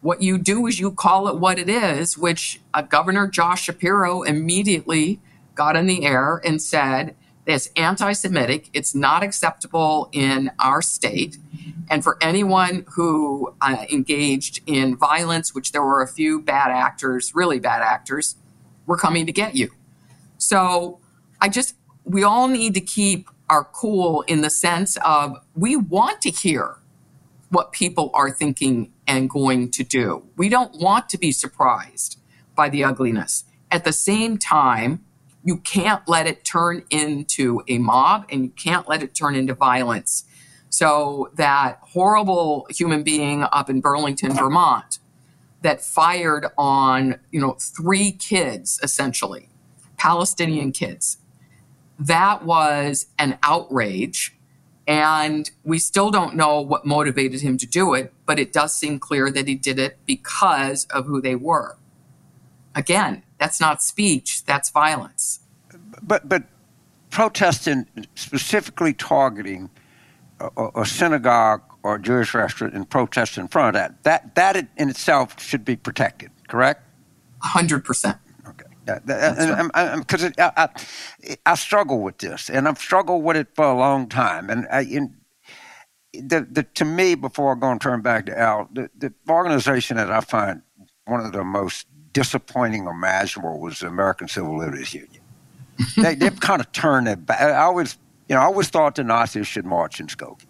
What 0.00 0.22
you 0.22 0.38
do 0.38 0.66
is 0.66 0.80
you 0.80 0.90
call 0.90 1.28
it 1.28 1.38
what 1.38 1.58
it 1.58 1.68
is, 1.68 2.16
which 2.16 2.60
uh, 2.72 2.82
Governor 2.82 3.28
Josh 3.28 3.64
Shapiro 3.64 4.22
immediately 4.22 5.20
got 5.54 5.76
in 5.76 5.86
the 5.86 6.04
air 6.04 6.40
and 6.44 6.60
said, 6.60 7.14
it's 7.46 7.68
anti 7.76 8.12
Semitic. 8.12 8.70
It's 8.72 8.94
not 8.94 9.22
acceptable 9.22 10.08
in 10.12 10.52
our 10.58 10.82
state. 10.82 11.38
And 11.88 12.04
for 12.04 12.16
anyone 12.20 12.84
who 12.94 13.54
uh, 13.60 13.84
engaged 13.90 14.60
in 14.66 14.96
violence, 14.96 15.54
which 15.54 15.72
there 15.72 15.82
were 15.82 16.02
a 16.02 16.06
few 16.06 16.40
bad 16.40 16.70
actors, 16.70 17.34
really 17.34 17.58
bad 17.58 17.82
actors, 17.82 18.36
we're 18.86 18.96
coming 18.96 19.26
to 19.26 19.32
get 19.32 19.56
you. 19.56 19.70
So 20.38 21.00
I 21.40 21.48
just, 21.48 21.74
we 22.04 22.22
all 22.22 22.46
need 22.46 22.74
to 22.74 22.80
keep 22.80 23.28
our 23.48 23.64
cool 23.64 24.22
in 24.22 24.42
the 24.42 24.50
sense 24.50 24.96
of 25.04 25.36
we 25.54 25.76
want 25.76 26.22
to 26.22 26.30
hear 26.30 26.76
what 27.50 27.72
people 27.72 28.10
are 28.14 28.30
thinking 28.30 28.92
and 29.06 29.28
going 29.28 29.70
to 29.72 29.84
do. 29.84 30.24
We 30.36 30.48
don't 30.48 30.80
want 30.80 31.08
to 31.10 31.18
be 31.18 31.32
surprised 31.32 32.18
by 32.54 32.68
the 32.68 32.84
ugliness. 32.84 33.44
At 33.70 33.84
the 33.84 33.92
same 33.92 34.38
time, 34.38 35.04
you 35.42 35.56
can't 35.58 36.06
let 36.08 36.26
it 36.26 36.44
turn 36.44 36.84
into 36.90 37.62
a 37.68 37.78
mob 37.78 38.26
and 38.30 38.44
you 38.44 38.50
can't 38.50 38.88
let 38.88 39.02
it 39.02 39.14
turn 39.14 39.34
into 39.34 39.54
violence. 39.54 40.24
So 40.68 41.30
that 41.34 41.78
horrible 41.82 42.66
human 42.70 43.02
being 43.02 43.42
up 43.42 43.68
in 43.68 43.80
Burlington, 43.80 44.32
Vermont, 44.32 44.98
that 45.62 45.82
fired 45.82 46.46
on, 46.56 47.18
you 47.30 47.40
know, 47.40 47.56
three 47.58 48.12
kids 48.12 48.78
essentially, 48.82 49.48
Palestinian 49.96 50.72
kids. 50.72 51.18
That 51.98 52.44
was 52.44 53.06
an 53.18 53.38
outrage 53.42 54.36
and 54.90 55.52
we 55.62 55.78
still 55.78 56.10
don't 56.10 56.34
know 56.34 56.60
what 56.60 56.84
motivated 56.84 57.42
him 57.42 57.56
to 57.56 57.64
do 57.64 57.94
it, 57.94 58.12
but 58.26 58.40
it 58.40 58.52
does 58.52 58.74
seem 58.74 58.98
clear 58.98 59.30
that 59.30 59.46
he 59.46 59.54
did 59.54 59.78
it 59.78 59.98
because 60.04 60.84
of 60.86 61.06
who 61.06 61.22
they 61.22 61.36
were. 61.36 61.76
Again, 62.74 63.22
that's 63.38 63.60
not 63.60 63.84
speech, 63.84 64.44
that's 64.44 64.68
violence. 64.70 65.38
But, 66.02 66.28
but 66.28 66.42
protesting, 67.10 67.86
specifically 68.16 68.92
targeting 68.92 69.70
a, 70.40 70.70
a 70.74 70.84
synagogue 70.84 71.62
or 71.84 71.94
a 71.94 72.02
Jewish 72.02 72.34
restaurant 72.34 72.74
and 72.74 72.90
protest 72.90 73.38
in 73.38 73.46
front 73.46 73.68
of 73.68 73.74
that, 73.74 74.02
that, 74.02 74.34
that 74.34 74.56
in 74.76 74.88
itself 74.88 75.40
should 75.40 75.64
be 75.64 75.76
protected, 75.76 76.32
correct? 76.48 76.82
100% 77.44 78.18
because 78.84 80.24
I, 80.24 80.32
I, 80.56 80.68
I, 81.46 81.54
struggle 81.54 82.00
with 82.00 82.18
this, 82.18 82.48
and 82.48 82.66
I've 82.66 82.78
struggled 82.78 83.22
with 83.22 83.36
it 83.36 83.48
for 83.54 83.64
a 83.64 83.74
long 83.74 84.08
time. 84.08 84.50
And, 84.50 84.66
I, 84.70 84.80
in, 84.82 85.16
the, 86.12 86.46
the, 86.50 86.62
to 86.74 86.84
me, 86.84 87.14
before 87.14 87.54
I 87.54 87.58
go 87.58 87.70
and 87.70 87.80
turn 87.80 88.00
back 88.00 88.26
to 88.26 88.38
Al, 88.38 88.68
the, 88.72 88.90
the 88.96 89.12
organization 89.28 89.96
that 89.96 90.10
I 90.10 90.20
find 90.20 90.62
one 91.04 91.20
of 91.20 91.32
the 91.32 91.44
most 91.44 91.86
disappointing 92.12 92.86
imaginable 92.86 93.60
was 93.60 93.80
the 93.80 93.86
American 93.86 94.28
Civil 94.28 94.58
Liberties 94.58 94.94
Union. 94.94 95.22
they, 95.96 96.14
they've 96.14 96.40
kind 96.40 96.60
of 96.60 96.70
turned 96.72 97.06
their 97.06 97.16
back. 97.16 97.40
I 97.40 97.62
always, 97.62 97.98
you 98.28 98.34
know, 98.34 98.40
I 98.40 98.44
always 98.44 98.68
thought 98.68 98.96
the 98.96 99.04
Nazis 99.04 99.46
should 99.46 99.64
march 99.64 100.00
in 100.00 100.06
Skokie. 100.06 100.46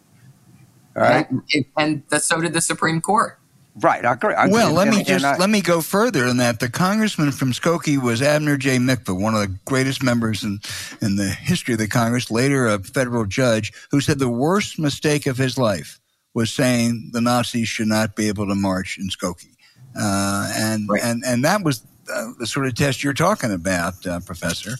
Right? 0.94 1.30
And, 1.30 2.02
and 2.12 2.22
so 2.22 2.40
did 2.40 2.52
the 2.52 2.60
Supreme 2.60 3.00
Court. 3.00 3.39
Right, 3.82 4.04
I 4.04 4.12
agree. 4.12 4.34
I 4.34 4.44
agree. 4.44 4.52
Well, 4.52 4.72
let 4.72 4.88
and, 4.88 4.96
me 4.96 5.04
just 5.04 5.24
I, 5.24 5.36
let 5.36 5.48
me 5.48 5.60
go 5.60 5.80
further 5.80 6.26
than 6.26 6.36
that. 6.38 6.60
The 6.60 6.68
congressman 6.68 7.32
from 7.32 7.52
Skokie 7.52 8.00
was 8.00 8.20
Abner 8.20 8.56
J. 8.56 8.76
Mikva, 8.76 9.18
one 9.18 9.34
of 9.34 9.40
the 9.40 9.58
greatest 9.64 10.02
members 10.02 10.44
in 10.44 10.60
in 11.00 11.16
the 11.16 11.28
history 11.28 11.74
of 11.74 11.80
the 11.80 11.88
Congress. 11.88 12.30
Later, 12.30 12.66
a 12.66 12.78
federal 12.78 13.24
judge 13.24 13.72
who 13.90 14.00
said 14.00 14.18
the 14.18 14.28
worst 14.28 14.78
mistake 14.78 15.26
of 15.26 15.38
his 15.38 15.56
life 15.56 15.98
was 16.34 16.52
saying 16.52 17.10
the 17.12 17.20
Nazis 17.20 17.68
should 17.68 17.88
not 17.88 18.16
be 18.16 18.28
able 18.28 18.46
to 18.48 18.54
march 18.54 18.98
in 18.98 19.08
Skokie, 19.08 19.56
uh, 19.96 20.52
and 20.56 20.88
right. 20.88 21.02
and 21.02 21.22
and 21.24 21.44
that 21.44 21.62
was 21.62 21.82
uh, 22.12 22.32
the 22.38 22.46
sort 22.46 22.66
of 22.66 22.74
test 22.74 23.02
you're 23.02 23.14
talking 23.14 23.52
about, 23.52 24.06
uh, 24.06 24.20
Professor. 24.20 24.72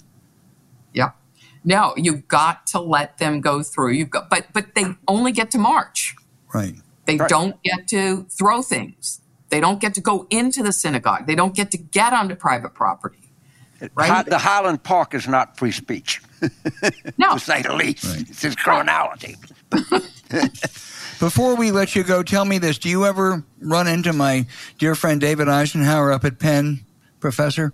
Yeah. 0.93 1.13
No, 1.65 1.95
you've 1.97 2.27
got 2.27 2.67
to 2.69 2.81
let 2.81 3.19
them 3.19 3.41
go 3.41 3.63
through. 3.63 3.93
You've 3.93 4.11
got, 4.11 4.29
but 4.29 4.47
but 4.53 4.75
they 4.75 4.85
only 5.09 5.33
get 5.33 5.51
to 5.53 5.59
march. 5.59 6.17
Right. 6.53 6.75
They 7.07 7.17
right. 7.17 7.29
don't 7.29 7.63
get 7.63 7.89
to 7.89 8.25
throw 8.25 8.63
things. 8.63 9.21
They 9.49 9.61
don't 9.61 9.81
get 9.81 9.95
to 9.95 10.01
go 10.01 10.27
into 10.31 10.63
the 10.63 10.73
synagogue. 10.73 11.27
They 11.27 11.35
don't 11.35 11.55
get 11.55 11.71
to 11.73 11.79
get 11.79 12.13
onto 12.13 12.37
private 12.37 12.75
property. 12.75 13.33
Right? 13.95 14.27
The 14.27 14.39
Highland 14.39 14.83
Park 14.83 15.15
is 15.15 15.27
not 15.27 15.57
free 15.57 15.73
speech. 15.73 16.21
No. 17.19 17.35
to 17.35 17.41
say 17.41 17.63
the 17.63 17.75
least. 17.75 18.05
Right. 18.05 18.29
It's 18.29 18.43
his 18.43 18.57
criminality. 18.57 19.37
Before 21.19 21.57
we 21.57 21.71
let 21.71 21.97
you 21.97 22.05
go, 22.05 22.23
tell 22.23 22.45
me 22.45 22.59
this. 22.59 22.79
Do 22.79 22.89
you 22.89 23.07
ever 23.07 23.43
run 23.61 23.89
into 23.89 24.13
my 24.13 24.47
dear 24.79 24.95
friend 24.95 25.21
David 25.21 25.49
Eisenhower 25.49 26.13
up 26.13 26.25
at 26.25 26.39
Penn, 26.39 26.85
Professor? 27.21 27.73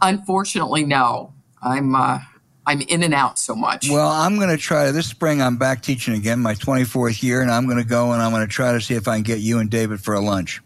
Unfortunately, 0.00 0.84
no. 0.84 1.32
I'm 1.62 1.94
uh, 1.94 2.20
I'm 2.68 2.82
in 2.82 3.02
and 3.02 3.14
out 3.14 3.38
so 3.38 3.56
much. 3.56 3.88
Well, 3.88 4.10
I'm 4.10 4.36
going 4.36 4.50
to 4.50 4.58
try 4.58 4.90
this 4.90 5.06
spring. 5.06 5.40
I'm 5.40 5.56
back 5.56 5.80
teaching 5.80 6.12
again, 6.14 6.40
my 6.40 6.54
24th 6.54 7.22
year, 7.22 7.40
and 7.40 7.50
I'm 7.50 7.64
going 7.64 7.78
to 7.78 7.84
go 7.84 8.12
and 8.12 8.20
I'm 8.20 8.30
going 8.30 8.46
to 8.46 8.52
try 8.52 8.72
to 8.72 8.80
see 8.80 8.92
if 8.92 9.08
I 9.08 9.14
can 9.14 9.22
get 9.22 9.38
you 9.38 9.58
and 9.58 9.70
David 9.70 10.00
for 10.00 10.12
a 10.12 10.20
lunch. 10.20 10.60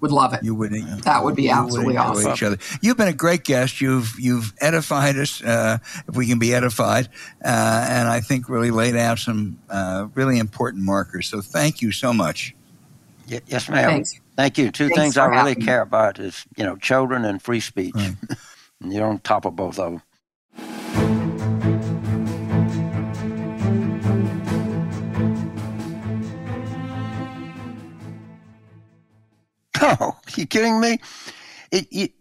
Would 0.00 0.10
love 0.10 0.34
it. 0.34 0.42
You 0.42 0.56
would. 0.56 0.72
That 1.04 1.22
would 1.22 1.36
be 1.36 1.50
absolutely 1.50 1.94
would 1.94 2.00
awesome. 2.00 2.32
Each 2.32 2.42
other. 2.42 2.58
You've 2.82 2.96
been 2.96 3.06
a 3.06 3.12
great 3.12 3.44
guest. 3.44 3.80
You've 3.80 4.12
you've 4.18 4.52
edified 4.60 5.16
us, 5.16 5.40
uh, 5.42 5.78
if 6.08 6.16
we 6.16 6.26
can 6.26 6.40
be 6.40 6.52
edified, 6.52 7.08
uh, 7.44 7.86
and 7.88 8.08
I 8.08 8.20
think 8.20 8.48
really 8.48 8.72
laid 8.72 8.96
out 8.96 9.20
some 9.20 9.58
uh, 9.70 10.08
really 10.14 10.38
important 10.38 10.82
markers. 10.82 11.28
So 11.28 11.40
thank 11.40 11.80
you 11.80 11.92
so 11.92 12.12
much. 12.12 12.54
yes, 13.26 13.68
ma'am. 13.70 13.88
Thanks. 13.88 14.20
Thank 14.36 14.58
you. 14.58 14.70
Two 14.70 14.88
Thanks 14.88 15.00
things 15.00 15.16
I 15.16 15.26
really 15.26 15.54
care 15.54 15.80
about 15.80 16.18
is 16.18 16.44
you 16.56 16.64
know 16.64 16.76
children 16.76 17.24
and 17.24 17.40
free 17.40 17.60
speech. 17.60 17.94
Right. 17.94 18.16
You're 18.84 19.06
on 19.06 19.20
top 19.20 19.46
of 19.46 19.56
both 19.56 19.78
of 19.78 19.92
them. 19.92 20.02
No, 30.00 30.16
you 30.36 30.46
kidding 30.46 30.80
me? 30.80 30.98
It, 31.70 31.86
it, 31.90 32.12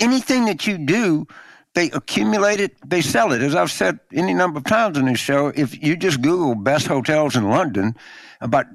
anything 0.00 0.44
that 0.46 0.66
you 0.66 0.78
do 0.78 1.26
they 1.74 1.90
accumulate 1.90 2.58
it, 2.60 2.76
they 2.84 3.00
sell 3.00 3.32
it. 3.32 3.40
As 3.40 3.54
I've 3.54 3.70
said 3.70 4.00
any 4.12 4.34
number 4.34 4.58
of 4.58 4.64
times 4.64 4.98
in 4.98 5.04
this 5.06 5.20
show, 5.20 5.52
if 5.54 5.80
you 5.80 5.96
just 5.96 6.20
Google 6.20 6.56
best 6.56 6.88
hotels 6.88 7.36
in 7.36 7.50
London, 7.50 7.94
about 8.40 8.66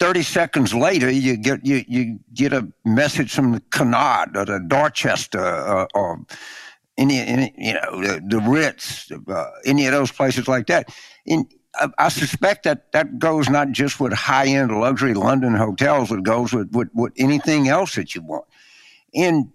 30 0.00 0.22
seconds 0.22 0.74
later, 0.74 1.10
you 1.10 1.36
get 1.36 1.64
you, 1.66 1.84
you 1.86 2.18
get 2.32 2.54
a 2.54 2.66
message 2.84 3.34
from 3.34 3.52
the 3.52 3.60
Connaught 3.70 4.36
or 4.36 4.44
the 4.46 4.60
Dorchester 4.60 5.38
or, 5.38 5.80
uh, 5.80 5.86
or 5.94 6.26
any, 6.96 7.18
any, 7.18 7.54
you 7.58 7.74
know 7.74 8.00
the, 8.00 8.22
the 8.26 8.40
Ritz, 8.40 9.10
uh, 9.10 9.50
any 9.64 9.86
of 9.86 9.92
those 9.92 10.12
places 10.12 10.48
like 10.48 10.66
that. 10.68 10.94
And 11.26 11.52
I, 11.98 12.08
suspect 12.08 12.64
that 12.64 12.92
that 12.92 13.18
goes 13.18 13.48
not 13.48 13.72
just 13.72 14.00
with 14.00 14.12
high 14.12 14.46
end 14.46 14.78
luxury 14.78 15.14
London 15.14 15.54
hotels, 15.54 16.10
it 16.10 16.22
goes 16.22 16.52
with, 16.52 16.70
with, 16.72 16.88
with 16.94 17.12
anything 17.16 17.68
else 17.68 17.94
that 17.96 18.14
you 18.14 18.22
want. 18.22 18.44
And 19.14 19.52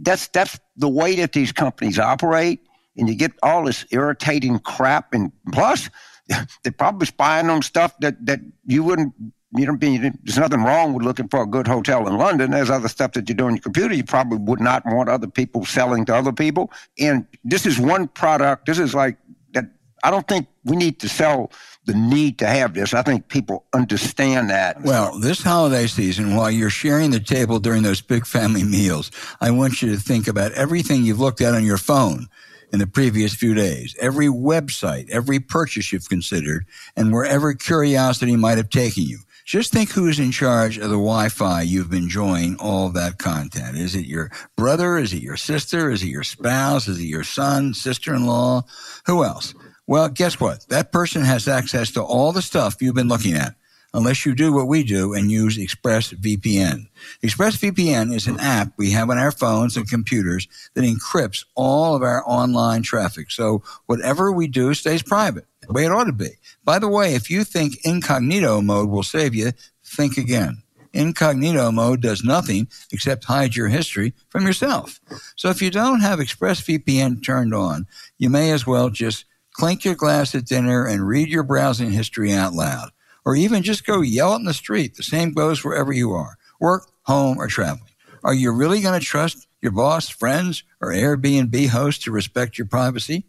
that's 0.00 0.28
that's 0.28 0.58
the 0.76 0.88
way 0.88 1.16
that 1.16 1.32
these 1.32 1.52
companies 1.52 1.98
operate, 1.98 2.60
and 2.96 3.08
you 3.08 3.14
get 3.14 3.32
all 3.42 3.64
this 3.64 3.84
irritating 3.90 4.58
crap. 4.60 5.12
And 5.12 5.32
plus, 5.52 5.90
they're 6.62 6.72
probably 6.72 7.06
spying 7.06 7.50
on 7.50 7.62
stuff 7.62 7.94
that 8.00 8.24
that 8.26 8.40
you 8.66 8.82
wouldn't. 8.82 9.14
You 9.52 9.66
know, 9.66 9.76
there's 9.76 10.38
nothing 10.38 10.62
wrong 10.62 10.94
with 10.94 11.02
looking 11.02 11.26
for 11.26 11.42
a 11.42 11.46
good 11.46 11.66
hotel 11.66 12.06
in 12.06 12.16
London. 12.16 12.52
There's 12.52 12.70
other 12.70 12.86
stuff 12.86 13.12
that 13.12 13.28
you 13.28 13.34
do 13.34 13.46
on 13.46 13.56
your 13.56 13.62
computer 13.62 13.92
you 13.92 14.04
probably 14.04 14.38
would 14.38 14.60
not 14.60 14.84
want 14.86 15.08
other 15.08 15.26
people 15.26 15.64
selling 15.64 16.04
to 16.04 16.14
other 16.14 16.32
people. 16.32 16.70
And 17.00 17.26
this 17.42 17.66
is 17.66 17.76
one 17.76 18.06
product. 18.06 18.66
This 18.66 18.78
is 18.78 18.94
like 18.94 19.16
that. 19.54 19.64
I 20.04 20.12
don't 20.12 20.28
think 20.28 20.46
we 20.64 20.76
need 20.76 21.00
to 21.00 21.08
sell 21.08 21.50
the 21.86 21.94
need 21.94 22.38
to 22.38 22.46
have 22.46 22.74
this. 22.74 22.92
I 22.94 23.02
think 23.02 23.28
people 23.28 23.64
understand 23.72 24.50
that. 24.50 24.82
Well, 24.82 25.18
this 25.18 25.42
holiday 25.42 25.86
season, 25.86 26.36
while 26.36 26.50
you're 26.50 26.70
sharing 26.70 27.10
the 27.10 27.20
table 27.20 27.58
during 27.58 27.82
those 27.82 28.02
big 28.02 28.26
family 28.26 28.64
meals, 28.64 29.10
I 29.40 29.50
want 29.50 29.80
you 29.80 29.90
to 29.90 30.00
think 30.00 30.28
about 30.28 30.52
everything 30.52 31.04
you've 31.04 31.20
looked 31.20 31.40
at 31.40 31.54
on 31.54 31.64
your 31.64 31.78
phone 31.78 32.28
in 32.72 32.78
the 32.78 32.86
previous 32.86 33.34
few 33.34 33.54
days, 33.54 33.96
every 33.98 34.26
website, 34.26 35.08
every 35.10 35.40
purchase 35.40 35.92
you've 35.92 36.08
considered, 36.08 36.66
and 36.96 37.12
wherever 37.12 37.52
curiosity 37.54 38.36
might 38.36 38.58
have 38.58 38.70
taken 38.70 39.04
you. 39.04 39.18
Just 39.44 39.72
think 39.72 39.90
who's 39.90 40.20
in 40.20 40.30
charge 40.30 40.76
of 40.76 40.90
the 40.90 40.96
Wi-Fi 40.96 41.62
you've 41.62 41.90
been 41.90 42.04
enjoying 42.04 42.56
all 42.60 42.90
that 42.90 43.18
content. 43.18 43.76
Is 43.76 43.96
it 43.96 44.06
your 44.06 44.30
brother? 44.56 44.96
Is 44.96 45.12
it 45.12 45.22
your 45.22 45.36
sister? 45.36 45.90
Is 45.90 46.04
it 46.04 46.08
your 46.08 46.22
spouse? 46.22 46.86
Is 46.86 47.00
it 47.00 47.06
your 47.06 47.24
son, 47.24 47.74
sister-in-law? 47.74 48.62
Who 49.06 49.24
else? 49.24 49.54
Well, 49.90 50.08
guess 50.08 50.38
what? 50.38 50.68
That 50.68 50.92
person 50.92 51.22
has 51.22 51.48
access 51.48 51.90
to 51.90 52.00
all 52.00 52.30
the 52.30 52.42
stuff 52.42 52.80
you've 52.80 52.94
been 52.94 53.08
looking 53.08 53.34
at 53.34 53.56
unless 53.92 54.24
you 54.24 54.36
do 54.36 54.52
what 54.52 54.68
we 54.68 54.84
do 54.84 55.14
and 55.14 55.32
use 55.32 55.58
ExpressVPN. 55.58 56.86
ExpressVPN 57.24 58.14
is 58.14 58.28
an 58.28 58.38
app 58.38 58.72
we 58.76 58.92
have 58.92 59.10
on 59.10 59.18
our 59.18 59.32
phones 59.32 59.76
and 59.76 59.90
computers 59.90 60.46
that 60.74 60.84
encrypts 60.84 61.44
all 61.56 61.96
of 61.96 62.02
our 62.02 62.22
online 62.24 62.82
traffic. 62.82 63.32
So 63.32 63.64
whatever 63.86 64.30
we 64.30 64.46
do 64.46 64.74
stays 64.74 65.02
private, 65.02 65.46
the 65.66 65.72
way 65.72 65.86
it 65.86 65.90
ought 65.90 66.04
to 66.04 66.12
be. 66.12 66.38
By 66.62 66.78
the 66.78 66.86
way, 66.86 67.16
if 67.16 67.28
you 67.28 67.42
think 67.42 67.84
incognito 67.84 68.60
mode 68.60 68.90
will 68.90 69.02
save 69.02 69.34
you, 69.34 69.50
think 69.84 70.16
again. 70.16 70.62
Incognito 70.92 71.72
mode 71.72 72.00
does 72.00 72.22
nothing 72.22 72.68
except 72.92 73.24
hide 73.24 73.56
your 73.56 73.66
history 73.66 74.14
from 74.28 74.46
yourself. 74.46 75.00
So 75.34 75.50
if 75.50 75.60
you 75.60 75.72
don't 75.72 76.00
have 76.00 76.20
ExpressVPN 76.20 77.24
turned 77.24 77.52
on, 77.52 77.88
you 78.18 78.30
may 78.30 78.52
as 78.52 78.68
well 78.68 78.88
just 78.90 79.24
clink 79.60 79.84
your 79.84 79.94
glass 79.94 80.34
at 80.34 80.46
dinner 80.46 80.86
and 80.86 81.06
read 81.06 81.28
your 81.28 81.42
browsing 81.42 81.90
history 81.90 82.32
out 82.32 82.54
loud. 82.54 82.88
Or 83.26 83.36
even 83.36 83.62
just 83.62 83.84
go 83.84 84.00
yell 84.00 84.32
it 84.32 84.36
in 84.36 84.46
the 84.46 84.54
street. 84.54 84.94
The 84.94 85.02
same 85.02 85.32
goes 85.32 85.62
wherever 85.62 85.92
you 85.92 86.12
are 86.12 86.38
work, 86.58 86.90
home, 87.02 87.36
or 87.36 87.46
traveling. 87.46 87.92
Are 88.24 88.32
you 88.32 88.52
really 88.52 88.80
going 88.80 88.98
to 88.98 89.04
trust 89.04 89.46
your 89.60 89.72
boss, 89.72 90.08
friends, 90.08 90.64
or 90.80 90.92
Airbnb 90.92 91.68
host 91.68 92.02
to 92.02 92.10
respect 92.10 92.56
your 92.56 92.68
privacy? 92.68 93.24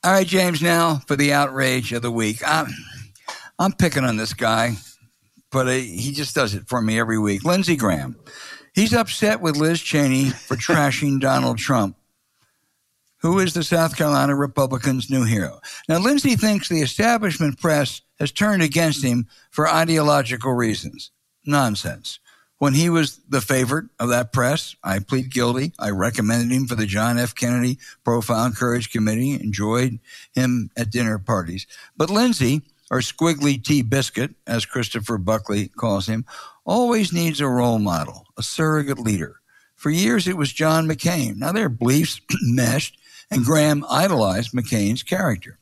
All 0.05 0.13
right, 0.13 0.27
James, 0.27 0.61
now 0.61 0.97
for 1.07 1.17
the 1.17 1.33
outrage 1.33 1.95
of 1.95 2.03
the 2.03 2.11
week. 2.11 2.43
I'm, 2.47 2.67
I'm 3.59 3.73
picking 3.73 4.05
on 4.05 4.19
this 4.19 4.35
guy, 4.35 4.73
but 5.51 5.67
he 5.69 6.13
just 6.13 6.35
does 6.35 6.55
it 6.55 6.69
for 6.69 6.83
me 6.83 6.99
every 6.99 7.19
week. 7.19 7.43
Lindsey 7.43 7.77
Graham. 7.77 8.17
He's 8.75 8.95
upset 8.95 9.41
with 9.41 9.57
Liz 9.57 9.81
Cheney 9.81 10.31
for 10.31 10.57
trashing 10.57 11.21
Donald 11.21 11.59
Trump, 11.59 11.97
who 13.19 13.39
is 13.39 13.55
the 13.55 13.63
South 13.63 13.97
Carolina 13.97 14.35
Republicans' 14.35 15.11
new 15.11 15.25
hero. 15.25 15.61
Now, 15.89 15.99
Lindsey 15.99 16.37
thinks 16.37 16.69
the 16.69 16.81
establishment 16.81 17.61
press 17.61 18.01
has 18.19 18.33
turned 18.33 18.63
against 18.63 19.05
him 19.05 19.27
for 19.51 19.69
ideological 19.69 20.53
reasons. 20.53 21.11
Nonsense. 21.45 22.19
When 22.59 22.75
he 22.75 22.89
was 22.89 23.19
the 23.29 23.41
favorite 23.41 23.87
of 23.99 24.11
that 24.11 24.33
press, 24.33 24.77
I 24.85 25.01
plead 25.01 25.33
guilty. 25.33 25.73
I 25.81 25.91
recommended 25.91 26.55
him 26.55 26.69
for 26.69 26.77
the 26.77 26.87
John 26.87 27.19
F. 27.19 27.35
Kennedy 27.35 27.79
Profound 28.05 28.55
Courage 28.55 28.93
Committee, 28.93 29.33
enjoyed 29.33 29.99
him 30.33 30.71
at 30.77 30.93
dinner 30.93 31.19
parties. 31.19 31.67
But 31.97 32.09
Lindsey, 32.09 32.63
or 32.93 32.99
Squiggly 32.99 33.61
T. 33.61 33.81
Biscuit, 33.81 34.35
as 34.47 34.67
Christopher 34.67 35.17
Buckley 35.17 35.69
calls 35.69 36.07
him, 36.07 36.27
always 36.67 37.11
needs 37.11 37.41
a 37.41 37.49
role 37.49 37.79
model, 37.79 38.27
a 38.37 38.43
surrogate 38.43 38.99
leader. 38.99 39.41
For 39.75 39.89
years, 39.89 40.29
it 40.29 40.37
was 40.37 40.53
John 40.53 40.87
McCain. 40.87 41.37
Now 41.37 41.53
their 41.53 41.71
beliefs 41.71 42.21
meshed, 42.43 42.99
and 43.31 43.47
Graham 43.47 43.83
idolized 43.89 44.53
McCain's 44.53 45.03
character. 45.03 45.59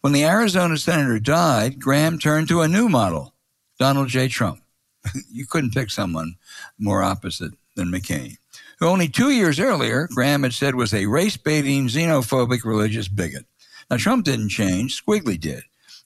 When 0.00 0.12
the 0.12 0.24
Arizona 0.24 0.76
senator 0.76 1.20
died, 1.20 1.78
Graham 1.78 2.18
turned 2.18 2.48
to 2.48 2.62
a 2.62 2.68
new 2.68 2.88
model, 2.88 3.32
Donald 3.78 4.08
J. 4.08 4.26
Trump. 4.26 4.60
you 5.30 5.46
couldn't 5.46 5.74
pick 5.74 5.88
someone 5.88 6.34
more 6.80 7.04
opposite 7.04 7.52
than 7.76 7.92
McCain, 7.92 8.38
who 8.80 8.88
only 8.88 9.08
two 9.08 9.30
years 9.30 9.60
earlier, 9.60 10.08
Graham 10.12 10.42
had 10.42 10.52
said 10.52 10.74
was 10.74 10.92
a 10.92 11.06
race 11.06 11.36
baiting, 11.36 11.86
xenophobic 11.86 12.64
religious 12.64 13.06
bigot. 13.06 13.46
Now, 13.88 13.98
Trump 13.98 14.24
didn't 14.24 14.48
change, 14.48 15.00
Squiggly 15.00 15.38
did, 15.38 15.62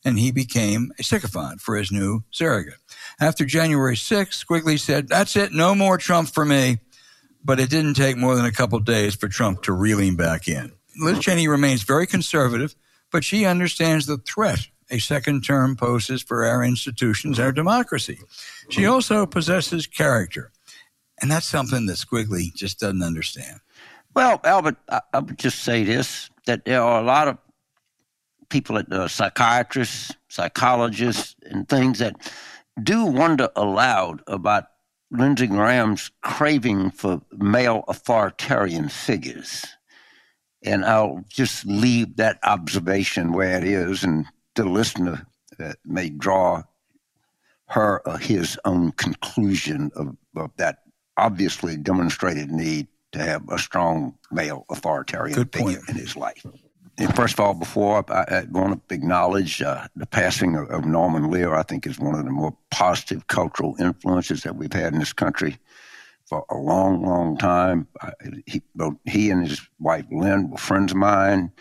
and 0.06 0.20
he 0.20 0.30
became 0.30 0.92
a 1.00 1.02
sycophant 1.02 1.60
for 1.60 1.76
his 1.76 1.90
new 1.90 2.22
surrogate. 2.30 2.78
After 3.20 3.44
January 3.44 3.96
6th, 3.96 4.44
Squiggly 4.44 4.78
said, 4.78 5.08
That's 5.08 5.34
it, 5.34 5.52
no 5.52 5.74
more 5.74 5.98
Trump 5.98 6.28
for 6.28 6.44
me. 6.44 6.78
But 7.44 7.58
it 7.58 7.70
didn't 7.70 7.94
take 7.94 8.16
more 8.16 8.36
than 8.36 8.44
a 8.44 8.52
couple 8.52 8.78
days 8.78 9.16
for 9.16 9.28
Trump 9.28 9.62
to 9.62 9.72
reel 9.72 9.98
him 9.98 10.16
back 10.16 10.46
in. 10.48 10.72
Liz 10.98 11.18
Cheney 11.18 11.48
remains 11.48 11.82
very 11.82 12.06
conservative, 12.06 12.76
but 13.10 13.24
she 13.24 13.44
understands 13.44 14.06
the 14.06 14.18
threat 14.18 14.68
a 14.90 14.98
second 14.98 15.42
term 15.42 15.74
poses 15.74 16.22
for 16.22 16.44
our 16.44 16.62
institutions, 16.62 17.40
our 17.40 17.50
democracy. 17.50 18.20
She 18.68 18.86
also 18.86 19.26
possesses 19.26 19.88
character. 19.88 20.52
And 21.20 21.30
that's 21.30 21.46
something 21.46 21.86
that 21.86 21.96
Squiggly 21.96 22.54
just 22.54 22.78
doesn't 22.78 23.02
understand. 23.02 23.58
Well, 24.14 24.40
Albert, 24.44 24.76
I 24.88 25.18
would 25.18 25.38
just 25.38 25.64
say 25.64 25.82
this 25.82 26.30
that 26.46 26.64
there 26.64 26.80
are 26.80 27.00
a 27.00 27.04
lot 27.04 27.26
of 27.26 27.38
people, 28.48 28.82
uh, 28.90 29.08
psychiatrists, 29.08 30.12
psychologists, 30.28 31.36
and 31.42 31.68
things 31.68 31.98
that 31.98 32.14
do 32.82 33.04
wonder 33.04 33.48
aloud 33.56 34.22
about 34.26 34.64
Lindsey 35.10 35.46
Graham's 35.46 36.10
craving 36.22 36.90
for 36.90 37.20
male 37.32 37.84
authoritarian 37.88 38.88
figures. 38.88 39.64
And 40.62 40.84
I'll 40.84 41.24
just 41.28 41.64
leave 41.64 42.16
that 42.16 42.38
observation 42.42 43.32
where 43.32 43.56
it 43.58 43.64
is, 43.64 44.02
and 44.02 44.26
the 44.56 44.64
listener 44.64 45.26
uh, 45.60 45.74
may 45.84 46.10
draw 46.10 46.64
her 47.68 48.06
or 48.06 48.18
his 48.18 48.58
own 48.64 48.92
conclusion 48.92 49.90
of, 49.96 50.16
of 50.36 50.50
that 50.56 50.78
obviously 51.16 51.76
demonstrated 51.76 52.50
need 52.50 52.88
to 53.12 53.18
have 53.18 53.48
a 53.48 53.58
strong 53.58 54.14
male 54.30 54.64
authoritarian 54.70 55.34
Good 55.36 55.52
figure 55.52 55.78
point. 55.78 55.88
in 55.88 55.96
his 55.96 56.16
life. 56.16 56.44
First 57.14 57.34
of 57.34 57.40
all, 57.40 57.54
before 57.54 58.04
I, 58.08 58.24
I 58.28 58.46
want 58.50 58.88
to 58.88 58.94
acknowledge 58.94 59.60
uh, 59.60 59.86
the 59.96 60.06
passing 60.06 60.56
of, 60.56 60.70
of 60.70 60.86
Norman 60.86 61.30
Lear, 61.30 61.54
I 61.54 61.62
think 61.62 61.86
is 61.86 61.98
one 61.98 62.14
of 62.14 62.24
the 62.24 62.30
more 62.30 62.56
positive 62.70 63.26
cultural 63.26 63.76
influences 63.78 64.42
that 64.44 64.56
we've 64.56 64.72
had 64.72 64.94
in 64.94 64.98
this 64.98 65.12
country 65.12 65.58
for 66.24 66.44
a 66.50 66.56
long, 66.56 67.04
long 67.04 67.36
time. 67.36 67.86
He, 68.46 68.62
both 68.74 68.94
he 69.04 69.30
and 69.30 69.46
his 69.46 69.60
wife 69.78 70.06
Lynn 70.10 70.50
were 70.50 70.56
friends 70.56 70.92
of 70.92 70.98
mine. 70.98 71.52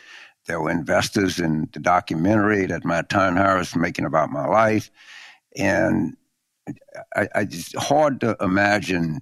They 0.47 0.55
were 0.55 0.71
investors 0.71 1.39
in 1.39 1.69
the 1.73 1.79
documentary 1.79 2.65
that 2.67 2.85
Matt 2.85 3.09
Tyrnauer 3.09 3.59
is 3.59 3.75
making 3.75 4.05
about 4.05 4.29
my 4.29 4.47
life, 4.47 4.91
and 5.57 6.15
I, 7.15 7.27
I 7.35 7.41
it's 7.41 7.75
hard 7.75 8.21
to 8.21 8.37
imagine 8.39 9.21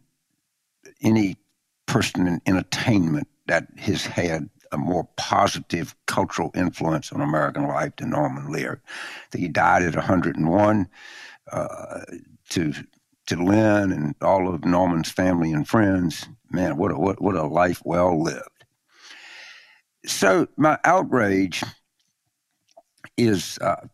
any 1.02 1.38
person 1.86 2.28
in 2.28 2.42
entertainment 2.46 3.28
that 3.48 3.68
has 3.78 4.06
had 4.06 4.50
a 4.74 4.78
more 4.78 5.08
positive 5.16 5.96
cultural 6.08 6.52
influence 6.56 7.12
on 7.12 7.22
American 7.22 7.68
life 7.68 7.96
than 7.98 8.10
Norman 8.10 8.52
Lear. 8.52 8.82
That 9.32 9.40
he 9.40 9.48
died 9.48 9.84
at 9.84 9.96
101. 9.96 10.90
Uh, 11.52 12.02
to 12.50 12.74
to 13.26 13.36
Lynn 13.42 13.92
and 13.92 14.16
all 14.22 14.54
of 14.54 14.66
Norman's 14.66 15.10
family 15.10 15.52
and 15.52 15.68
friends, 15.68 16.28
man, 16.52 16.78
what 16.78 16.92
a, 16.92 16.96
what 16.96 17.22
what 17.22 17.36
a 17.36 17.44
life 17.44 17.82
well 17.86 18.22
lived. 18.22 18.66
So 20.06 20.48
my 20.58 20.78
outrage 20.84 21.64
is 23.18 23.58
uh, 23.60 23.88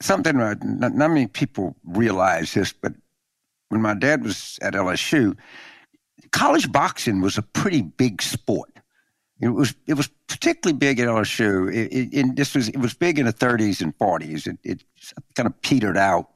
something 0.00 0.36
not, 0.36 0.62
not 0.62 0.94
many 0.94 1.26
people 1.26 1.76
realize 1.84 2.54
this, 2.54 2.72
but 2.72 2.92
when 3.68 3.80
my 3.80 3.94
dad 3.94 4.24
was 4.24 4.58
at 4.62 4.74
LSU, 4.74 5.36
college 6.32 6.70
boxing 6.72 7.20
was 7.20 7.38
a 7.38 7.42
pretty 7.42 7.82
big 7.82 8.20
sport. 8.22 8.70
It 9.40 9.48
was 9.48 9.74
it 9.86 9.94
was 9.94 10.08
particularly 10.28 10.78
big 10.78 11.00
at 11.00 11.08
LSU. 11.08 11.72
It, 11.72 11.92
it, 11.92 12.08
it, 12.12 12.36
this 12.36 12.54
was 12.54 12.68
it 12.68 12.78
was 12.78 12.94
big 12.94 13.18
in 13.18 13.26
the 13.26 13.32
30s 13.32 13.80
and 13.80 13.96
40s. 13.98 14.46
It, 14.46 14.58
it 14.62 14.84
kind 15.34 15.46
of 15.46 15.60
petered 15.62 15.96
out 15.96 16.30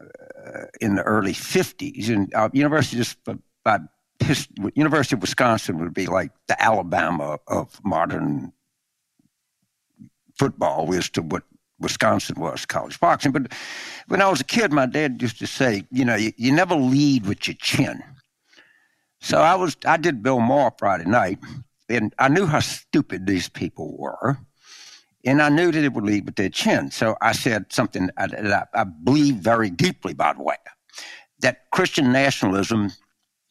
uh, 0.00 0.66
in 0.80 0.94
the 0.94 1.02
early 1.02 1.32
50s. 1.32 2.08
And 2.08 2.32
uh, 2.34 2.50
University 2.52 2.96
just 2.96 3.18
about 3.26 3.80
his, 4.20 4.48
University 4.74 5.16
of 5.16 5.22
Wisconsin 5.22 5.78
would 5.78 5.94
be 5.94 6.06
like 6.06 6.30
the 6.46 6.60
Alabama 6.62 7.38
of 7.48 7.80
modern 7.84 8.52
football 10.38 10.92
as 10.94 11.08
to 11.10 11.22
what 11.22 11.42
Wisconsin 11.80 12.40
was 12.40 12.66
college 12.66 12.98
boxing. 13.00 13.32
But 13.32 13.52
when 14.08 14.22
I 14.22 14.28
was 14.28 14.40
a 14.40 14.44
kid, 14.44 14.72
my 14.72 14.86
dad 14.86 15.20
used 15.20 15.38
to 15.40 15.46
say, 15.46 15.84
you 15.90 16.04
know, 16.04 16.14
you, 16.14 16.32
you 16.36 16.52
never 16.52 16.74
lead 16.74 17.26
with 17.26 17.46
your 17.48 17.56
chin. 17.58 18.02
So 19.20 19.38
I 19.38 19.54
was 19.54 19.76
I 19.86 19.96
did 19.96 20.22
Bill 20.22 20.40
Maher 20.40 20.72
Friday 20.78 21.06
night, 21.06 21.38
and 21.88 22.14
I 22.18 22.28
knew 22.28 22.46
how 22.46 22.60
stupid 22.60 23.26
these 23.26 23.48
people 23.48 23.96
were, 23.98 24.38
and 25.24 25.42
I 25.42 25.48
knew 25.48 25.70
that 25.70 25.84
it 25.84 25.92
would 25.92 26.04
lead 26.04 26.26
with 26.26 26.36
their 26.36 26.48
chin. 26.48 26.90
So 26.90 27.16
I 27.20 27.32
said 27.32 27.72
something 27.72 28.10
that 28.16 28.68
I, 28.74 28.80
I 28.80 28.84
believe 28.84 29.36
very 29.36 29.70
deeply, 29.70 30.14
by 30.14 30.32
the 30.32 30.42
way, 30.42 30.56
that 31.40 31.70
Christian 31.72 32.12
nationalism 32.12 32.90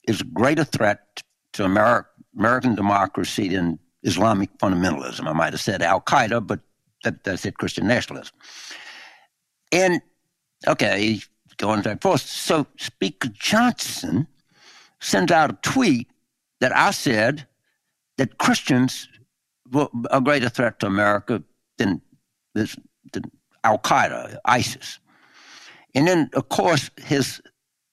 is 0.07 0.21
a 0.21 0.25
greater 0.25 0.63
threat 0.63 1.21
to 1.53 1.63
Ameri- 1.63 2.05
American 2.37 2.75
democracy 2.75 3.49
than 3.49 3.79
Islamic 4.03 4.55
fundamentalism. 4.57 5.27
I 5.27 5.33
might 5.33 5.53
have 5.53 5.61
said 5.61 5.81
Al 5.81 6.01
Qaeda, 6.01 6.45
but 6.45 6.59
that, 7.03 7.23
that's 7.23 7.45
it, 7.45 7.57
Christian 7.57 7.87
nationalism. 7.87 8.35
And 9.71 10.01
okay, 10.67 11.19
going 11.57 11.81
back 11.81 11.99
and. 11.99 12.29
So 12.29 12.67
Speaker 12.77 13.29
Johnson 13.29 14.27
sends 14.99 15.31
out 15.31 15.51
a 15.51 15.57
tweet 15.61 16.07
that 16.59 16.75
I 16.75 16.91
said 16.91 17.47
that 18.17 18.37
Christians 18.37 19.07
were 19.71 19.87
a 20.11 20.21
greater 20.21 20.49
threat 20.49 20.79
to 20.79 20.85
America 20.85 21.43
than, 21.77 22.01
than 22.53 23.23
Al 23.63 23.79
Qaeda, 23.79 24.37
ISIS. 24.45 24.99
And 25.95 26.07
then, 26.07 26.29
of 26.33 26.49
course, 26.49 26.89
his 26.97 27.41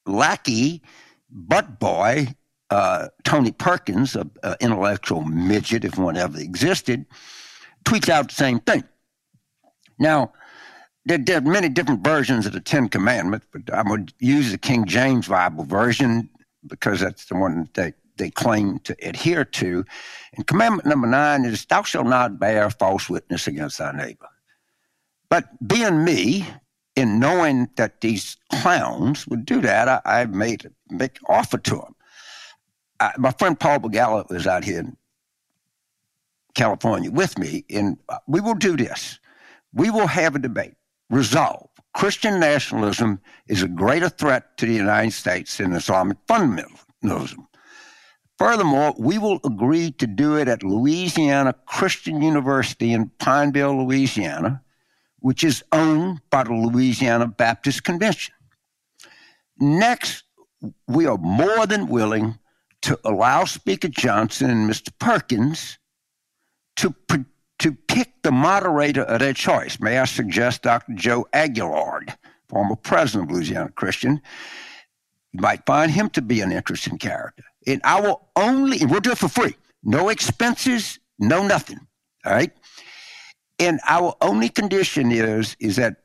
lackey, 0.07 0.83
butt 1.31 1.79
boy, 1.79 2.29
uh, 2.71 3.09
Tony 3.25 3.53
Perkins, 3.53 4.17
an 4.17 4.31
intellectual 4.61 5.23
midget, 5.23 5.85
if 5.85 5.99
one 5.99 6.17
ever 6.17 6.39
existed, 6.39 7.05
tweets 7.85 8.09
out 8.09 8.29
the 8.29 8.35
same 8.35 8.61
thing. 8.61 8.85
Now, 9.99 10.33
there, 11.05 11.19
there, 11.19 11.39
are 11.39 11.43
many 11.43 11.69
different 11.69 12.05
versions 12.05 12.47
of 12.47 12.53
the 12.53 12.61
Ten 12.61 12.89
Commandments, 12.89 13.47
but 13.53 13.73
I 13.73 13.83
would 13.83 14.13
use 14.19 14.51
the 14.51 14.59
King 14.59 14.85
James 14.87 15.29
Bible 15.29 15.65
version 15.65 16.29
because 16.67 17.01
that's 17.01 17.27
the 17.27 17.37
one 17.37 17.69
that 17.75 17.95
they, 18.21 18.31
claim 18.31 18.79
to 18.81 18.97
adhere 19.03 19.45
to. 19.45 19.85
And 20.35 20.47
commandment 20.47 20.87
number 20.87 21.09
nine 21.09 21.45
is, 21.45 21.65
Thou 21.65 21.83
shalt 21.83 22.07
not 22.07 22.39
bear 22.39 22.71
false 22.71 23.11
witness 23.11 23.47
against 23.47 23.79
thy 23.79 23.93
neighbor. 23.93 24.29
But 25.29 25.49
being 25.67 26.05
me, 26.05 26.47
in 26.97 27.19
knowing 27.19 27.69
that 27.77 28.01
these 28.01 28.37
clowns 28.53 29.27
would 29.27 29.45
do 29.45 29.61
that, 29.63 29.89
I, 29.89 30.01
I 30.05 30.27
made 30.27 30.71
big 30.97 31.19
offer 31.29 31.59
to 31.59 31.77
them. 31.77 31.95
I, 33.01 33.13
my 33.17 33.31
friend 33.33 33.59
Paul 33.59 33.81
Begala 33.81 34.29
was 34.29 34.47
out 34.47 34.65
here 34.65 34.81
in 34.81 34.97
California 36.55 37.11
with 37.11 37.39
me, 37.39 37.65
and 37.71 37.97
uh, 38.09 38.19
we 38.27 38.41
will 38.41 38.55
do 38.55 38.77
this. 38.77 39.19
We 39.73 39.91
will 39.91 40.09
have 40.09 40.35
a 40.35 40.39
debate. 40.39 40.75
Resolve. 41.09 41.69
Christian 41.95 42.39
nationalism 42.39 43.21
is 43.49 43.63
a 43.63 43.69
greater 43.69 44.09
threat 44.09 44.57
to 44.59 44.67
the 44.67 44.75
United 44.75 45.13
States 45.13 45.57
than 45.57 45.73
Islamic 45.73 46.19
fundamentalism. 46.27 47.47
Furthermore, 48.41 48.95
we 48.97 49.19
will 49.19 49.39
agree 49.45 49.91
to 49.91 50.07
do 50.07 50.37
it 50.37 50.49
at 50.49 50.63
Louisiana 50.63 51.55
Christian 51.67 52.23
University 52.23 52.95
in 52.95 53.11
Pineville, 53.19 53.85
Louisiana, 53.85 54.63
which 55.19 55.45
is 55.45 55.63
owned 55.73 56.23
by 56.31 56.45
the 56.45 56.55
Louisiana 56.55 57.27
Baptist 57.27 57.85
Convention. 57.85 58.35
Next, 59.59 60.25
we 60.89 61.05
are 61.05 61.19
more 61.19 61.67
than 61.67 61.89
willing 61.89 62.39
to 62.81 62.99
allow 63.05 63.45
Speaker 63.45 63.89
Johnson 63.89 64.49
and 64.49 64.71
Mr. 64.71 64.89
Perkins 64.99 65.77
to, 66.77 66.95
to 67.59 67.73
pick 67.89 68.23
the 68.23 68.33
moderator 68.33 69.03
of 69.03 69.21
their 69.21 69.35
choice. 69.35 69.79
May 69.81 69.99
I 69.99 70.07
suggest 70.07 70.63
Dr. 70.63 70.95
Joe 70.95 71.27
Aguillard, 71.35 72.17
former 72.49 72.77
president 72.77 73.31
of 73.31 73.37
Louisiana 73.37 73.71
Christian? 73.73 74.23
You 75.33 75.43
might 75.43 75.67
find 75.67 75.91
him 75.91 76.09
to 76.11 76.23
be 76.23 76.41
an 76.41 76.53
interesting 76.53 76.97
character. 76.97 77.45
And 77.67 77.81
I 77.85 78.01
will 78.01 78.29
only, 78.37 78.81
and 78.81 78.91
we'll 78.91 79.01
do 79.01 79.13
it 79.13 79.19
for 79.19 79.29
free. 79.29 79.55
No 79.83 80.09
expenses, 80.09 80.99
no 81.19 81.47
nothing. 81.47 81.81
All 82.25 82.33
right. 82.33 82.53
And 83.59 83.81
our 83.89 84.15
only 84.23 84.49
condition 84.49 85.13
is 85.13 85.57
is 85.61 85.77
that 85.77 85.97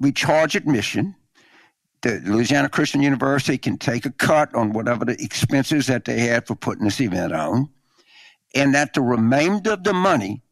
we 0.00 0.12
charge 0.12 0.56
admission. 0.56 1.14
The 2.02 2.20
Louisiana 2.24 2.68
Christian 2.68 3.00
University 3.00 3.56
can 3.56 3.78
take 3.78 4.04
a 4.04 4.10
cut 4.10 4.54
on 4.54 4.72
whatever 4.72 5.04
the 5.04 5.16
expenses 5.22 5.86
that 5.86 6.04
they 6.04 6.20
had 6.20 6.46
for 6.46 6.54
putting 6.54 6.84
this 6.84 7.00
event 7.00 7.32
on, 7.32 7.70
and 8.54 8.74
that 8.74 8.92
the 8.94 9.00
remainder 9.00 9.72
of 9.72 9.84
the 9.84 9.94
money 9.94 10.42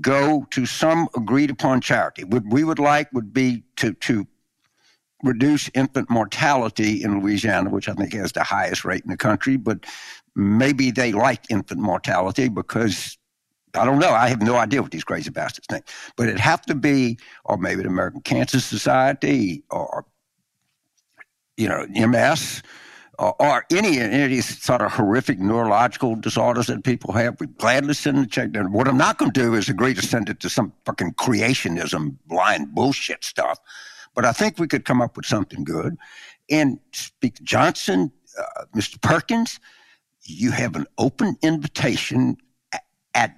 go 0.00 0.46
to 0.50 0.64
some 0.66 1.08
agreed 1.16 1.50
upon 1.50 1.80
charity. 1.80 2.24
What 2.24 2.44
we 2.48 2.64
would 2.64 2.78
like 2.78 3.12
would 3.12 3.32
be 3.32 3.64
to 3.76 3.92
to 3.94 4.26
reduce 5.24 5.70
infant 5.74 6.10
mortality 6.10 7.02
in 7.02 7.20
Louisiana, 7.20 7.70
which 7.70 7.88
I 7.88 7.94
think 7.94 8.12
has 8.12 8.32
the 8.32 8.44
highest 8.44 8.84
rate 8.84 9.02
in 9.04 9.10
the 9.10 9.16
country. 9.16 9.56
But 9.56 9.84
maybe 10.36 10.90
they 10.90 11.12
like 11.12 11.44
infant 11.50 11.80
mortality 11.80 12.48
because 12.48 13.18
I 13.74 13.84
don't 13.84 13.98
know. 13.98 14.10
I 14.10 14.28
have 14.28 14.42
no 14.42 14.56
idea 14.56 14.82
what 14.82 14.92
these 14.92 15.04
crazy 15.04 15.30
bastards 15.30 15.66
think. 15.68 15.86
But 16.16 16.28
it'd 16.28 16.40
have 16.40 16.62
to 16.66 16.74
be, 16.74 17.18
or 17.44 17.56
maybe 17.56 17.82
the 17.82 17.88
American 17.88 18.20
Cancer 18.20 18.60
Society, 18.60 19.64
or 19.70 20.06
you 21.56 21.68
know, 21.68 21.86
MS, 21.88 22.62
or, 23.18 23.34
or 23.40 23.64
any, 23.70 23.98
any 23.98 24.24
of 24.24 24.30
these 24.30 24.62
sort 24.62 24.82
of 24.82 24.92
horrific 24.92 25.38
neurological 25.38 26.16
disorders 26.16 26.66
that 26.66 26.84
people 26.84 27.12
have. 27.12 27.38
We 27.40 27.46
gladly 27.46 27.94
send 27.94 28.18
the 28.18 28.26
check. 28.26 28.50
And 28.54 28.72
what 28.72 28.88
I'm 28.88 28.96
not 28.96 29.18
going 29.18 29.30
to 29.32 29.40
do 29.40 29.54
is 29.54 29.68
agree 29.68 29.94
to 29.94 30.02
send 30.02 30.28
it 30.28 30.40
to 30.40 30.50
some 30.50 30.72
fucking 30.84 31.14
creationism, 31.14 32.16
blind 32.26 32.74
bullshit 32.74 33.24
stuff. 33.24 33.58
But 34.14 34.24
I 34.24 34.32
think 34.32 34.58
we 34.58 34.66
could 34.66 34.84
come 34.84 35.00
up 35.02 35.16
with 35.16 35.26
something 35.26 35.64
good. 35.64 35.96
And 36.50 36.78
Speaker 36.92 37.42
Johnson, 37.42 38.12
uh, 38.38 38.64
Mr. 38.74 39.00
Perkins, 39.00 39.58
you 40.22 40.50
have 40.52 40.76
an 40.76 40.86
open 40.98 41.36
invitation 41.42 42.36
at 43.14 43.36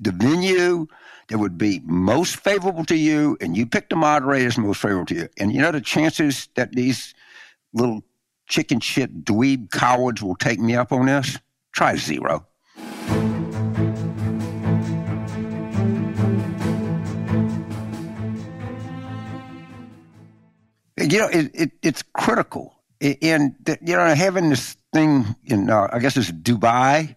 the 0.00 0.12
venue 0.12 0.86
that 1.28 1.38
would 1.38 1.56
be 1.56 1.80
most 1.84 2.36
favorable 2.36 2.84
to 2.86 2.96
you, 2.96 3.36
and 3.40 3.56
you 3.56 3.66
pick 3.66 3.88
the 3.88 3.96
moderators 3.96 4.58
most 4.58 4.80
favorable 4.80 5.06
to 5.06 5.14
you. 5.14 5.28
And 5.38 5.52
you 5.52 5.60
know 5.60 5.70
the 5.70 5.80
chances 5.80 6.48
that 6.56 6.72
these 6.72 7.14
little 7.72 8.02
chicken 8.48 8.80
shit 8.80 9.24
dweeb 9.24 9.70
cowards 9.70 10.22
will 10.22 10.36
take 10.36 10.58
me 10.58 10.74
up 10.74 10.92
on 10.92 11.06
this? 11.06 11.38
Try 11.72 11.96
zero. 11.96 12.46
You 20.98 21.18
know, 21.18 21.28
it, 21.28 21.50
it, 21.54 21.70
it's 21.82 22.02
critical. 22.14 22.74
And, 23.00 23.54
you 23.80 23.96
know, 23.96 24.14
having 24.14 24.50
this 24.50 24.76
thing 24.92 25.34
in, 25.44 25.70
uh, 25.70 25.88
I 25.92 25.98
guess 25.98 26.16
it's 26.16 26.30
Dubai, 26.30 27.16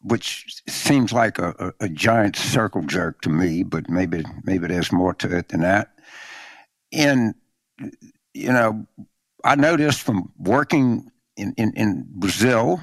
which 0.00 0.62
seems 0.68 1.12
like 1.12 1.38
a, 1.38 1.54
a, 1.80 1.84
a, 1.84 1.88
giant 1.88 2.36
circle 2.36 2.82
jerk 2.82 3.20
to 3.22 3.30
me, 3.30 3.62
but 3.62 3.88
maybe 3.88 4.24
maybe 4.44 4.66
there's 4.66 4.92
more 4.92 5.14
to 5.14 5.36
it 5.36 5.48
than 5.48 5.60
that. 5.60 5.94
And 6.92 7.34
you 8.34 8.52
know, 8.52 8.86
I 9.44 9.54
noticed 9.54 10.00
from 10.00 10.32
working 10.38 11.10
in, 11.36 11.54
in, 11.56 11.72
in 11.74 12.06
Brazil, 12.08 12.80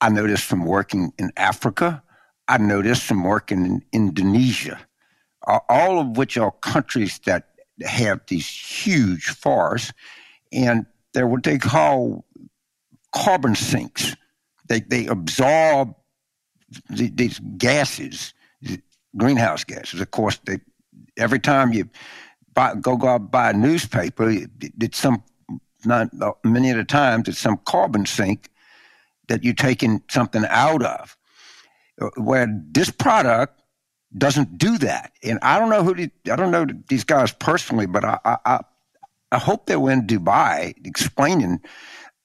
I 0.00 0.08
noticed 0.08 0.44
from 0.44 0.64
working 0.64 1.12
in 1.18 1.30
Africa, 1.36 2.02
I 2.46 2.58
noticed 2.58 3.02
from 3.02 3.24
working 3.24 3.64
in 3.66 3.84
Indonesia, 3.92 4.80
all 5.68 6.00
of 6.00 6.16
which 6.16 6.38
are 6.38 6.50
countries 6.50 7.18
that 7.26 7.48
have 7.84 8.20
these 8.28 8.48
huge 8.48 9.28
forests, 9.28 9.92
and 10.52 10.86
they're 11.12 11.26
what 11.26 11.44
they 11.44 11.58
call 11.58 12.24
carbon 13.12 13.54
sinks. 13.54 14.14
They 14.68 14.80
they 14.80 15.06
absorb 15.06 15.94
the, 16.90 17.10
these 17.10 17.40
gases, 17.56 18.34
greenhouse 19.16 19.64
gases. 19.64 20.00
Of 20.00 20.10
course, 20.10 20.38
they 20.44 20.58
every 21.16 21.40
time 21.40 21.72
you 21.72 21.88
buy, 22.54 22.74
go 22.74 22.96
go 22.96 23.08
out 23.08 23.30
buy 23.30 23.50
a 23.50 23.52
newspaper, 23.52 24.34
it's 24.80 24.98
some 24.98 25.22
not 25.84 26.10
many 26.44 26.70
of 26.70 26.76
the 26.76 26.84
times 26.84 27.28
it's 27.28 27.38
some 27.38 27.58
carbon 27.64 28.04
sink 28.04 28.50
that 29.28 29.44
you're 29.44 29.54
taking 29.54 30.02
something 30.10 30.44
out 30.48 30.82
of. 30.82 31.16
Uh, 32.00 32.10
where 32.16 32.46
this 32.70 32.90
product 32.90 33.57
doesn't 34.16 34.56
do 34.56 34.78
that, 34.78 35.12
and 35.22 35.38
I 35.42 35.58
don't 35.58 35.70
know 35.70 35.82
who 35.82 35.94
the, 35.94 36.10
I 36.30 36.36
don't 36.36 36.50
know 36.50 36.66
these 36.88 37.04
guys 37.04 37.32
personally, 37.32 37.86
but 37.86 38.04
I 38.04 38.18
I, 38.24 38.60
I 39.30 39.38
hope 39.38 39.66
they 39.66 39.76
were 39.76 39.90
in 39.90 40.06
Dubai 40.06 40.74
explaining 40.86 41.60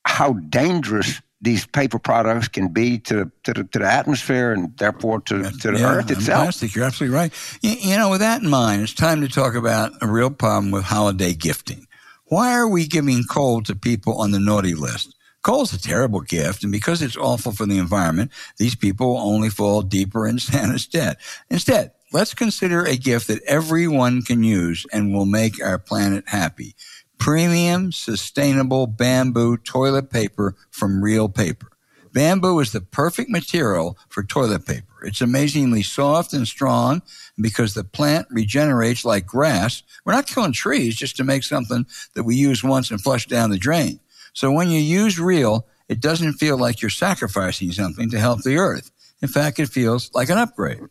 how 0.05 0.33
dangerous 0.33 1.21
these 1.41 1.65
paper 1.65 1.99
products 1.99 2.47
can 2.47 2.69
be 2.69 2.97
to, 2.99 3.29
to, 3.43 3.53
the, 3.53 3.63
to 3.65 3.79
the 3.79 3.91
atmosphere 3.91 4.53
and 4.53 4.75
therefore 4.77 5.19
to, 5.19 5.43
to 5.43 5.71
the 5.71 5.79
yeah, 5.79 5.95
earth 5.95 6.09
itself. 6.09 6.43
Plastic, 6.43 6.73
you're 6.73 6.85
absolutely 6.85 7.17
right. 7.17 7.33
You, 7.61 7.71
you 7.71 7.97
know, 7.97 8.09
with 8.09 8.21
that 8.21 8.41
in 8.41 8.49
mind, 8.49 8.81
it's 8.81 8.93
time 8.93 9.19
to 9.21 9.27
talk 9.27 9.53
about 9.53 9.91
a 10.01 10.07
real 10.07 10.29
problem 10.29 10.71
with 10.71 10.85
holiday 10.85 11.33
gifting. 11.33 11.85
Why 12.27 12.53
are 12.53 12.67
we 12.67 12.87
giving 12.87 13.23
coal 13.25 13.61
to 13.63 13.75
people 13.75 14.21
on 14.21 14.31
the 14.31 14.39
naughty 14.39 14.73
list? 14.73 15.15
Coal's 15.43 15.73
a 15.73 15.81
terrible 15.81 16.21
gift, 16.21 16.63
and 16.63 16.71
because 16.71 17.01
it's 17.01 17.17
awful 17.17 17.51
for 17.51 17.65
the 17.65 17.77
environment, 17.77 18.31
these 18.57 18.75
people 18.75 19.07
will 19.07 19.17
only 19.17 19.49
fall 19.49 19.81
deeper 19.81 20.25
in 20.25 20.39
Santa's 20.39 20.87
debt. 20.87 21.19
Instead, 21.49 21.91
let's 22.13 22.33
consider 22.33 22.85
a 22.85 22.95
gift 22.95 23.27
that 23.27 23.43
everyone 23.43 24.21
can 24.21 24.43
use 24.43 24.85
and 24.93 25.13
will 25.13 25.25
make 25.25 25.61
our 25.61 25.77
planet 25.77 26.23
happy 26.27 26.75
premium, 27.19 27.89
sustainable 27.91 28.85
bamboo 28.85 29.55
toilet 29.55 30.09
paper 30.09 30.55
from 30.71 31.01
Reel 31.01 31.29
Paper. 31.29 31.69
Bamboo 32.11 32.59
is 32.59 32.73
the 32.73 32.81
perfect 32.81 33.29
material 33.29 33.97
for 34.09 34.23
toilet 34.23 34.65
paper. 34.65 35.05
It's 35.05 35.21
amazingly 35.21 35.83
soft 35.83 36.33
and 36.33 36.45
strong 36.45 37.01
because 37.39 37.73
the 37.73 37.83
plant 37.85 38.27
regenerates 38.29 39.05
like 39.05 39.25
grass. 39.25 39.83
We're 40.03 40.13
not 40.13 40.27
killing 40.27 40.51
trees 40.51 40.95
just 40.95 41.15
to 41.15 41.23
make 41.23 41.43
something 41.43 41.85
that 42.13 42.23
we 42.23 42.35
use 42.35 42.61
once 42.61 42.91
and 42.91 43.01
flush 43.01 43.25
down 43.25 43.49
the 43.49 43.57
drain. 43.57 43.99
So 44.33 44.51
when 44.51 44.69
you 44.69 44.79
use 44.79 45.19
Reel, 45.19 45.67
it 45.87 46.01
doesn't 46.01 46.33
feel 46.33 46.57
like 46.57 46.81
you're 46.81 46.89
sacrificing 46.89 47.71
something 47.71 48.09
to 48.09 48.19
help 48.19 48.41
the 48.41 48.57
earth. 48.57 48.91
In 49.21 49.27
fact, 49.27 49.59
it 49.59 49.69
feels 49.69 50.11
like 50.13 50.29
an 50.29 50.37
upgrade. 50.37 50.81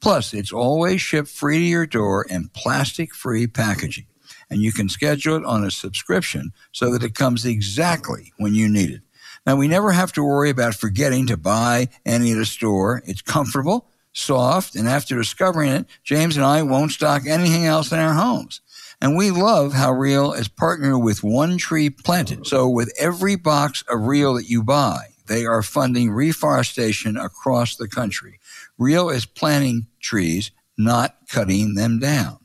Plus, 0.00 0.34
it's 0.34 0.52
always 0.52 1.00
shipped 1.00 1.28
free 1.28 1.58
to 1.58 1.64
your 1.64 1.86
door 1.86 2.26
in 2.28 2.48
plastic 2.48 3.14
free 3.14 3.46
packaging 3.46 4.06
and 4.50 4.60
you 4.60 4.72
can 4.72 4.88
schedule 4.88 5.36
it 5.36 5.44
on 5.44 5.64
a 5.64 5.70
subscription 5.70 6.52
so 6.72 6.92
that 6.92 7.02
it 7.02 7.14
comes 7.14 7.44
exactly 7.44 8.32
when 8.38 8.54
you 8.54 8.68
need 8.68 8.90
it. 8.90 9.00
Now, 9.44 9.56
we 9.56 9.68
never 9.68 9.92
have 9.92 10.12
to 10.12 10.24
worry 10.24 10.50
about 10.50 10.74
forgetting 10.74 11.26
to 11.28 11.36
buy 11.36 11.88
any 12.04 12.32
at 12.32 12.38
a 12.38 12.44
store. 12.44 13.02
It's 13.06 13.22
comfortable, 13.22 13.88
soft, 14.12 14.74
and 14.74 14.88
after 14.88 15.16
discovering 15.16 15.70
it, 15.70 15.86
James 16.02 16.36
and 16.36 16.44
I 16.44 16.62
won't 16.62 16.92
stock 16.92 17.26
anything 17.26 17.64
else 17.64 17.92
in 17.92 17.98
our 17.98 18.14
homes. 18.14 18.60
And 19.00 19.16
we 19.16 19.30
love 19.30 19.74
how 19.74 19.92
Reel 19.92 20.32
is 20.32 20.48
partnered 20.48 21.02
with 21.02 21.22
One 21.22 21.58
Tree 21.58 21.90
Planted. 21.90 22.46
So 22.46 22.68
with 22.68 22.92
every 22.98 23.36
box 23.36 23.84
of 23.88 24.06
Reel 24.06 24.34
that 24.34 24.48
you 24.48 24.62
buy, 24.62 25.08
they 25.26 25.44
are 25.44 25.62
funding 25.62 26.10
reforestation 26.10 27.16
across 27.16 27.76
the 27.76 27.88
country. 27.88 28.40
Reel 28.78 29.10
is 29.10 29.26
planting 29.26 29.86
trees, 30.00 30.50
not 30.78 31.16
cutting 31.28 31.74
them 31.74 31.98
down. 31.98 32.38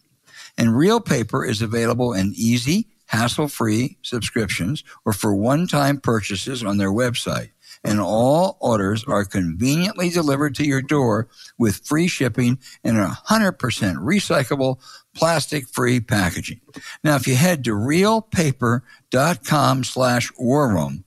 And 0.58 0.76
Reel 0.76 0.99
Paper 0.99 1.45
is 1.45 1.62
available 1.62 2.14
in 2.14 2.34
easy, 2.36 2.88
hassle-free 3.08 3.97
subscriptions 4.02 4.84
or 5.06 5.14
for 5.14 5.36
one-time 5.36 5.99
purchases 5.99 6.64
on 6.64 6.78
their 6.78 6.91
website. 6.91 7.52
And 7.84 7.99
all 7.99 8.58
orders 8.60 9.04
are 9.06 9.26
conveniently 9.26 10.10
delivered 10.10 10.54
to 10.56 10.66
your 10.66 10.82
door 10.82 11.28
with 11.58 11.86
free 11.86 12.08
shipping 12.08 12.60
and 12.84 12.97
100% 12.97 13.58
recyclable 13.58 14.80
plastic-free 15.16 16.01
packaging. 16.01 16.62
Now, 17.03 17.16
if 17.16 17.28
you 17.28 17.36
head 17.36 17.64
to 17.66 17.72
reelpaper.com 17.72 19.84
slash 19.84 20.32
warroom 20.34 21.03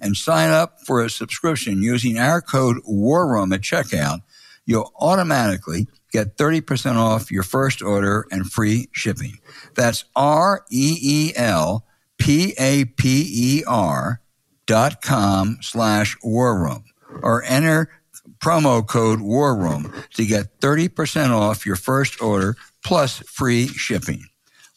and 0.00 0.16
sign 0.16 0.50
up 0.50 0.80
for 0.80 1.02
a 1.02 1.10
subscription 1.10 1.82
using 1.82 2.18
our 2.18 2.40
code 2.40 2.78
warroom 2.88 3.54
at 3.54 3.60
checkout, 3.60 4.20
you'll 4.66 4.92
automatically 4.98 5.86
get 6.12 6.36
30% 6.36 6.96
off 6.96 7.30
your 7.30 7.42
first 7.42 7.82
order 7.82 8.26
and 8.30 8.50
free 8.50 8.88
shipping. 8.92 9.38
That's 9.74 10.04
R 10.14 10.64
E 10.70 10.96
E 11.00 11.32
L 11.36 11.84
P 12.18 12.54
A 12.58 12.84
P 12.84 13.26
E 13.28 13.64
R 13.66 14.20
dot 14.66 15.00
com 15.00 15.58
slash 15.60 16.16
war 16.22 16.58
room 16.58 16.84
or 17.22 17.42
enter 17.44 17.90
promo 18.38 18.86
code 18.86 19.20
war 19.20 19.56
room 19.56 19.92
to 20.14 20.26
get 20.26 20.60
30% 20.60 21.30
off 21.30 21.64
your 21.64 21.76
first 21.76 22.20
order 22.20 22.56
plus 22.86 23.18
free 23.26 23.66
shipping. 23.66 24.22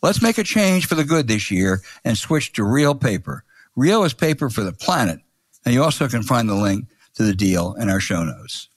Let's 0.02 0.22
make 0.22 0.40
a 0.40 0.44
change 0.44 0.88
for 0.88 0.96
the 0.96 1.04
good 1.04 1.28
this 1.28 1.52
year 1.52 1.82
and 2.04 2.18
switch 2.18 2.54
to 2.54 2.64
Reel 2.64 2.96
Paper. 2.96 3.44
Reel 3.76 4.04
is 4.04 4.16
paper 4.16 4.50
for 4.50 4.64
the 4.64 4.74
planet. 4.74 5.20
And 5.64 5.76
you 5.76 5.84
also 5.84 6.08
can 6.08 6.24
find 6.24 6.50
the 6.50 6.56
link 6.56 6.86
to 7.16 7.24
the 7.24 7.36
deal 7.36 7.76
in 7.76 7.88
our 7.88 8.00
show 8.00 8.24
notes. 8.24 8.68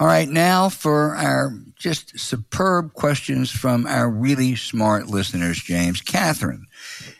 All 0.00 0.06
right, 0.06 0.28
now 0.28 0.68
for 0.68 1.16
our 1.16 1.52
just 1.74 2.16
superb 2.20 2.92
questions 2.94 3.50
from 3.50 3.84
our 3.84 4.08
really 4.08 4.54
smart 4.54 5.08
listeners, 5.08 5.60
James. 5.60 6.00
Catherine 6.00 6.66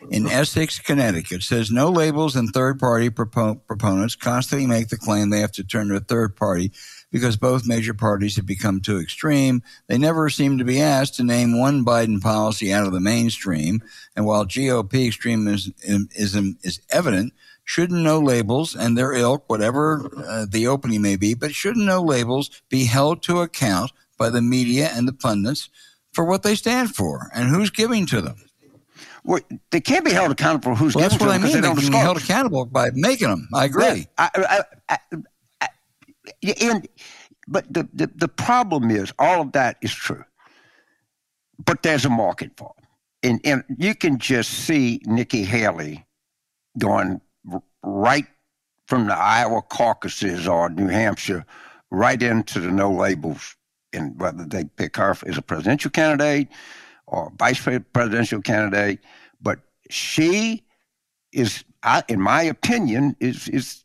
in 0.09 0.27
Essex, 0.27 0.79
Connecticut 0.79 1.43
says 1.43 1.71
no 1.71 1.89
labels 1.89 2.37
and 2.37 2.49
third 2.49 2.79
party 2.79 3.09
propo- 3.09 3.59
proponents 3.67 4.15
constantly 4.15 4.65
make 4.65 4.87
the 4.87 4.97
claim 4.97 5.29
they 5.29 5.41
have 5.41 5.51
to 5.53 5.63
turn 5.63 5.89
to 5.89 5.97
a 5.97 5.99
third 5.99 6.37
party 6.37 6.71
because 7.11 7.35
both 7.35 7.67
major 7.67 7.93
parties 7.93 8.37
have 8.37 8.45
become 8.45 8.79
too 8.79 8.97
extreme. 8.97 9.61
They 9.87 9.97
never 9.97 10.29
seem 10.29 10.57
to 10.57 10.63
be 10.63 10.81
asked 10.81 11.15
to 11.15 11.23
name 11.23 11.59
one 11.59 11.83
Biden 11.83 12.21
policy 12.21 12.71
out 12.71 12.87
of 12.87 12.93
the 12.93 13.01
mainstream. 13.01 13.81
And 14.15 14.25
while 14.25 14.45
GOP 14.45 15.07
extremism 15.07 15.73
is 15.83 16.79
evident, 16.89 17.33
shouldn't 17.69 18.01
no 18.01 18.19
labels 18.19 18.75
and 18.75 18.97
their 18.97 19.13
ilk, 19.13 19.43
whatever 19.47 20.09
uh, 20.27 20.43
the 20.49 20.65
opening 20.65 21.03
may 21.03 21.15
be, 21.15 21.35
but 21.35 21.53
shouldn't 21.53 21.85
no 21.85 22.01
labels 22.01 22.49
be 22.67 22.85
held 22.85 23.21
to 23.21 23.41
account 23.41 23.91
by 24.17 24.27
the 24.27 24.41
media 24.41 24.89
and 24.91 25.07
the 25.07 25.13
pundits 25.13 25.69
for 26.11 26.25
what 26.25 26.41
they 26.41 26.55
stand 26.55 26.95
for 26.95 27.29
and 27.31 27.47
who's 27.47 27.69
giving 27.69 28.07
to 28.07 28.21
them? 28.21 28.37
Well, 29.23 29.41
they 29.69 29.81
can't 29.81 30.03
be 30.03 30.09
held 30.11 30.31
accountable 30.31 30.75
for 30.75 30.79
who's 30.79 30.95
well, 30.95 31.03
giving 31.07 31.19
that's 31.19 31.23
what 31.23 31.35
I 31.35 31.37
mean. 31.37 31.53
They, 31.53 31.61
they 31.61 31.81
can 31.81 31.91
be 31.91 31.97
held 31.97 32.17
accountable 32.17 32.65
by 32.65 32.89
making 32.95 33.27
them. 33.27 33.47
I 33.53 33.65
agree. 33.65 33.85
Yeah, 33.85 34.03
I, 34.17 34.63
I, 34.89 34.97
I, 36.41 36.53
and, 36.61 36.87
but 37.47 37.71
the, 37.71 37.87
the, 37.93 38.09
the 38.15 38.27
problem 38.27 38.89
is 38.89 39.13
all 39.19 39.41
of 39.41 39.51
that 39.51 39.77
is 39.83 39.93
true, 39.93 40.23
but 41.63 41.83
there's 41.83 42.03
a 42.03 42.09
market 42.09 42.49
for 42.57 42.73
it. 42.79 42.85
And, 43.21 43.39
and 43.43 43.63
you 43.77 43.93
can 43.93 44.17
just 44.17 44.49
see 44.49 45.01
Nikki 45.05 45.43
Haley 45.43 46.07
going 46.79 47.21
right 47.83 48.25
from 48.87 49.07
the 49.07 49.15
Iowa 49.15 49.61
caucuses 49.61 50.47
or 50.47 50.69
New 50.69 50.87
Hampshire 50.87 51.45
right 51.91 52.21
into 52.21 52.59
the 52.59 52.71
no 52.71 52.91
labels, 52.91 53.55
and 53.93 54.19
whether 54.19 54.45
they 54.45 54.65
pick 54.65 54.97
her 54.97 55.15
as 55.25 55.37
a 55.37 55.41
presidential 55.41 55.91
candidate 55.91 56.47
or 57.07 57.31
vice 57.37 57.59
presidential 57.93 58.41
candidate. 58.41 58.99
But 59.41 59.59
she 59.89 60.63
is, 61.31 61.63
in 62.07 62.21
my 62.21 62.43
opinion, 62.43 63.15
is 63.19 63.47
is 63.49 63.83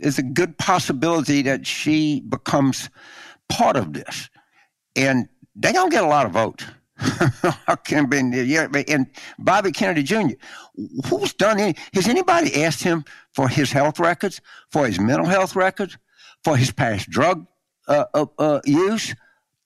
is 0.00 0.18
a 0.18 0.22
good 0.22 0.56
possibility 0.58 1.42
that 1.42 1.66
she 1.66 2.20
becomes 2.20 2.88
part 3.48 3.76
of 3.76 3.92
this, 3.92 4.30
and 4.94 5.28
they 5.56 5.72
don't 5.72 5.90
get 5.90 6.04
a 6.04 6.08
lot 6.08 6.26
of 6.26 6.32
votes. 6.32 6.64
can 7.84 8.06
be 8.06 8.18
yeah, 8.44 8.68
and 8.88 9.06
Bobby 9.38 9.72
Kennedy 9.72 10.02
Jr. 10.02 10.34
Who's 11.06 11.32
done 11.32 11.60
any? 11.60 11.76
Has 11.94 12.08
anybody 12.08 12.62
asked 12.64 12.82
him 12.82 13.04
for 13.34 13.48
his 13.48 13.70
health 13.70 13.98
records, 14.00 14.40
for 14.70 14.86
his 14.86 14.98
mental 14.98 15.26
health 15.26 15.54
records, 15.54 15.96
for 16.44 16.56
his 16.56 16.70
past 16.72 17.08
drug 17.08 17.46
uh, 17.86 18.04
uh, 18.14 18.26
uh, 18.38 18.60
use, 18.64 19.14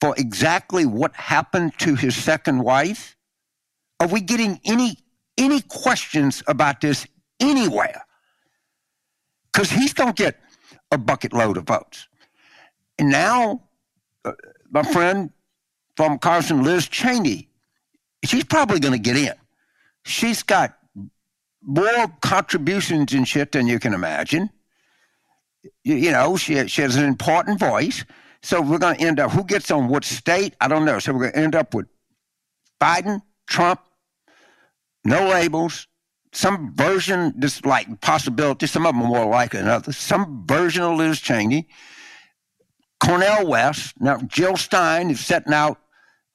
for 0.01 0.14
exactly 0.18 0.85
what 0.85 1.14
happened 1.14 1.72
to 1.78 1.95
his 1.95 2.14
second 2.14 2.62
wife? 2.62 3.16
Are 4.01 4.09
we 4.09 4.20
getting 4.20 4.61
any 4.64 4.99
any 5.39 5.62
questions 5.62 6.43
about 6.47 6.80
this 6.80 7.07
anywhere? 7.41 8.05
Because 9.53 9.70
he's 9.70 9.93
going 9.93 10.12
to 10.12 10.22
get 10.22 10.39
a 10.91 10.99
bucket 10.99 11.33
load 11.33 11.57
of 11.57 11.64
votes. 11.64 12.09
And 12.99 13.11
now, 13.11 13.62
uh, 14.24 14.33
my 14.70 14.83
friend 14.83 15.30
from 15.97 16.18
Carson, 16.18 16.62
Liz 16.62 16.88
Cheney, 16.88 17.49
she's 18.24 18.45
probably 18.45 18.80
going 18.80 18.93
to 18.93 18.99
get 18.99 19.16
in. 19.16 19.34
She's 20.05 20.43
got 20.43 20.76
more 21.62 22.09
contributions 22.22 23.12
and 23.12 23.26
shit 23.26 23.53
than 23.53 23.66
you 23.66 23.78
can 23.78 23.95
imagine. 23.95 24.51
You, 25.84 25.95
you 25.95 26.11
know, 26.11 26.36
she, 26.36 26.66
she 26.66 26.82
has 26.82 26.97
an 26.97 27.05
important 27.05 27.61
voice. 27.61 28.05
So 28.43 28.61
we're 28.61 28.78
going 28.78 28.97
to 28.97 29.03
end 29.03 29.20
up, 29.20 29.30
who 29.30 29.45
gets 29.45 29.70
on 29.70 29.88
what 29.88 30.05
state? 30.05 30.55
I 30.61 30.66
don't 30.66 30.84
know. 30.84 30.99
So 30.99 31.12
we're 31.12 31.20
going 31.20 31.32
to 31.32 31.38
end 31.38 31.55
up 31.55 31.74
with 31.74 31.86
Biden, 32.80 33.22
Trump, 33.47 33.80
no 35.05 35.28
labels, 35.28 35.86
some 36.32 36.74
version, 36.74 37.32
this 37.36 37.64
like 37.64 38.01
possibility, 38.01 38.66
some 38.66 38.86
of 38.86 38.95
them 38.95 39.03
are 39.03 39.09
more 39.09 39.26
likely 39.26 39.61
than 39.61 39.68
others, 39.68 39.97
some 39.97 40.45
version 40.47 40.82
of 40.82 40.97
Liz 40.97 41.20
Cheney, 41.20 41.68
Cornel 43.03 43.46
West. 43.46 43.94
Now, 44.00 44.18
Jill 44.18 44.57
Stein 44.57 45.11
is 45.11 45.20
setting 45.20 45.53
out 45.53 45.78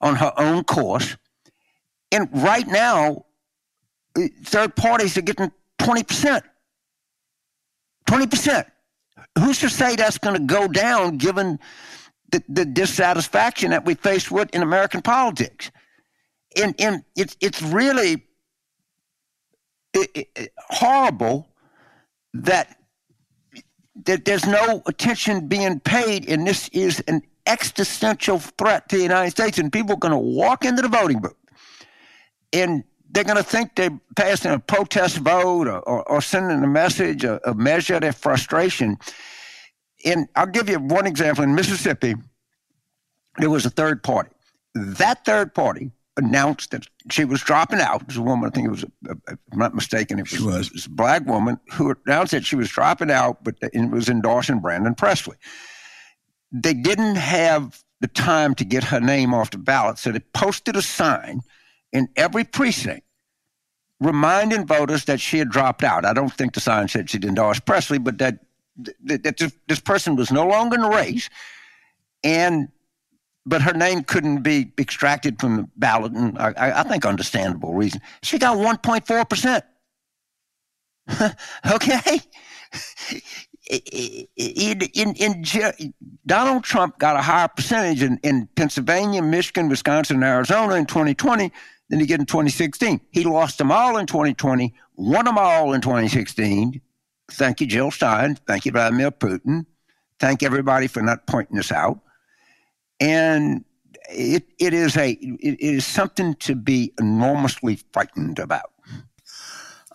on 0.00 0.16
her 0.16 0.32
own 0.36 0.64
course. 0.64 1.16
And 2.12 2.28
right 2.32 2.66
now, 2.66 3.24
uh, 4.16 4.22
third 4.44 4.76
parties 4.76 5.16
are 5.16 5.22
getting 5.22 5.50
20%. 5.80 6.42
20%. 8.06 8.64
Who's 9.38 9.60
to 9.60 9.70
say 9.70 9.96
that's 9.96 10.18
going 10.18 10.36
to 10.36 10.42
go 10.54 10.68
down 10.68 11.16
given 11.16 11.58
the, 12.30 12.42
the 12.48 12.64
dissatisfaction 12.64 13.70
that 13.70 13.84
we 13.84 13.94
face 13.94 14.30
with 14.30 14.54
in 14.54 14.62
American 14.62 15.02
politics? 15.02 15.70
And, 16.56 16.74
and 16.78 17.04
it's, 17.16 17.36
it's 17.40 17.62
really 17.62 18.24
horrible 20.68 21.48
that 22.34 22.77
that 24.04 24.24
there's 24.24 24.46
no 24.46 24.82
attention 24.86 25.48
being 25.48 25.80
paid, 25.80 26.28
and 26.28 26.46
this 26.46 26.68
is 26.68 27.00
an 27.08 27.22
existential 27.46 28.38
threat 28.38 28.88
to 28.88 28.96
the 28.96 29.02
United 29.02 29.30
States, 29.30 29.58
and 29.58 29.72
people 29.72 29.94
are 29.94 29.98
going 29.98 30.12
to 30.12 30.18
walk 30.18 30.64
into 30.64 30.82
the 30.82 30.88
voting 30.88 31.20
booth, 31.20 31.34
and 32.52 32.84
they're 33.10 33.24
going 33.24 33.36
to 33.36 33.42
think 33.42 33.74
they're 33.74 33.98
passing 34.16 34.52
a 34.52 34.58
protest 34.58 35.18
vote 35.18 35.66
or, 35.66 35.78
or, 35.80 36.08
or 36.08 36.20
sending 36.20 36.62
a 36.62 36.66
message, 36.66 37.24
a, 37.24 37.40
a 37.48 37.54
measure 37.54 37.94
of 37.94 38.02
their 38.02 38.12
frustration. 38.12 38.98
And 40.04 40.28
I'll 40.36 40.46
give 40.46 40.68
you 40.68 40.78
one 40.78 41.06
example. 41.06 41.42
In 41.42 41.54
Mississippi, 41.54 42.14
there 43.38 43.50
was 43.50 43.64
a 43.64 43.70
third 43.70 44.02
party. 44.02 44.30
That 44.74 45.24
third 45.24 45.54
party 45.54 45.90
announced 46.18 46.72
that 46.72 46.86
she 47.10 47.24
was 47.24 47.40
dropping 47.42 47.80
out. 47.80 48.02
It 48.02 48.08
was 48.08 48.16
a 48.16 48.22
woman, 48.22 48.48
I 48.48 48.50
think 48.50 48.66
it 48.66 48.70
was, 48.70 48.82
a, 48.82 49.10
a, 49.10 49.32
if 49.32 49.38
I'm 49.52 49.58
not 49.58 49.74
mistaken, 49.74 50.18
it 50.18 50.30
was, 50.30 50.40
was. 50.40 50.66
It 50.66 50.72
was, 50.74 50.86
a 50.86 50.90
black 50.90 51.24
woman 51.26 51.58
who 51.72 51.94
announced 52.06 52.32
that 52.32 52.44
she 52.44 52.56
was 52.56 52.68
dropping 52.68 53.10
out, 53.10 53.42
but 53.42 53.54
it 53.62 53.90
was 53.90 54.08
endorsing 54.08 54.60
Brandon 54.60 54.94
Presley. 54.94 55.36
They 56.52 56.74
didn't 56.74 57.16
have 57.16 57.82
the 58.00 58.08
time 58.08 58.54
to 58.56 58.64
get 58.64 58.84
her 58.84 59.00
name 59.00 59.32
off 59.32 59.50
the 59.50 59.58
ballot, 59.58 59.98
so 59.98 60.12
they 60.12 60.20
posted 60.34 60.76
a 60.76 60.82
sign 60.82 61.40
in 61.92 62.08
every 62.16 62.44
precinct 62.44 63.04
reminding 64.00 64.66
voters 64.66 65.04
that 65.06 65.20
she 65.20 65.38
had 65.38 65.50
dropped 65.50 65.82
out. 65.82 66.04
I 66.04 66.12
don't 66.12 66.32
think 66.32 66.54
the 66.54 66.60
sign 66.60 66.88
said 66.88 67.10
she'd 67.10 67.24
endorsed 67.24 67.64
Presley, 67.64 67.98
but 67.98 68.18
that, 68.18 68.40
that, 69.04 69.24
that 69.24 69.52
this 69.66 69.80
person 69.80 70.16
was 70.16 70.30
no 70.30 70.46
longer 70.46 70.76
in 70.76 70.82
the 70.82 70.88
race. 70.88 71.28
And 72.22 72.68
but 73.48 73.62
her 73.62 73.72
name 73.72 74.04
couldn't 74.04 74.42
be 74.42 74.72
extracted 74.78 75.40
from 75.40 75.56
the 75.56 75.68
ballot, 75.76 76.12
and 76.12 76.38
I, 76.38 76.80
I 76.80 76.82
think 76.82 77.06
understandable 77.06 77.74
reason. 77.74 78.00
She 78.22 78.38
got 78.38 78.58
1.4 78.58 79.28
percent. 79.28 79.64
okay. 81.72 82.20
In, 83.70 84.80
in, 84.94 85.14
in, 85.14 85.44
Donald 86.26 86.64
Trump 86.64 86.98
got 86.98 87.16
a 87.16 87.22
higher 87.22 87.48
percentage 87.48 88.02
in, 88.02 88.18
in 88.22 88.48
Pennsylvania, 88.56 89.22
Michigan, 89.22 89.68
Wisconsin, 89.68 90.16
and 90.16 90.24
Arizona 90.24 90.74
in 90.74 90.86
2020 90.86 91.52
than 91.88 92.00
he 92.00 92.06
did 92.06 92.20
in 92.20 92.26
2016. 92.26 93.00
He 93.10 93.24
lost 93.24 93.58
them 93.58 93.72
all 93.72 93.96
in 93.96 94.06
2020, 94.06 94.74
won 94.96 95.24
them 95.24 95.38
all 95.38 95.72
in 95.72 95.80
2016. 95.80 96.80
Thank 97.30 97.60
you, 97.60 97.66
Jill 97.66 97.90
Stein. 97.90 98.36
Thank 98.46 98.64
you, 98.64 98.72
Vladimir 98.72 99.10
Putin. 99.10 99.66
Thank 100.18 100.42
everybody 100.42 100.86
for 100.86 101.02
not 101.02 101.26
pointing 101.26 101.56
this 101.56 101.72
out 101.72 102.00
and 103.00 103.64
it, 104.10 104.44
it 104.58 104.74
is 104.74 104.96
a 104.96 105.10
it 105.10 105.60
is 105.60 105.86
something 105.86 106.34
to 106.36 106.54
be 106.54 106.92
enormously 106.98 107.78
frightened 107.92 108.38
about. 108.38 108.70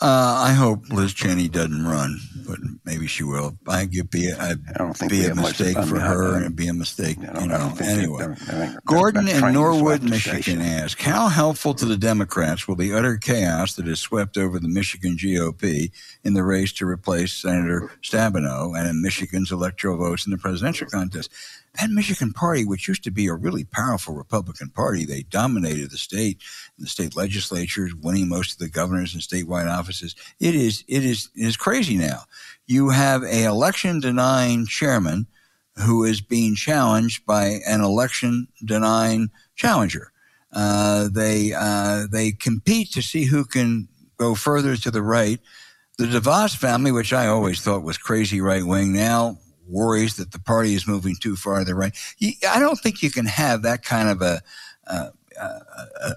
Uh, 0.04 0.44
I 0.48 0.52
hope 0.52 0.90
Liz 0.90 1.14
Cheney 1.14 1.48
doesn't 1.48 1.86
run, 1.86 2.20
but 2.46 2.60
maybe 2.84 3.08
she 3.08 3.24
will. 3.24 3.58
I 3.70 3.80
think 3.80 3.94
it'd 3.96 4.10
be, 4.10 4.28
a, 4.28 4.38
I 4.38 4.56
don't 4.78 4.94
think 4.98 5.10
be 5.12 5.24
a 5.24 5.34
mistake 5.34 5.78
for 5.78 5.98
her, 5.98 6.36
and 6.36 6.42
it'd 6.44 6.58
be 6.58 6.68
a 6.68 6.74
mistake. 6.74 7.16
you 7.22 7.48
know. 7.48 7.74
Anyway, 7.80 8.36
Gordon 8.86 9.30
in 9.30 9.54
Norwood, 9.54 10.04
Michigan 10.04 10.60
asks, 10.60 11.02
"How 11.02 11.30
helpful 11.30 11.74
to 11.76 11.86
the 11.86 11.96
Democrats 11.96 12.68
will 12.68 12.76
the 12.76 12.94
utter 12.94 13.16
chaos 13.16 13.76
that 13.76 13.88
has 13.88 14.02
swept 14.02 14.38
over 14.38 14.60
the 14.60 14.68
Michigan 14.68 15.16
GOP 15.16 15.90
in 16.26 16.34
the 16.34 16.44
race 16.44 16.74
to 16.74 16.86
replace 16.86 17.32
Senator 17.32 17.90
Stabenow 18.04 18.78
and 18.78 18.86
in 18.90 19.02
Michigan's 19.02 19.54
electoral 19.54 19.96
votes 19.96 20.26
in 20.26 20.32
the 20.32 20.38
presidential 20.38 20.88
contest?" 20.88 21.30
that 21.80 21.90
Michigan 21.90 22.34
party, 22.34 22.66
which 22.66 22.88
used 22.88 23.04
to 23.04 23.12
be 23.12 23.28
a 23.28 23.34
really 23.34 23.64
powerful 23.64 24.14
Republican 24.14 24.70
party, 24.70 25.06
they 25.06 25.24
dominated 25.24 25.90
the 25.90 25.98
state 25.98 26.40
and 26.78 26.86
the 26.86 26.90
state 26.90 27.16
legislatures, 27.16 27.96
winning 27.96 28.30
most 28.30 28.54
of 28.54 28.60
the 28.60 28.70
governors 28.70 29.14
and 29.14 29.24
statewide 29.24 29.68
offices. 29.72 29.93
It 30.40 30.56
is, 30.56 30.84
it 30.88 31.04
is, 31.04 31.30
it 31.36 31.46
is 31.46 31.58
crazy 31.58 31.98
now. 31.98 32.22
You 32.66 32.90
have 32.90 33.24
a 33.24 33.44
election 33.44 34.00
denying 34.00 34.66
chairman 34.66 35.28
who 35.86 36.04
is 36.04 36.22
being 36.22 36.56
challenged 36.56 37.26
by 37.26 37.60
an 37.68 37.82
election 37.82 38.48
denying 38.64 39.30
challenger. 39.56 40.12
Uh, 40.52 41.10
they 41.12 41.52
uh, 41.54 42.06
they 42.12 42.32
compete 42.32 42.92
to 42.92 43.02
see 43.02 43.24
who 43.24 43.44
can 43.44 43.88
go 44.18 44.36
further 44.36 44.76
to 44.78 44.92
the 44.92 45.02
right. 45.02 45.40
The 45.98 46.06
DeVos 46.06 46.56
family, 46.56 46.92
which 46.92 47.12
I 47.12 47.28
always 47.28 47.62
thought 47.62 47.84
was 47.84 47.98
crazy 47.98 48.40
right 48.40 48.64
wing, 48.64 48.94
now 48.94 49.40
worries 49.68 50.18
that 50.18 50.32
the 50.32 50.40
party 50.40 50.74
is 50.76 50.88
moving 50.88 51.16
too 51.20 51.36
far 51.36 51.60
to 51.60 51.66
the 51.66 51.76
right. 51.76 51.96
I 52.48 52.60
don't 52.60 52.80
think 52.80 53.02
you 53.02 53.10
can 53.10 53.26
have 53.26 53.64
that 53.64 53.84
kind 53.84 54.10
of 54.10 54.22
a, 54.22 54.42
a, 54.88 55.12
a, 55.42 55.46
a 56.04 56.16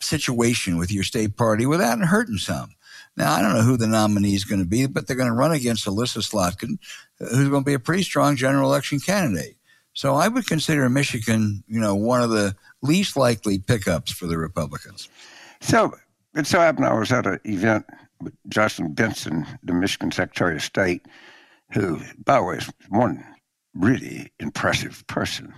situation 0.00 0.76
with 0.76 0.92
your 0.92 1.04
state 1.04 1.36
party 1.36 1.66
without 1.66 1.98
hurting 2.00 2.38
some. 2.38 2.70
Now, 3.16 3.32
I 3.32 3.40
don't 3.40 3.54
know 3.54 3.62
who 3.62 3.76
the 3.76 3.86
nominee 3.86 4.34
is 4.34 4.44
going 4.44 4.60
to 4.60 4.68
be, 4.68 4.86
but 4.86 5.06
they're 5.06 5.16
going 5.16 5.30
to 5.30 5.34
run 5.34 5.52
against 5.52 5.86
Elissa 5.86 6.18
Slotkin, 6.18 6.78
uh, 7.20 7.26
who's 7.26 7.48
going 7.48 7.62
to 7.62 7.66
be 7.66 7.74
a 7.74 7.78
pretty 7.78 8.02
strong 8.02 8.36
general 8.36 8.70
election 8.70 9.00
candidate. 9.00 9.56
So 9.94 10.14
I 10.14 10.28
would 10.28 10.46
consider 10.46 10.88
Michigan, 10.90 11.64
you 11.66 11.80
know, 11.80 11.94
one 11.94 12.20
of 12.20 12.28
the 12.28 12.54
least 12.82 13.16
likely 13.16 13.58
pickups 13.58 14.12
for 14.12 14.26
the 14.26 14.36
Republicans. 14.36 15.08
So 15.60 15.94
it 16.34 16.46
so 16.46 16.58
happened 16.60 16.84
I 16.84 16.92
was 16.92 17.10
at 17.10 17.26
an 17.26 17.40
event 17.44 17.86
with 18.20 18.34
Justin 18.48 18.92
Benson, 18.92 19.46
the 19.62 19.72
Michigan 19.72 20.12
Secretary 20.12 20.56
of 20.56 20.62
State, 20.62 21.06
who, 21.72 22.00
by 22.24 22.36
the 22.36 22.42
way, 22.42 22.56
is 22.56 22.70
one 22.90 23.24
really 23.74 24.30
impressive 24.38 25.06
person. 25.06 25.54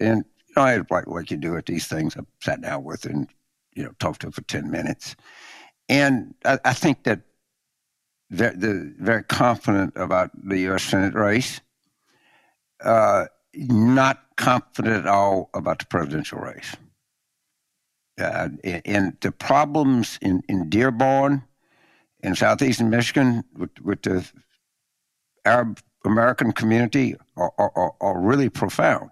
And 0.00 0.24
you 0.46 0.54
know, 0.56 0.62
I 0.62 0.72
had 0.72 0.90
like 0.90 1.06
like 1.06 1.30
you 1.30 1.36
do 1.36 1.56
at 1.56 1.66
these 1.66 1.86
things. 1.86 2.16
I 2.16 2.20
sat 2.42 2.62
down 2.62 2.84
with 2.84 3.04
and 3.04 3.28
you 3.74 3.84
know 3.84 3.92
talked 3.98 4.22
to 4.22 4.28
him 4.28 4.32
for 4.32 4.42
ten 4.42 4.70
minutes, 4.70 5.14
and 5.88 6.34
I, 6.44 6.58
I 6.64 6.72
think 6.74 7.04
that 7.04 7.20
they're, 8.30 8.54
they're, 8.54 8.92
very 8.98 9.22
confident 9.24 9.94
about 9.96 10.30
the 10.34 10.58
U.S. 10.60 10.84
Senate 10.84 11.14
race. 11.14 11.60
Uh, 12.84 13.26
not 13.54 14.22
confident 14.36 15.06
at 15.06 15.06
all 15.06 15.50
about 15.54 15.78
the 15.78 15.86
presidential 15.86 16.38
race. 16.38 16.76
Uh, 18.20 18.48
and, 18.64 18.82
and 18.84 19.16
the 19.20 19.32
problems 19.32 20.18
in, 20.20 20.42
in 20.48 20.68
Dearborn, 20.68 21.42
in 22.20 22.34
southeastern 22.34 22.90
Michigan, 22.90 23.44
with, 23.56 23.70
with 23.82 24.02
the 24.02 24.30
Arab 25.44 25.80
American 26.04 26.52
community 26.52 27.16
are, 27.36 27.52
are, 27.58 27.92
are, 28.00 28.20
really 28.20 28.48
profound. 28.48 29.10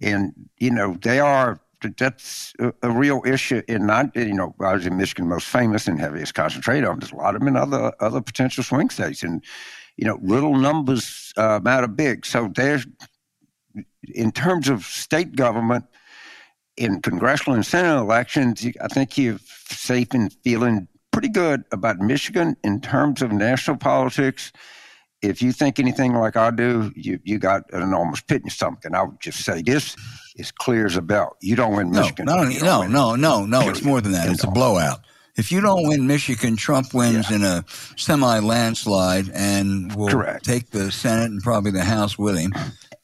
And, 0.00 0.32
you 0.58 0.70
know, 0.70 0.96
they 1.02 1.20
are, 1.20 1.60
that's 1.90 2.52
a, 2.58 2.72
a, 2.82 2.90
real 2.90 3.22
issue 3.26 3.62
in 3.68 3.86
not, 3.86 4.14
you 4.16 4.34
know, 4.34 4.54
obviously 4.60 4.90
Michigan 4.90 5.28
most 5.28 5.46
famous 5.46 5.86
and 5.86 6.00
heaviest 6.00 6.34
concentrated 6.34 6.88
on. 6.88 6.98
There's 6.98 7.12
a 7.12 7.16
lot 7.16 7.34
of 7.34 7.40
them 7.40 7.48
in 7.48 7.56
other, 7.56 7.92
other 8.00 8.20
potential 8.20 8.64
swing 8.64 8.90
states. 8.90 9.22
And, 9.22 9.44
you 9.96 10.06
know, 10.06 10.18
little 10.22 10.56
numbers 10.56 11.32
uh, 11.36 11.60
matter 11.62 11.88
big. 11.88 12.26
So 12.26 12.50
there's, 12.54 12.86
in 14.02 14.32
terms 14.32 14.68
of 14.68 14.84
state 14.84 15.36
government, 15.36 15.84
in 16.76 17.00
congressional 17.02 17.54
and 17.54 17.64
senate 17.64 17.98
elections, 17.98 18.66
I 18.80 18.88
think 18.88 19.16
you're 19.16 19.38
safe 19.68 20.14
in 20.14 20.30
feeling 20.30 20.88
pretty 21.12 21.28
good 21.28 21.64
about 21.70 21.98
Michigan 21.98 22.56
in 22.64 22.80
terms 22.80 23.22
of 23.22 23.30
national 23.30 23.76
politics 23.76 24.52
if 25.24 25.42
you 25.42 25.52
think 25.52 25.78
anything 25.78 26.14
like 26.14 26.36
I 26.36 26.50
do, 26.50 26.92
you 26.94 27.18
you 27.24 27.38
got 27.38 27.62
an 27.72 27.82
enormous 27.82 28.20
pit 28.20 28.42
in. 28.44 28.76
And 28.84 28.96
I 28.96 29.02
would 29.02 29.20
just 29.20 29.44
say 29.44 29.62
this 29.62 29.96
is 30.36 30.50
clear 30.50 30.86
as 30.86 30.96
a 30.96 31.02
bell. 31.02 31.36
You 31.40 31.56
don't 31.56 31.74
win 31.74 31.90
Michigan. 31.90 32.26
No, 32.26 32.44
no, 32.44 32.50
no, 32.58 32.86
no, 32.86 33.16
no, 33.16 33.46
no. 33.46 33.68
It's 33.68 33.82
more 33.82 34.00
than 34.00 34.12
that. 34.12 34.28
It's 34.30 34.44
a 34.44 34.50
blowout. 34.50 35.00
If 35.36 35.50
you 35.50 35.60
don't 35.60 35.88
win 35.88 36.06
Michigan, 36.06 36.56
Trump 36.56 36.94
wins 36.94 37.28
yeah. 37.28 37.36
in 37.36 37.44
a 37.44 37.64
semi 37.96 38.38
landslide 38.38 39.30
and 39.30 39.94
will 39.96 40.08
Correct. 40.08 40.44
take 40.44 40.70
the 40.70 40.92
Senate 40.92 41.30
and 41.30 41.42
probably 41.42 41.72
the 41.72 41.84
House 41.84 42.16
with 42.16 42.38
him. 42.38 42.54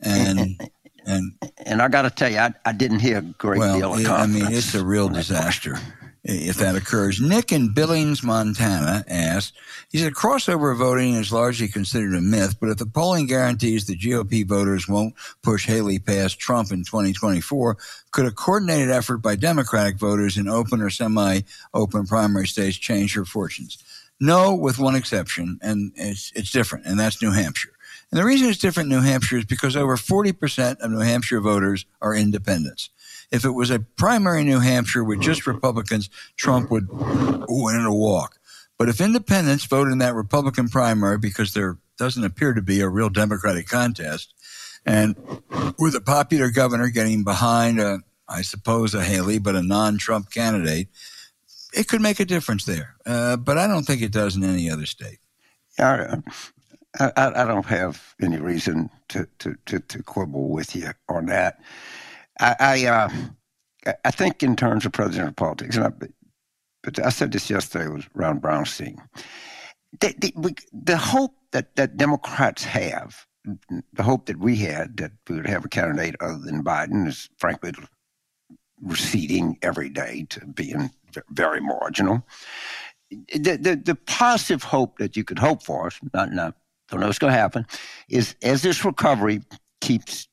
And 0.01 0.61
and 1.07 1.33
and 1.67 1.83
I 1.83 1.89
got 1.89 2.03
to 2.03 2.11
tell 2.11 2.31
you, 2.31 2.39
I, 2.39 2.53
I 2.65 2.73
didn't 2.73 3.01
hear 3.01 3.19
a 3.19 3.23
great 3.23 3.59
well, 3.59 3.79
deal 3.79 3.95
of 3.95 4.05
confidence. 4.05 4.47
I 4.47 4.49
mean, 4.49 4.57
it's 4.57 4.75
a 4.75 4.85
real 4.85 5.09
disaster 5.09 5.77
if 6.23 6.57
that 6.57 6.77
occurs. 6.77 7.21
Nick 7.21 7.53
in 7.53 7.73
Billings, 7.73 8.23
Montana 8.23 9.05
asked, 9.09 9.55
he 9.91 9.99
said, 9.99 10.13
crossover 10.13 10.77
voting 10.77 11.15
is 11.15 11.33
largely 11.33 11.69
considered 11.69 12.15
a 12.15 12.21
myth, 12.21 12.57
but 12.61 12.69
if 12.69 12.77
the 12.77 12.87
polling 12.87 13.27
guarantees 13.27 13.87
the 13.87 13.97
GOP 13.97 14.47
voters 14.47 14.89
won't 14.89 15.15
push 15.43 15.67
Haley 15.67 15.99
past 15.99 16.39
Trump 16.39 16.71
in 16.73 16.85
2024, 16.85 17.77
could 18.11 18.27
a 18.27 18.31
coordinated 18.31 18.91
effort 18.91 19.19
by 19.19 19.37
Democratic 19.37 19.99
voters 19.99 20.37
in 20.37 20.49
open 20.49 20.83
or 20.83 20.91
semi-open 20.91 22.07
primary 22.07 22.47
states 22.47 22.77
change 22.77 23.15
her 23.15 23.25
fortunes? 23.25 23.79
No, 24.21 24.55
with 24.55 24.79
one 24.79 24.97
exception, 24.97 25.59
and 25.63 25.93
it's, 25.97 26.31
it's 26.35 26.53
different, 26.53 26.85
and 26.85 27.01
that's 27.01 27.23
New 27.23 27.33
Hampshire. 27.33 27.73
And 28.11 28.21
the 28.21 28.25
reason 28.25 28.49
it's 28.49 28.59
different 28.59 28.93
in 28.93 28.99
New 28.99 29.05
Hampshire 29.05 29.39
is 29.39 29.45
because 29.45 29.77
over 29.77 29.97
40% 29.97 30.81
of 30.81 30.91
New 30.91 30.99
Hampshire 30.99 31.41
voters 31.41 31.87
are 32.03 32.15
independents. 32.15 32.91
If 33.31 33.45
it 33.45 33.51
was 33.51 33.71
a 33.71 33.81
primary 33.81 34.41
in 34.41 34.49
New 34.49 34.61
Hampshire 34.61 35.05
with 35.05 35.21
just 35.21 35.47
Republicans, 35.47 36.11
Trump 36.37 36.71
would 36.71 36.89
win 36.91 37.77
in 37.77 37.85
a 37.85 37.95
walk. 37.95 38.39
But 38.77 38.89
if 38.89 39.01
independents 39.01 39.67
vote 39.67 39.89
in 39.89 39.99
that 39.99 40.15
Republican 40.15 40.69
primary 40.69 41.19
because 41.19 41.53
there 41.53 41.79
doesn't 41.99 42.25
appear 42.25 42.55
to 42.55 42.63
be 42.63 42.81
a 42.81 42.89
real 42.89 43.11
Democratic 43.11 43.69
contest, 43.69 44.35
and 44.87 45.15
with 45.79 45.95
a 45.95 46.01
popular 46.01 46.51
governor 46.51 46.89
getting 46.89 47.23
behind 47.23 47.79
a, 47.79 48.01
I 48.29 48.43
suppose, 48.43 48.95
a 48.95 49.05
Haley, 49.05 49.39
but 49.39 49.55
a 49.55 49.63
non-Trump 49.63 50.31
candidate, 50.31 50.89
it 51.75 51.89
could 51.89 52.01
make 52.01 52.21
a 52.21 52.25
difference 52.25 52.65
there. 52.65 52.97
Uh, 53.05 53.37
but 53.37 53.59
I 53.59 53.67
don't 53.67 53.85
think 53.85 54.03
it 54.03 54.13
does 54.13 54.35
in 54.35 54.43
any 54.43 54.71
other 54.71 54.87
state. 54.87 55.19
I, 55.79 56.17
I, 56.99 57.13
I 57.43 57.45
don't 57.45 57.67
have 57.67 58.15
any 58.21 58.39
reason 58.39 58.91
to, 59.11 59.29
to, 59.41 59.57
to, 59.67 59.79
to 59.79 60.03
quibble 60.03 60.49
with 60.49 60.75
you 60.75 60.91
on 61.09 61.27
that. 61.27 61.61
I 62.41 62.57
I, 62.59 62.87
uh, 62.87 63.09
I 64.05 64.11
think 64.11 64.43
in 64.43 64.57
terms 64.57 64.85
of 64.85 64.93
presidential 64.93 65.35
politics, 65.35 65.77
and 65.77 65.87
I, 65.87 65.91
but 66.83 67.05
I 67.05 67.11
said 67.11 67.33
this 67.33 67.51
yesterday 67.51 67.89
was 67.89 68.05
Ron 68.15 68.41
Brownstein. 68.41 68.99
The, 70.01 70.15
the, 70.19 70.57
the 70.73 70.97
hope 70.97 71.35
that, 71.53 71.77
that 71.77 71.97
Democrats 71.97 72.65
have, 72.65 73.27
the 73.93 74.03
hope 74.03 74.27
that 74.27 74.39
we 74.39 74.57
had 74.57 74.97
that 74.99 75.13
we 75.29 75.37
would 75.37 75.47
have 75.47 75.65
a 75.65 75.69
candidate 75.69 76.15
other 76.21 76.39
than 76.39 76.65
Biden 76.65 77.07
is 77.09 77.29
frankly 77.39 77.73
receding 78.81 79.59
every 79.63 79.89
day 79.89 80.27
to 80.31 80.47
being 80.47 80.91
very 81.31 81.61
marginal. 81.61 82.25
The, 83.11 83.57
the, 83.57 83.83
the 83.85 83.99
positive 84.07 84.63
hope 84.63 84.99
that 84.99 85.17
you 85.17 85.25
could 85.25 85.39
hope 85.39 85.63
for, 85.63 85.91
not, 86.15 86.33
not 86.33 86.55
don't 86.89 87.01
know 87.01 87.07
what's 87.07 87.19
going 87.19 87.33
to 87.33 87.39
happen, 87.39 87.67
is 88.09 88.37
as 88.43 88.63
this 88.63 88.85
recovery 88.85 89.43
keeps 89.81 90.29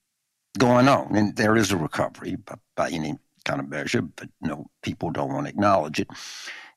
going 0.57 0.87
on, 0.87 1.15
and 1.15 1.35
there 1.35 1.55
is 1.55 1.71
a 1.71 1.77
recovery 1.77 2.37
by, 2.75 2.89
any 2.89 3.15
kind 3.45 3.59
of 3.59 3.69
measure, 3.69 4.01
but 4.01 4.29
know, 4.41 4.69
people 4.83 5.09
don't 5.09 5.33
want 5.33 5.45
to 5.45 5.49
acknowledge 5.49 5.99
it. 5.99 6.07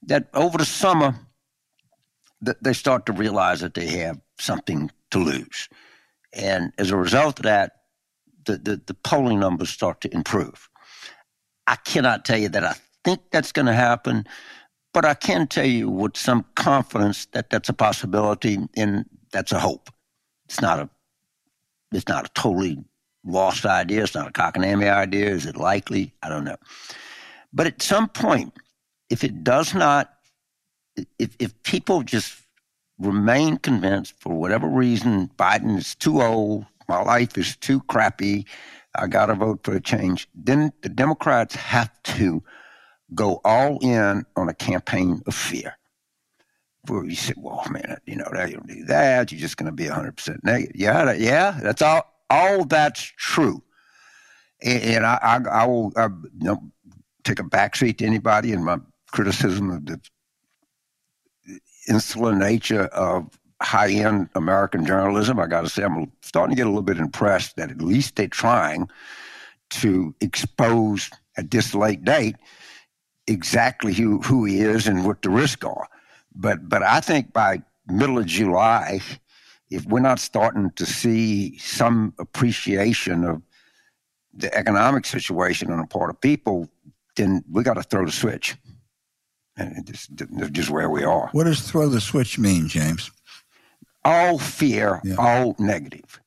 That 0.03 0.29
over 0.35 0.59
the 0.59 0.65
summer, 0.65 1.15
that 2.43 2.63
they 2.63 2.73
start 2.73 3.07
to 3.07 3.13
realize 3.13 3.61
that 3.61 3.75
they 3.75 3.87
have 3.87 4.21
something 4.39 4.91
to 5.11 5.19
lose, 5.19 5.69
and 6.33 6.73
as 6.79 6.91
a 6.91 6.97
result 6.97 7.41
of 7.41 7.45
that, 7.45 7.73
the, 8.47 8.57
the, 8.57 8.81
the 8.87 8.95
polling 8.95 9.41
numbers 9.41 9.71
start 9.71 10.01
to 10.03 10.15
improve. 10.15 10.69
I 11.67 11.77
cannot 11.77 12.25
tell 12.25 12.39
you 12.39 12.49
that 12.49 12.65
I 12.65 12.75
think 13.05 13.21
that's 13.31 13.53
going 13.53 13.67
to 13.67 13.73
happen, 13.73 14.27
but 14.93 15.05
I 15.05 15.15
can 15.15 15.47
tell 15.47 15.67
you 15.67 15.89
with 15.89 16.17
some 16.17 16.45
confidence 16.57 17.27
that 17.27 17.51
that's 17.51 17.69
a 17.69 17.73
possibility 17.75 18.59
and 18.77 19.05
that's 19.33 19.53
a 19.53 19.59
hope. 19.59 19.91
It's 20.47 20.61
not 20.61 20.81
a 20.81 20.91
it's 21.93 22.09
not 22.09 22.27
a 22.27 22.31
totally 22.35 22.85
lost 23.25 23.67
idea. 23.67 24.03
It's 24.03 24.15
not 24.15 24.29
a 24.29 24.33
cockamamie 24.33 24.91
idea. 24.91 25.31
Is 25.31 25.47
it 25.47 25.57
likely? 25.57 26.13
I 26.23 26.29
don't 26.29 26.45
know. 26.45 26.57
But 27.53 27.67
at 27.67 27.83
some 27.83 28.09
point, 28.09 28.55
if 29.09 29.25
it 29.25 29.43
does 29.43 29.75
not, 29.75 30.13
if, 31.19 31.37
if 31.39 31.63
people 31.63 32.03
just 32.03 32.37
remain 32.99 33.57
convinced 33.57 34.15
for 34.19 34.35
whatever 34.35 34.69
reason 34.69 35.31
Biden 35.39 35.79
is 35.79 35.95
too 35.95 36.23
old, 36.23 36.67
my 36.89 37.03
life 37.03 37.37
is 37.37 37.57
too 37.57 37.81
crappy, 37.83 38.47
I 38.95 39.07
got 39.07 39.27
to 39.27 39.35
vote 39.35 39.61
for 39.63 39.75
a 39.75 39.81
change, 39.81 40.29
then 40.35 40.73
the 40.83 40.89
Democrats 40.89 41.55
have 41.55 41.91
to 42.03 42.43
go 43.15 43.41
all 43.45 43.79
in 43.81 44.25
on 44.37 44.49
a 44.49 44.55
campaign 44.55 45.23
of 45.27 45.35
fear. 45.35 45.77
Where 46.87 47.05
you 47.05 47.15
say, 47.15 47.35
well, 47.37 47.65
man, 47.71 47.99
you 48.07 48.17
know, 48.17 48.29
they 48.33 48.53
don't 48.53 48.67
do 48.67 48.85
that. 48.87 49.31
You're 49.31 49.41
just 49.41 49.59
going 49.59 49.67
to 49.67 49.73
be 49.73 49.85
100% 49.85 50.43
negative. 50.43 50.75
Yeah, 50.75 51.13
yeah, 51.13 51.59
that's 51.63 51.83
all 51.83 52.10
all 52.31 52.65
that's 52.65 53.03
true. 53.03 53.63
And, 54.63 54.83
and 54.83 55.07
I, 55.07 55.19
I, 55.23 55.63
I, 55.63 55.67
will 55.67 55.93
I, 55.97 56.07
you 56.07 56.31
know, 56.41 56.63
take 57.25 57.41
a 57.41 57.45
backseat 57.45 57.99
to 57.99 58.07
anybody 58.07 58.53
in 58.53 58.65
my 58.65 58.79
criticism 59.11 59.71
of 59.71 59.87
the 59.87 60.01
insular 61.89 62.35
nature 62.35 62.85
of 62.87 63.39
high 63.63 63.91
end 63.91 64.29
American 64.35 64.87
journalism. 64.87 65.39
I 65.39 65.47
got 65.47 65.63
to 65.63 65.69
say, 65.69 65.83
I'm 65.83 66.11
starting 66.23 66.55
to 66.55 66.61
get 66.61 66.67
a 66.67 66.71
little 66.71 66.83
bit 66.83 66.99
impressed 66.99 67.57
that 67.57 67.71
at 67.71 67.83
least 67.83 68.17
they're 68.17 68.29
trying 68.29 68.89
to 69.71 70.15
expose 70.21 71.11
at 71.37 71.51
this 71.51 71.75
late 71.75 72.05
date 72.05 72.37
exactly 73.27 73.93
who, 73.93 74.21
who 74.21 74.45
he 74.45 74.61
is 74.61 74.87
and 74.87 75.05
what 75.05 75.23
the 75.23 75.31
risks 75.31 75.65
are. 75.65 75.89
But 76.35 76.69
but 76.69 76.83
I 76.83 77.01
think 77.01 77.33
by 77.33 77.63
middle 77.87 78.19
of 78.19 78.27
July, 78.27 79.01
if 79.71 79.87
we're 79.87 80.01
not 80.01 80.19
starting 80.19 80.71
to 80.77 80.85
see 80.85 81.57
some 81.59 82.13
appreciation 82.19 83.25
of 83.25 83.43
the 84.35 84.53
economic 84.55 85.05
situation 85.07 85.71
on 85.71 85.81
the 85.81 85.87
part 85.87 86.11
of 86.11 86.21
people, 86.21 86.69
then 87.17 87.45
we 87.51 87.63
got 87.63 87.75
to 87.75 87.83
throw 87.83 88.05
the 88.05 88.13
switch. 88.13 88.57
And 89.57 89.89
it's 89.89 90.07
just 90.53 90.71
where 90.71 90.89
we 90.89 91.05
are. 91.05 91.29
What 91.33 91.45
does 91.45 91.61
throw 91.61 91.89
the 91.89 92.01
switch 92.01 92.39
mean, 92.39 92.69
James? 92.69 93.11
All 94.05 94.39
fear, 94.39 95.01
yeah. 95.05 95.17
all 95.19 95.55
negative 95.59 96.21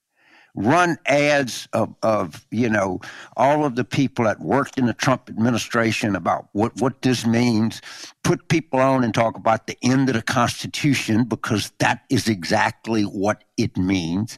run 0.56 0.98
ads 1.08 1.68
of, 1.74 1.96
of 2.04 2.46
you 2.52 2.70
know 2.70 3.00
all 3.38 3.66
of 3.66 3.76
the 3.76 3.84
people 3.84 4.26
that 4.26 4.40
worked 4.40 4.78
in 4.78 4.86
the 4.86 4.94
Trump 4.94 5.30
administration 5.30 6.16
about 6.16 6.48
what 6.54 6.80
what 6.80 7.02
this 7.02 7.26
means. 7.26 7.82
Put 8.24 8.48
people 8.48 8.80
on 8.80 9.04
and 9.04 9.14
talk 9.14 9.36
about 9.36 9.68
the 9.68 9.78
end 9.82 10.10
of 10.10 10.16
the 10.16 10.22
Constitution 10.22 11.26
because 11.26 11.72
that 11.80 12.04
is 12.10 12.28
exactly 12.28 13.04
what 13.04 13.44
it 13.58 13.76
means. 13.78 14.38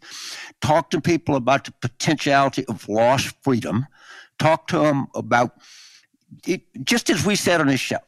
Talk 0.61 0.89
to 0.91 1.01
people 1.01 1.35
about 1.35 1.65
the 1.65 1.73
potentiality 1.81 2.65
of 2.65 2.87
lost 2.87 3.35
freedom. 3.43 3.85
Talk 4.39 4.67
to 4.67 4.79
them 4.79 5.07
about 5.15 5.51
it, 6.47 6.61
just 6.83 7.09
as 7.09 7.25
we 7.25 7.35
said 7.35 7.61
on 7.61 7.67
this 7.67 7.79
show. 7.79 7.99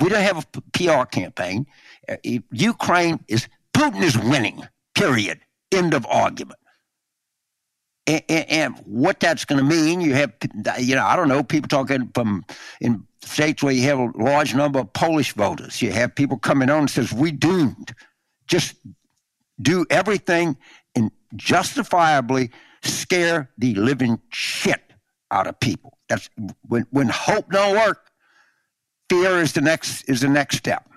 We 0.00 0.08
don't 0.08 0.22
have 0.22 0.46
a 0.54 0.60
PR 0.72 1.04
campaign. 1.06 1.66
Uh, 2.08 2.16
Ukraine 2.50 3.18
is 3.26 3.48
Putin 3.74 4.02
is 4.02 4.16
winning. 4.16 4.62
Period. 4.94 5.40
End 5.72 5.92
of 5.92 6.06
argument 6.06 6.58
and, 8.08 8.50
and, 8.50 8.74
what 8.86 9.20
that's 9.20 9.44
going 9.44 9.58
to 9.58 9.64
mean. 9.64 10.00
You 10.00 10.14
have, 10.14 10.32
you 10.78 10.94
know, 10.94 11.04
I 11.04 11.14
don't 11.14 11.28
know, 11.28 11.42
people 11.42 11.68
talking 11.68 12.10
from 12.14 12.44
in 12.80 13.06
states 13.22 13.62
where 13.62 13.72
you 13.72 13.82
have 13.82 13.98
a 13.98 14.10
large 14.16 14.54
number 14.54 14.78
of 14.78 14.92
Polish 14.92 15.34
voters. 15.34 15.82
You 15.82 15.92
have 15.92 16.14
people 16.14 16.38
coming 16.38 16.70
on 16.70 16.80
and 16.80 16.90
says, 16.90 17.12
"We 17.12 17.30
doomed." 17.30 17.94
Just 18.46 18.76
do 19.60 19.84
everything 19.90 20.56
and 20.94 21.10
justifiably 21.36 22.50
scare 22.82 23.50
the 23.58 23.74
living 23.74 24.20
shit 24.30 24.80
out 25.30 25.46
of 25.46 25.60
people. 25.60 25.98
That's 26.08 26.30
when 26.66 26.86
when 26.90 27.08
hope 27.08 27.50
don't 27.50 27.76
work. 27.76 28.10
Fear 29.10 29.40
is 29.40 29.52
the 29.52 29.60
next 29.60 30.02
is 30.04 30.20
the 30.20 30.28
next 30.28 30.56
step. 30.56 30.88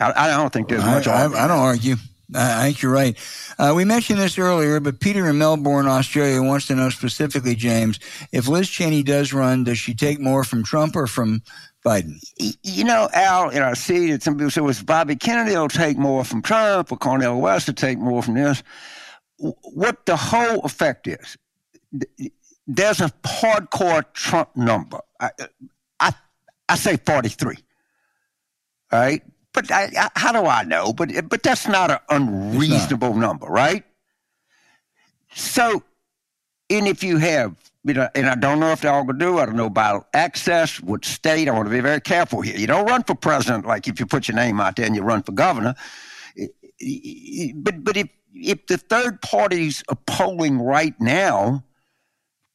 I, 0.00 0.12
I 0.16 0.36
don't 0.36 0.52
think 0.52 0.68
there's 0.68 0.84
much. 0.84 1.06
I, 1.06 1.24
I, 1.24 1.44
I 1.44 1.48
don't 1.48 1.58
argue. 1.58 1.96
I 2.34 2.64
think 2.64 2.82
you're 2.82 2.92
right. 2.92 3.16
Uh, 3.58 3.72
we 3.76 3.84
mentioned 3.84 4.18
this 4.18 4.38
earlier, 4.38 4.80
but 4.80 5.00
Peter 5.00 5.28
in 5.28 5.38
Melbourne, 5.38 5.86
Australia 5.86 6.42
wants 6.42 6.66
to 6.68 6.74
know 6.74 6.88
specifically, 6.88 7.54
James, 7.54 7.98
if 8.32 8.48
Liz 8.48 8.68
Cheney 8.68 9.02
does 9.02 9.32
run, 9.32 9.64
does 9.64 9.78
she 9.78 9.94
take 9.94 10.18
more 10.18 10.44
from 10.44 10.64
Trump 10.64 10.96
or 10.96 11.06
from 11.06 11.42
Biden? 11.84 12.16
You 12.62 12.84
know, 12.84 13.08
Al, 13.12 13.50
and 13.50 13.64
I 13.64 13.74
see 13.74 14.12
that 14.12 14.22
some 14.22 14.36
people 14.36 14.50
say, 14.50 14.60
well, 14.60 14.74
Bobby 14.84 15.16
Kennedy 15.16 15.56
will 15.56 15.68
take 15.68 15.98
more 15.98 16.24
from 16.24 16.42
Trump 16.42 16.90
or 16.90 16.96
Cornel 16.96 17.40
West 17.40 17.66
will 17.66 17.74
take 17.74 17.98
more 17.98 18.22
from 18.22 18.34
this. 18.34 18.62
What 19.38 20.06
the 20.06 20.16
whole 20.16 20.60
effect 20.60 21.08
is, 21.08 21.36
there's 22.66 23.00
a 23.00 23.10
hardcore 23.24 24.04
Trump 24.14 24.56
number. 24.56 25.00
I, 25.20 25.30
I, 26.00 26.12
I 26.68 26.76
say 26.76 26.96
43. 26.96 27.56
All 28.92 28.98
right? 29.00 29.22
But 29.52 29.70
I, 29.70 29.90
I, 29.98 30.10
how 30.14 30.32
do 30.32 30.46
I 30.46 30.64
know? 30.64 30.92
But 30.92 31.28
but 31.28 31.42
that's 31.42 31.68
not 31.68 31.90
an 31.90 31.98
unreasonable 32.08 33.14
number, 33.14 33.46
right? 33.46 33.84
So, 35.34 35.82
and 36.70 36.86
if 36.86 37.02
you 37.02 37.18
have, 37.18 37.56
you 37.84 37.94
know, 37.94 38.08
and 38.14 38.28
I 38.28 38.34
don't 38.34 38.60
know 38.60 38.70
if 38.70 38.80
they're 38.82 38.92
all 38.92 39.04
going 39.04 39.18
to 39.18 39.24
do. 39.24 39.38
I 39.38 39.46
don't 39.46 39.56
know 39.56 39.66
about 39.66 40.08
access, 40.14 40.80
what 40.80 41.04
state. 41.04 41.48
I 41.48 41.52
want 41.52 41.66
to 41.66 41.70
be 41.70 41.80
very 41.80 42.00
careful 42.00 42.40
here. 42.40 42.56
You 42.56 42.66
don't 42.66 42.86
run 42.86 43.02
for 43.02 43.14
president 43.14 43.66
like 43.66 43.88
if 43.88 43.98
you 43.98 44.06
put 44.06 44.28
your 44.28 44.36
name 44.36 44.60
out 44.60 44.76
there 44.76 44.86
and 44.86 44.94
you 44.94 45.02
run 45.02 45.22
for 45.22 45.32
governor. 45.32 45.74
But 46.36 47.84
but 47.84 47.96
if 47.96 48.08
if 48.34 48.66
the 48.66 48.78
third 48.78 49.20
parties 49.22 49.84
are 49.88 49.98
polling 50.06 50.60
right 50.60 50.98
now, 51.00 51.64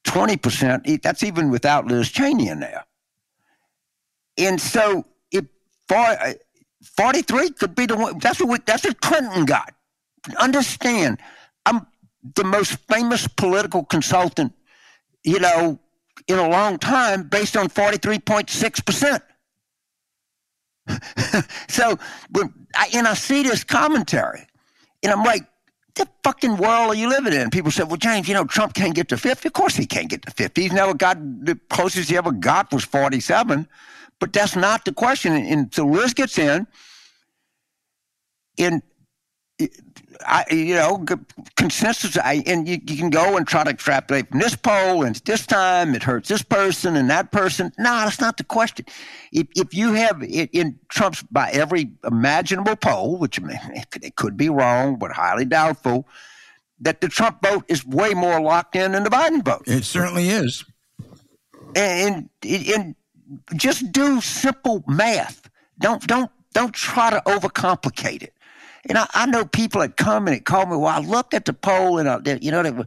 twenty 0.04 0.36
percent, 0.36 1.02
that's 1.02 1.22
even 1.22 1.50
without 1.50 1.86
Liz 1.86 2.10
Cheney 2.10 2.48
in 2.48 2.60
there. 2.60 2.84
And 4.36 4.60
so 4.60 5.04
if 5.32 5.44
43 6.82 7.50
could 7.50 7.74
be 7.74 7.86
the 7.86 7.96
one, 7.96 8.18
that's 8.18 8.40
what, 8.40 8.64
that's 8.66 8.84
what 8.84 9.00
Clinton 9.00 9.44
got. 9.44 9.74
Understand, 10.38 11.18
I'm 11.66 11.86
the 12.34 12.44
most 12.44 12.76
famous 12.88 13.26
political 13.26 13.84
consultant, 13.84 14.52
you 15.24 15.38
know, 15.38 15.78
in 16.26 16.38
a 16.38 16.48
long 16.48 16.78
time 16.78 17.28
based 17.28 17.56
on 17.56 17.68
43.6%. 17.68 19.20
so, 21.68 21.98
I, 22.74 22.88
and 22.94 23.06
I 23.06 23.14
see 23.14 23.42
this 23.42 23.64
commentary, 23.64 24.46
and 25.02 25.12
I'm 25.12 25.22
like, 25.22 25.46
the 25.98 26.08
fucking 26.22 26.56
world 26.56 26.90
are 26.90 26.94
you 26.94 27.08
living 27.08 27.32
in? 27.32 27.50
People 27.50 27.70
said, 27.70 27.88
well, 27.88 27.96
James, 27.96 28.28
you 28.28 28.34
know, 28.34 28.44
Trump 28.44 28.72
can't 28.72 28.94
get 28.94 29.08
to 29.08 29.16
50. 29.16 29.48
Of 29.48 29.52
course 29.52 29.74
he 29.74 29.84
can't 29.84 30.08
get 30.08 30.22
to 30.22 30.30
50. 30.30 30.62
He's 30.62 30.72
never 30.72 30.94
got, 30.94 31.18
the 31.20 31.58
closest 31.70 32.08
he 32.08 32.16
ever 32.16 32.30
got 32.30 32.72
was 32.72 32.84
47. 32.84 33.68
But 34.20 34.32
that's 34.32 34.56
not 34.56 34.84
the 34.84 34.92
question. 34.92 35.32
And 35.32 35.72
so 35.72 35.86
Liz 35.86 36.14
gets 36.14 36.38
in, 36.38 36.66
and 38.58 38.82
uh, 39.60 39.66
I, 40.26 40.44
you 40.50 40.74
know, 40.74 41.04
consensus, 41.56 42.16
I, 42.16 42.42
and 42.46 42.68
you, 42.68 42.78
you, 42.84 42.96
can 42.96 43.10
go 43.10 43.36
and 43.36 43.46
try 43.46 43.62
to 43.62 43.70
extrapolate 43.70 44.28
from 44.28 44.40
this 44.40 44.56
poll, 44.56 45.04
and 45.04 45.14
this 45.16 45.46
time 45.46 45.94
it 45.94 46.02
hurts 46.02 46.28
this 46.28 46.42
person 46.42 46.96
and 46.96 47.08
that 47.10 47.30
person. 47.30 47.72
No, 47.78 47.90
that's 47.90 48.20
not 48.20 48.36
the 48.36 48.44
question. 48.44 48.86
If, 49.32 49.46
if 49.54 49.74
you 49.74 49.92
have 49.92 50.22
it 50.22 50.50
in 50.52 50.78
Trump's 50.88 51.22
by 51.22 51.50
every 51.50 51.92
imaginable 52.04 52.74
poll, 52.74 53.18
which 53.18 53.38
it 54.02 54.16
could 54.16 54.36
be 54.36 54.48
wrong, 54.48 54.96
but 54.96 55.12
highly 55.12 55.44
doubtful, 55.44 56.08
that 56.80 57.00
the 57.00 57.08
Trump 57.08 57.42
vote 57.42 57.64
is 57.68 57.86
way 57.86 58.14
more 58.14 58.40
locked 58.40 58.74
in 58.74 58.92
than 58.92 59.04
the 59.04 59.10
Biden 59.10 59.44
vote. 59.44 59.62
It 59.66 59.84
certainly 59.84 60.28
is. 60.28 60.64
And, 61.76 62.28
and, 62.42 62.66
and 62.68 62.94
just 63.54 63.92
do 63.92 64.20
simple 64.20 64.84
math. 64.86 65.48
Don't 65.78 66.06
don't 66.06 66.30
don't 66.54 66.74
try 66.74 67.10
to 67.10 67.20
overcomplicate 67.26 68.22
it. 68.22 68.34
And 68.88 68.96
I, 68.96 69.06
I 69.14 69.26
know 69.26 69.44
people 69.44 69.80
that 69.80 69.96
come 69.96 70.28
and 70.28 70.44
call 70.44 70.66
me. 70.66 70.76
Well, 70.76 70.86
I 70.86 71.00
looked 71.00 71.34
at 71.34 71.44
the 71.44 71.52
poll 71.52 71.98
and 71.98 72.08
I, 72.08 72.18
you 72.40 72.50
know 72.50 72.62
there 72.62 72.72
were 72.72 72.86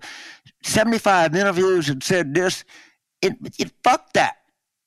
seventy 0.63 0.97
five 0.97 1.35
interviews 1.35 1.89
and 1.89 2.03
said 2.03 2.33
this. 2.33 2.63
It, 3.21 3.33
it 3.59 3.71
fuck 3.83 4.13
that. 4.13 4.37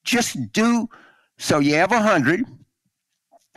Just 0.04 0.52
do 0.52 0.88
so. 1.38 1.60
You 1.60 1.76
have 1.76 1.92
a 1.92 2.02
hundred. 2.02 2.44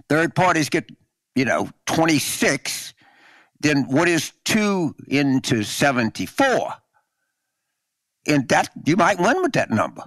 Third 0.08 0.36
parties 0.36 0.70
get 0.70 0.90
you 1.36 1.46
know 1.46 1.70
twenty 1.86 2.20
six. 2.20 2.94
Then 3.60 3.86
what 3.90 4.08
is 4.08 4.34
two 4.46 4.96
into 5.08 5.64
seventy 5.64 6.26
four? 6.26 6.74
And 8.28 8.48
that 8.50 8.70
you 8.86 8.98
might 8.98 9.20
win 9.20 9.42
with 9.42 9.54
that 9.54 9.72
number. 9.72 10.04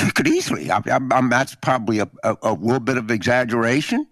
You 0.00 0.12
could 0.12 0.28
easily. 0.28 0.70
I, 0.70 0.78
I, 0.78 1.28
that's 1.28 1.54
probably 1.54 1.98
a, 1.98 2.08
a, 2.22 2.36
a, 2.42 2.52
little 2.52 2.80
bit 2.80 2.96
of 2.96 3.10
exaggeration, 3.10 4.06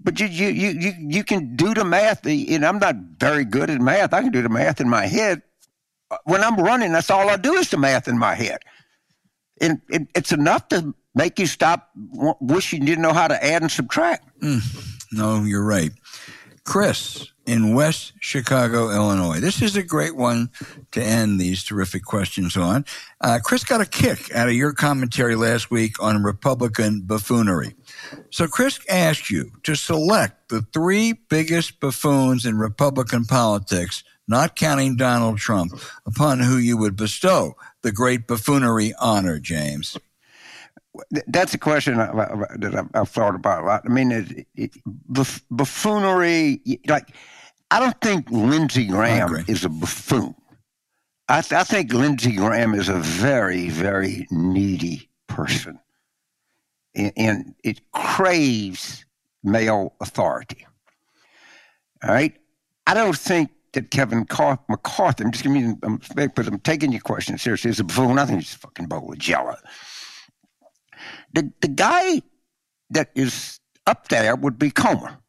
but 0.00 0.20
you, 0.20 0.26
you 0.26 0.48
you 0.48 0.70
you 0.70 0.92
you 0.98 1.24
can 1.24 1.56
do 1.56 1.74
the 1.74 1.84
math. 1.84 2.26
And 2.26 2.64
I'm 2.64 2.78
not 2.78 2.96
very 3.18 3.44
good 3.44 3.70
at 3.70 3.80
math. 3.80 4.12
I 4.12 4.22
can 4.22 4.32
do 4.32 4.42
the 4.42 4.48
math 4.48 4.80
in 4.80 4.88
my 4.88 5.06
head. 5.06 5.42
When 6.24 6.42
I'm 6.42 6.56
running, 6.56 6.92
that's 6.92 7.10
all 7.10 7.30
I 7.30 7.36
do 7.36 7.54
is 7.54 7.70
the 7.70 7.78
math 7.78 8.08
in 8.08 8.18
my 8.18 8.34
head, 8.34 8.58
and 9.60 9.80
it, 9.88 10.08
it's 10.14 10.32
enough 10.32 10.68
to 10.68 10.94
make 11.14 11.38
you 11.38 11.46
stop 11.46 11.90
wishing 12.40 12.80
you 12.80 12.86
didn't 12.86 13.02
know 13.02 13.12
how 13.12 13.28
to 13.28 13.44
add 13.44 13.62
and 13.62 13.70
subtract. 13.70 14.28
Mm, 14.40 14.60
no, 15.12 15.44
you're 15.44 15.64
right, 15.64 15.92
Chris 16.64 17.30
in 17.50 17.74
West 17.74 18.12
Chicago, 18.20 18.90
Illinois. 18.90 19.40
This 19.40 19.60
is 19.60 19.74
a 19.74 19.82
great 19.82 20.14
one 20.14 20.50
to 20.92 21.02
end 21.02 21.40
these 21.40 21.64
terrific 21.64 22.04
questions 22.04 22.56
on. 22.56 22.84
Uh, 23.20 23.40
Chris 23.42 23.64
got 23.64 23.80
a 23.80 23.86
kick 23.86 24.32
out 24.32 24.46
of 24.46 24.54
your 24.54 24.72
commentary 24.72 25.34
last 25.34 25.68
week 25.68 26.00
on 26.00 26.22
Republican 26.22 27.00
buffoonery. 27.00 27.74
So 28.30 28.46
Chris 28.46 28.78
asked 28.88 29.30
you 29.30 29.50
to 29.64 29.74
select 29.74 30.48
the 30.48 30.62
three 30.72 31.14
biggest 31.28 31.80
buffoons 31.80 32.46
in 32.46 32.56
Republican 32.56 33.24
politics, 33.24 34.04
not 34.28 34.54
counting 34.54 34.94
Donald 34.94 35.38
Trump, 35.38 35.72
upon 36.06 36.38
who 36.38 36.56
you 36.56 36.76
would 36.76 36.94
bestow 36.94 37.56
the 37.82 37.90
great 37.90 38.28
buffoonery 38.28 38.94
honor, 39.00 39.40
James. 39.40 39.98
That's 41.26 41.54
a 41.54 41.58
question 41.58 41.96
that 41.96 42.88
I've 42.94 43.08
thought 43.08 43.34
about 43.34 43.64
a 43.64 43.66
lot. 43.66 43.82
I 43.84 43.88
mean, 43.88 44.12
it, 44.12 44.46
it, 44.54 44.70
buffoonery, 45.50 46.60
like 46.86 47.08
I 47.70 47.78
don't 47.78 48.00
think 48.00 48.30
Lindsey 48.30 48.86
Graham 48.86 49.44
is 49.46 49.64
a 49.64 49.68
buffoon. 49.68 50.34
I, 51.28 51.40
th- 51.40 51.52
I 51.52 51.62
think 51.62 51.92
Lindsey 51.92 52.34
Graham 52.34 52.74
is 52.74 52.88
a 52.88 52.98
very, 52.98 53.68
very 53.68 54.26
needy 54.32 55.08
person. 55.28 55.78
And, 56.96 57.12
and 57.16 57.54
it 57.62 57.80
craves 57.92 59.04
male 59.44 59.94
authority. 60.00 60.66
All 62.02 62.10
right? 62.10 62.36
I 62.88 62.94
don't 62.94 63.16
think 63.16 63.50
that 63.74 63.92
Kevin 63.92 64.26
McCarthy, 64.68 65.22
I'm 65.22 65.30
just 65.30 65.44
giving 65.44 65.60
you, 65.60 65.78
I'm, 65.84 66.00
but 66.16 66.48
I'm 66.48 66.58
taking 66.58 66.90
your 66.90 67.02
question 67.02 67.38
seriously, 67.38 67.70
is 67.70 67.78
a 67.78 67.84
buffoon. 67.84 68.18
I 68.18 68.24
think 68.24 68.40
he's 68.40 68.54
a 68.54 68.58
fucking 68.58 68.86
bowl 68.86 69.12
of 69.12 69.18
jello. 69.18 69.54
The, 71.34 71.52
the 71.60 71.68
guy 71.68 72.22
that 72.90 73.10
is 73.14 73.60
up 73.86 74.08
there 74.08 74.34
would 74.34 74.58
be 74.58 74.72
Comer 74.72 75.19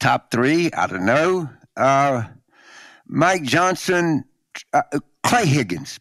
top 0.00 0.30
three, 0.30 0.70
I 0.72 0.86
don't 0.86 1.06
know. 1.06 1.48
Uh, 1.76 2.24
Mike 3.06 3.42
Johnson, 3.42 4.24
uh, 4.72 4.82
Clay 5.22 5.46
Higgins, 5.46 5.98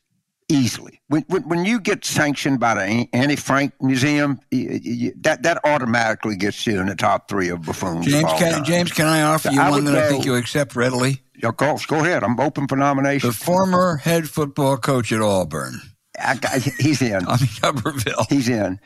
easily. 0.49 1.01
When, 1.07 1.23
when, 1.27 1.47
when, 1.47 1.65
you 1.65 1.79
get 1.79 2.05
sanctioned 2.05 2.59
by 2.59 2.75
the 2.75 3.07
Anne 3.13 3.35
Frank 3.37 3.73
Museum, 3.81 4.39
you, 4.51 4.79
you, 4.81 5.13
that 5.21 5.43
that 5.43 5.59
automatically 5.63 6.35
gets 6.35 6.65
you 6.65 6.79
in 6.79 6.87
the 6.87 6.95
top 6.95 7.27
three 7.27 7.49
of 7.49 7.63
buffoons. 7.63 8.05
James, 8.05 8.31
can, 8.37 8.63
James, 8.63 8.91
can 8.91 9.07
I 9.07 9.21
offer 9.23 9.49
so 9.49 9.53
you 9.53 9.61
I 9.61 9.69
one 9.69 9.85
that 9.85 9.91
go, 9.91 9.99
I 9.99 10.09
think 10.09 10.25
you 10.25 10.35
accept 10.35 10.75
readily? 10.75 11.21
Of 11.43 11.57
course, 11.57 11.85
go 11.85 11.99
ahead. 11.99 12.23
I'm 12.23 12.39
open 12.39 12.67
for 12.67 12.75
nomination. 12.75 13.29
The 13.29 13.33
former 13.33 13.97
head 13.97 14.29
football 14.29 14.77
coach 14.77 15.11
at 15.11 15.21
Auburn. 15.21 15.81
I, 16.19 16.59
he's 16.79 17.01
in. 17.01 17.27
I 17.27 17.37
mean. 17.37 18.15
He's 18.29 18.49
in. 18.49 18.79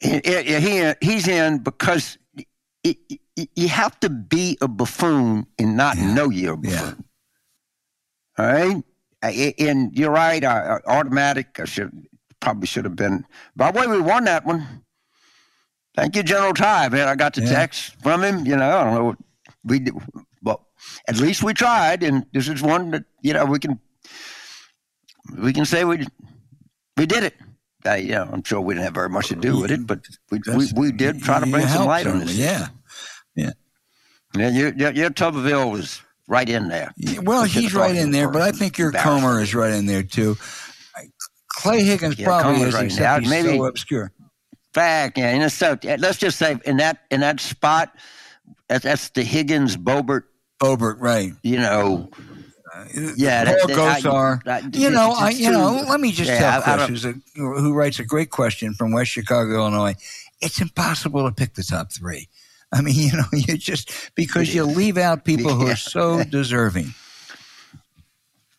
He, 0.00 0.20
he, 0.24 0.92
he's 1.00 1.28
in 1.28 1.58
because 1.58 2.18
it, 2.82 2.96
you 3.36 3.68
have 3.68 3.98
to 4.00 4.10
be 4.10 4.58
a 4.60 4.68
buffoon 4.68 5.46
and 5.58 5.76
not 5.76 5.96
yeah. 5.96 6.14
know 6.14 6.30
you're 6.30 6.54
a 6.54 6.56
buffoon. 6.56 7.04
Yeah. 8.38 8.44
All 8.44 8.52
right? 8.52 8.82
And 9.58 9.96
you're 9.96 10.10
right, 10.10 10.44
I, 10.44 10.80
automatic. 10.86 11.60
I 11.60 11.64
should 11.64 11.92
probably 12.40 12.66
should 12.66 12.84
have 12.84 12.96
been. 12.96 13.24
By 13.54 13.70
the 13.70 13.80
way, 13.80 13.86
we 13.86 14.00
won 14.00 14.24
that 14.24 14.44
one. 14.44 14.66
Thank 15.94 16.16
you, 16.16 16.22
General 16.22 16.54
Ty. 16.54 16.88
Man, 16.88 17.08
I 17.08 17.14
got 17.14 17.34
the 17.34 17.42
yeah. 17.42 17.52
text 17.52 18.00
from 18.02 18.22
him. 18.22 18.44
You 18.44 18.56
know, 18.56 18.78
I 18.78 18.84
don't 18.84 18.94
know 18.94 19.04
what 19.04 19.18
we 19.64 19.78
did. 19.78 19.94
Well, 20.42 20.66
at 21.06 21.18
least 21.18 21.42
we 21.42 21.54
tried, 21.54 22.02
and 22.02 22.26
this 22.32 22.48
is 22.48 22.62
one 22.62 22.90
that 22.90 23.04
you 23.20 23.32
know 23.32 23.44
we 23.44 23.58
can 23.58 23.78
we 25.38 25.52
can 25.52 25.64
say 25.64 25.84
we 25.84 26.04
we 26.96 27.06
did 27.06 27.24
it. 27.24 27.34
Uh, 27.84 27.94
you 27.94 28.12
know, 28.12 28.28
I'm 28.32 28.42
sure 28.42 28.60
we 28.60 28.74
didn't 28.74 28.84
have 28.84 28.94
very 28.94 29.08
much 29.08 29.28
to 29.28 29.36
do 29.36 29.60
with 29.60 29.70
it, 29.70 29.86
but 29.86 30.00
we 30.30 30.40
we, 30.56 30.66
we 30.74 30.92
did 30.92 31.22
try 31.22 31.38
to 31.38 31.46
bring 31.46 31.66
some 31.68 31.86
light 31.86 32.06
on 32.06 32.20
this. 32.20 32.34
Yeah. 32.34 32.68
Yeah. 33.34 33.52
Yeah, 34.34 34.48
your, 34.48 34.74
your, 34.74 34.92
your 34.92 35.10
Tuberville 35.10 35.70
was 35.70 36.00
right 36.26 36.48
in 36.48 36.68
there. 36.68 36.92
Yeah, 36.96 37.20
well, 37.20 37.44
he's 37.44 37.74
right 37.74 37.94
in 37.94 38.12
there, 38.12 38.30
but 38.30 38.40
I 38.40 38.50
think 38.50 38.78
your 38.78 38.90
Comer 38.92 39.40
is 39.40 39.54
right 39.54 39.72
in 39.72 39.86
there 39.86 40.02
too. 40.02 40.36
Clay 41.48 41.82
Higgins 41.82 42.18
yeah, 42.18 42.26
probably 42.26 42.54
Comer's 42.54 42.68
is, 42.68 42.74
right 42.74 42.84
except 42.86 43.20
he's 43.20 43.30
maybe, 43.30 43.58
so 43.58 43.64
obscure. 43.66 44.12
Fact, 44.72 45.18
yeah, 45.18 45.28
and 45.28 45.52
so 45.52 45.76
let's 45.98 46.16
just 46.16 46.38
say 46.38 46.56
in 46.64 46.78
that 46.78 47.00
in 47.10 47.20
that 47.20 47.40
spot, 47.40 47.94
that's, 48.68 48.84
that's 48.84 49.10
the 49.10 49.22
Higgins 49.22 49.76
Boebert. 49.76 50.22
Boebert, 50.58 50.96
right? 50.98 51.32
You 51.42 51.58
know, 51.58 52.08
uh, 52.74 52.84
yeah, 53.14 53.44
Paul 53.44 53.76
Gosar. 53.76 54.40
I, 54.46 54.50
I, 54.50 54.62
you 54.72 54.88
know, 54.88 55.12
I, 55.12 55.28
you 55.28 55.50
know. 55.50 55.84
Let 55.86 56.00
me 56.00 56.10
just 56.10 56.30
yeah, 56.30 56.62
tell 56.64 56.86
Chris, 56.86 57.04
a, 57.04 57.12
who 57.34 57.74
writes 57.74 57.98
a 57.98 58.04
great 58.04 58.30
question 58.30 58.72
from 58.72 58.92
West 58.92 59.10
Chicago, 59.10 59.56
Illinois. 59.56 59.94
It's 60.40 60.58
impossible 60.58 61.28
to 61.28 61.34
pick 61.34 61.52
the 61.52 61.62
top 61.62 61.92
three. 61.92 62.28
I 62.72 62.80
mean, 62.80 62.94
you 62.96 63.12
know, 63.12 63.24
you 63.32 63.56
just 63.56 63.90
because 64.14 64.54
you 64.54 64.64
leave 64.64 64.96
out 64.98 65.24
people 65.24 65.54
who 65.54 65.66
are 65.68 65.76
so 65.76 66.22
deserving. 66.30 66.94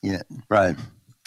Yeah, 0.02 0.22
right. 0.50 0.76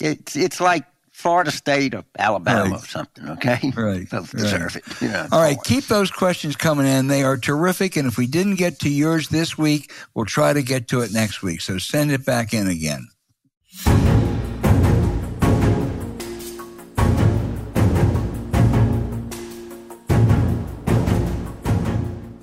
It's 0.01 0.37
it's 0.37 0.61
like 0.61 0.85
Florida 1.13 1.51
State 1.51 1.95
or 1.95 2.05
Alabama 2.19 2.65
Right. 2.71 2.83
or 2.83 2.87
something. 2.87 3.29
Okay, 3.31 3.73
Right, 3.77 4.09
Both 4.11 4.35
right. 4.35 4.43
deserve 4.43 4.77
it. 4.77 4.85
You 5.01 5.09
know, 5.09 5.27
All 5.33 5.41
right, 5.41 5.57
keep 5.65 5.85
those 5.87 6.11
questions 6.11 6.57
coming 6.57 6.87
in. 6.87 7.07
They 7.07 7.23
are 7.25 7.39
terrific. 7.39 7.97
And 7.97 8.07
if 8.07 8.19
we 8.19 8.27
didn't 8.27 8.57
get 8.57 8.79
to 8.81 8.91
yours 8.91 9.31
this 9.31 9.57
week, 9.57 9.91
we'll 10.15 10.27
try 10.27 10.53
to 10.53 10.63
get 10.63 10.89
to 10.89 11.01
it 11.01 11.13
next 11.13 11.43
week. 11.43 11.63
So 11.63 11.79
send 11.79 12.13
it 12.13 12.27
back 12.27 12.53
in 12.53 12.69
again. 12.69 13.09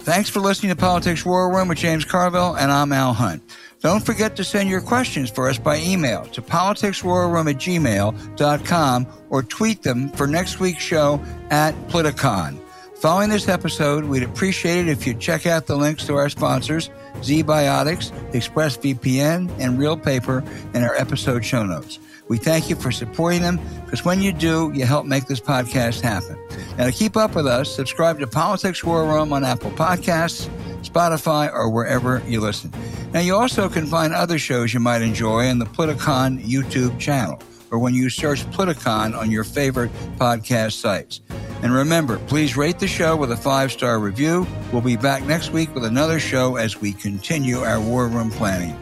Thanks 0.03 0.29
for 0.29 0.41
listening 0.41 0.69
to 0.69 0.75
Politics 0.75 1.23
War 1.23 1.49
Room 1.49 1.69
with 1.69 1.77
James 1.77 2.03
Carville, 2.03 2.55
and 2.55 2.69
I'm 2.69 2.91
Al 2.91 3.13
Hunt. 3.13 3.41
Don't 3.79 4.05
forget 4.05 4.35
to 4.35 4.43
send 4.43 4.69
your 4.69 4.81
questions 4.81 5.29
for 5.29 5.47
us 5.47 5.57
by 5.57 5.77
email 5.79 6.25
to 6.25 6.41
politicswarroom 6.41 7.49
at 7.49 7.55
gmail.com 7.55 9.07
or 9.29 9.43
tweet 9.43 9.81
them 9.81 10.09
for 10.09 10.27
next 10.27 10.59
week's 10.59 10.83
show 10.83 11.23
at 11.51 11.73
Politicon. 11.87 12.59
Following 12.97 13.29
this 13.29 13.47
episode, 13.47 14.03
we'd 14.03 14.23
appreciate 14.23 14.87
it 14.87 14.89
if 14.89 15.07
you'd 15.07 15.21
check 15.21 15.45
out 15.45 15.67
the 15.67 15.77
links 15.77 16.05
to 16.07 16.15
our 16.15 16.27
sponsors, 16.27 16.89
ZBiotics, 17.21 18.11
ExpressVPN, 18.33 19.57
and 19.57 19.79
Reel 19.79 19.95
Paper 19.95 20.43
in 20.73 20.83
our 20.83 20.95
episode 20.95 21.45
show 21.45 21.63
notes. 21.63 21.99
We 22.27 22.37
thank 22.37 22.69
you 22.69 22.75
for 22.75 22.91
supporting 22.91 23.41
them 23.41 23.59
because 23.83 24.05
when 24.05 24.21
you 24.21 24.31
do, 24.31 24.71
you 24.73 24.85
help 24.85 25.05
make 25.05 25.25
this 25.25 25.39
podcast 25.39 26.01
happen. 26.01 26.37
Now, 26.77 26.85
to 26.85 26.91
keep 26.91 27.17
up 27.17 27.35
with 27.35 27.45
us, 27.45 27.73
subscribe 27.73 28.19
to 28.19 28.27
Politics 28.27 28.83
War 28.83 29.05
Room 29.05 29.33
on 29.33 29.43
Apple 29.43 29.71
Podcasts, 29.71 30.49
Spotify, 30.81 31.51
or 31.51 31.69
wherever 31.69 32.21
you 32.27 32.39
listen. 32.39 32.71
Now, 33.13 33.19
you 33.19 33.35
also 33.35 33.69
can 33.69 33.85
find 33.85 34.13
other 34.13 34.39
shows 34.39 34.73
you 34.73 34.79
might 34.79 35.01
enjoy 35.01 35.49
on 35.49 35.59
the 35.59 35.65
Politicon 35.65 36.43
YouTube 36.43 36.99
channel 36.99 37.41
or 37.73 37.79
when 37.79 37.95
you 37.95 38.07
search 38.07 38.45
Politicon 38.51 39.17
on 39.17 39.31
your 39.31 39.43
favorite 39.43 39.91
podcast 40.17 40.73
sites. 40.73 41.21
And 41.63 41.73
remember, 41.73 42.19
please 42.27 42.55
rate 42.55 42.77
the 42.77 42.87
show 42.87 43.15
with 43.15 43.31
a 43.31 43.37
five 43.37 43.71
star 43.71 43.97
review. 43.99 44.45
We'll 44.71 44.81
be 44.81 44.95
back 44.95 45.23
next 45.23 45.51
week 45.51 45.73
with 45.73 45.83
another 45.83 46.19
show 46.19 46.57
as 46.57 46.79
we 46.79 46.93
continue 46.93 47.59
our 47.59 47.81
war 47.81 48.07
room 48.07 48.29
planning. 48.29 48.77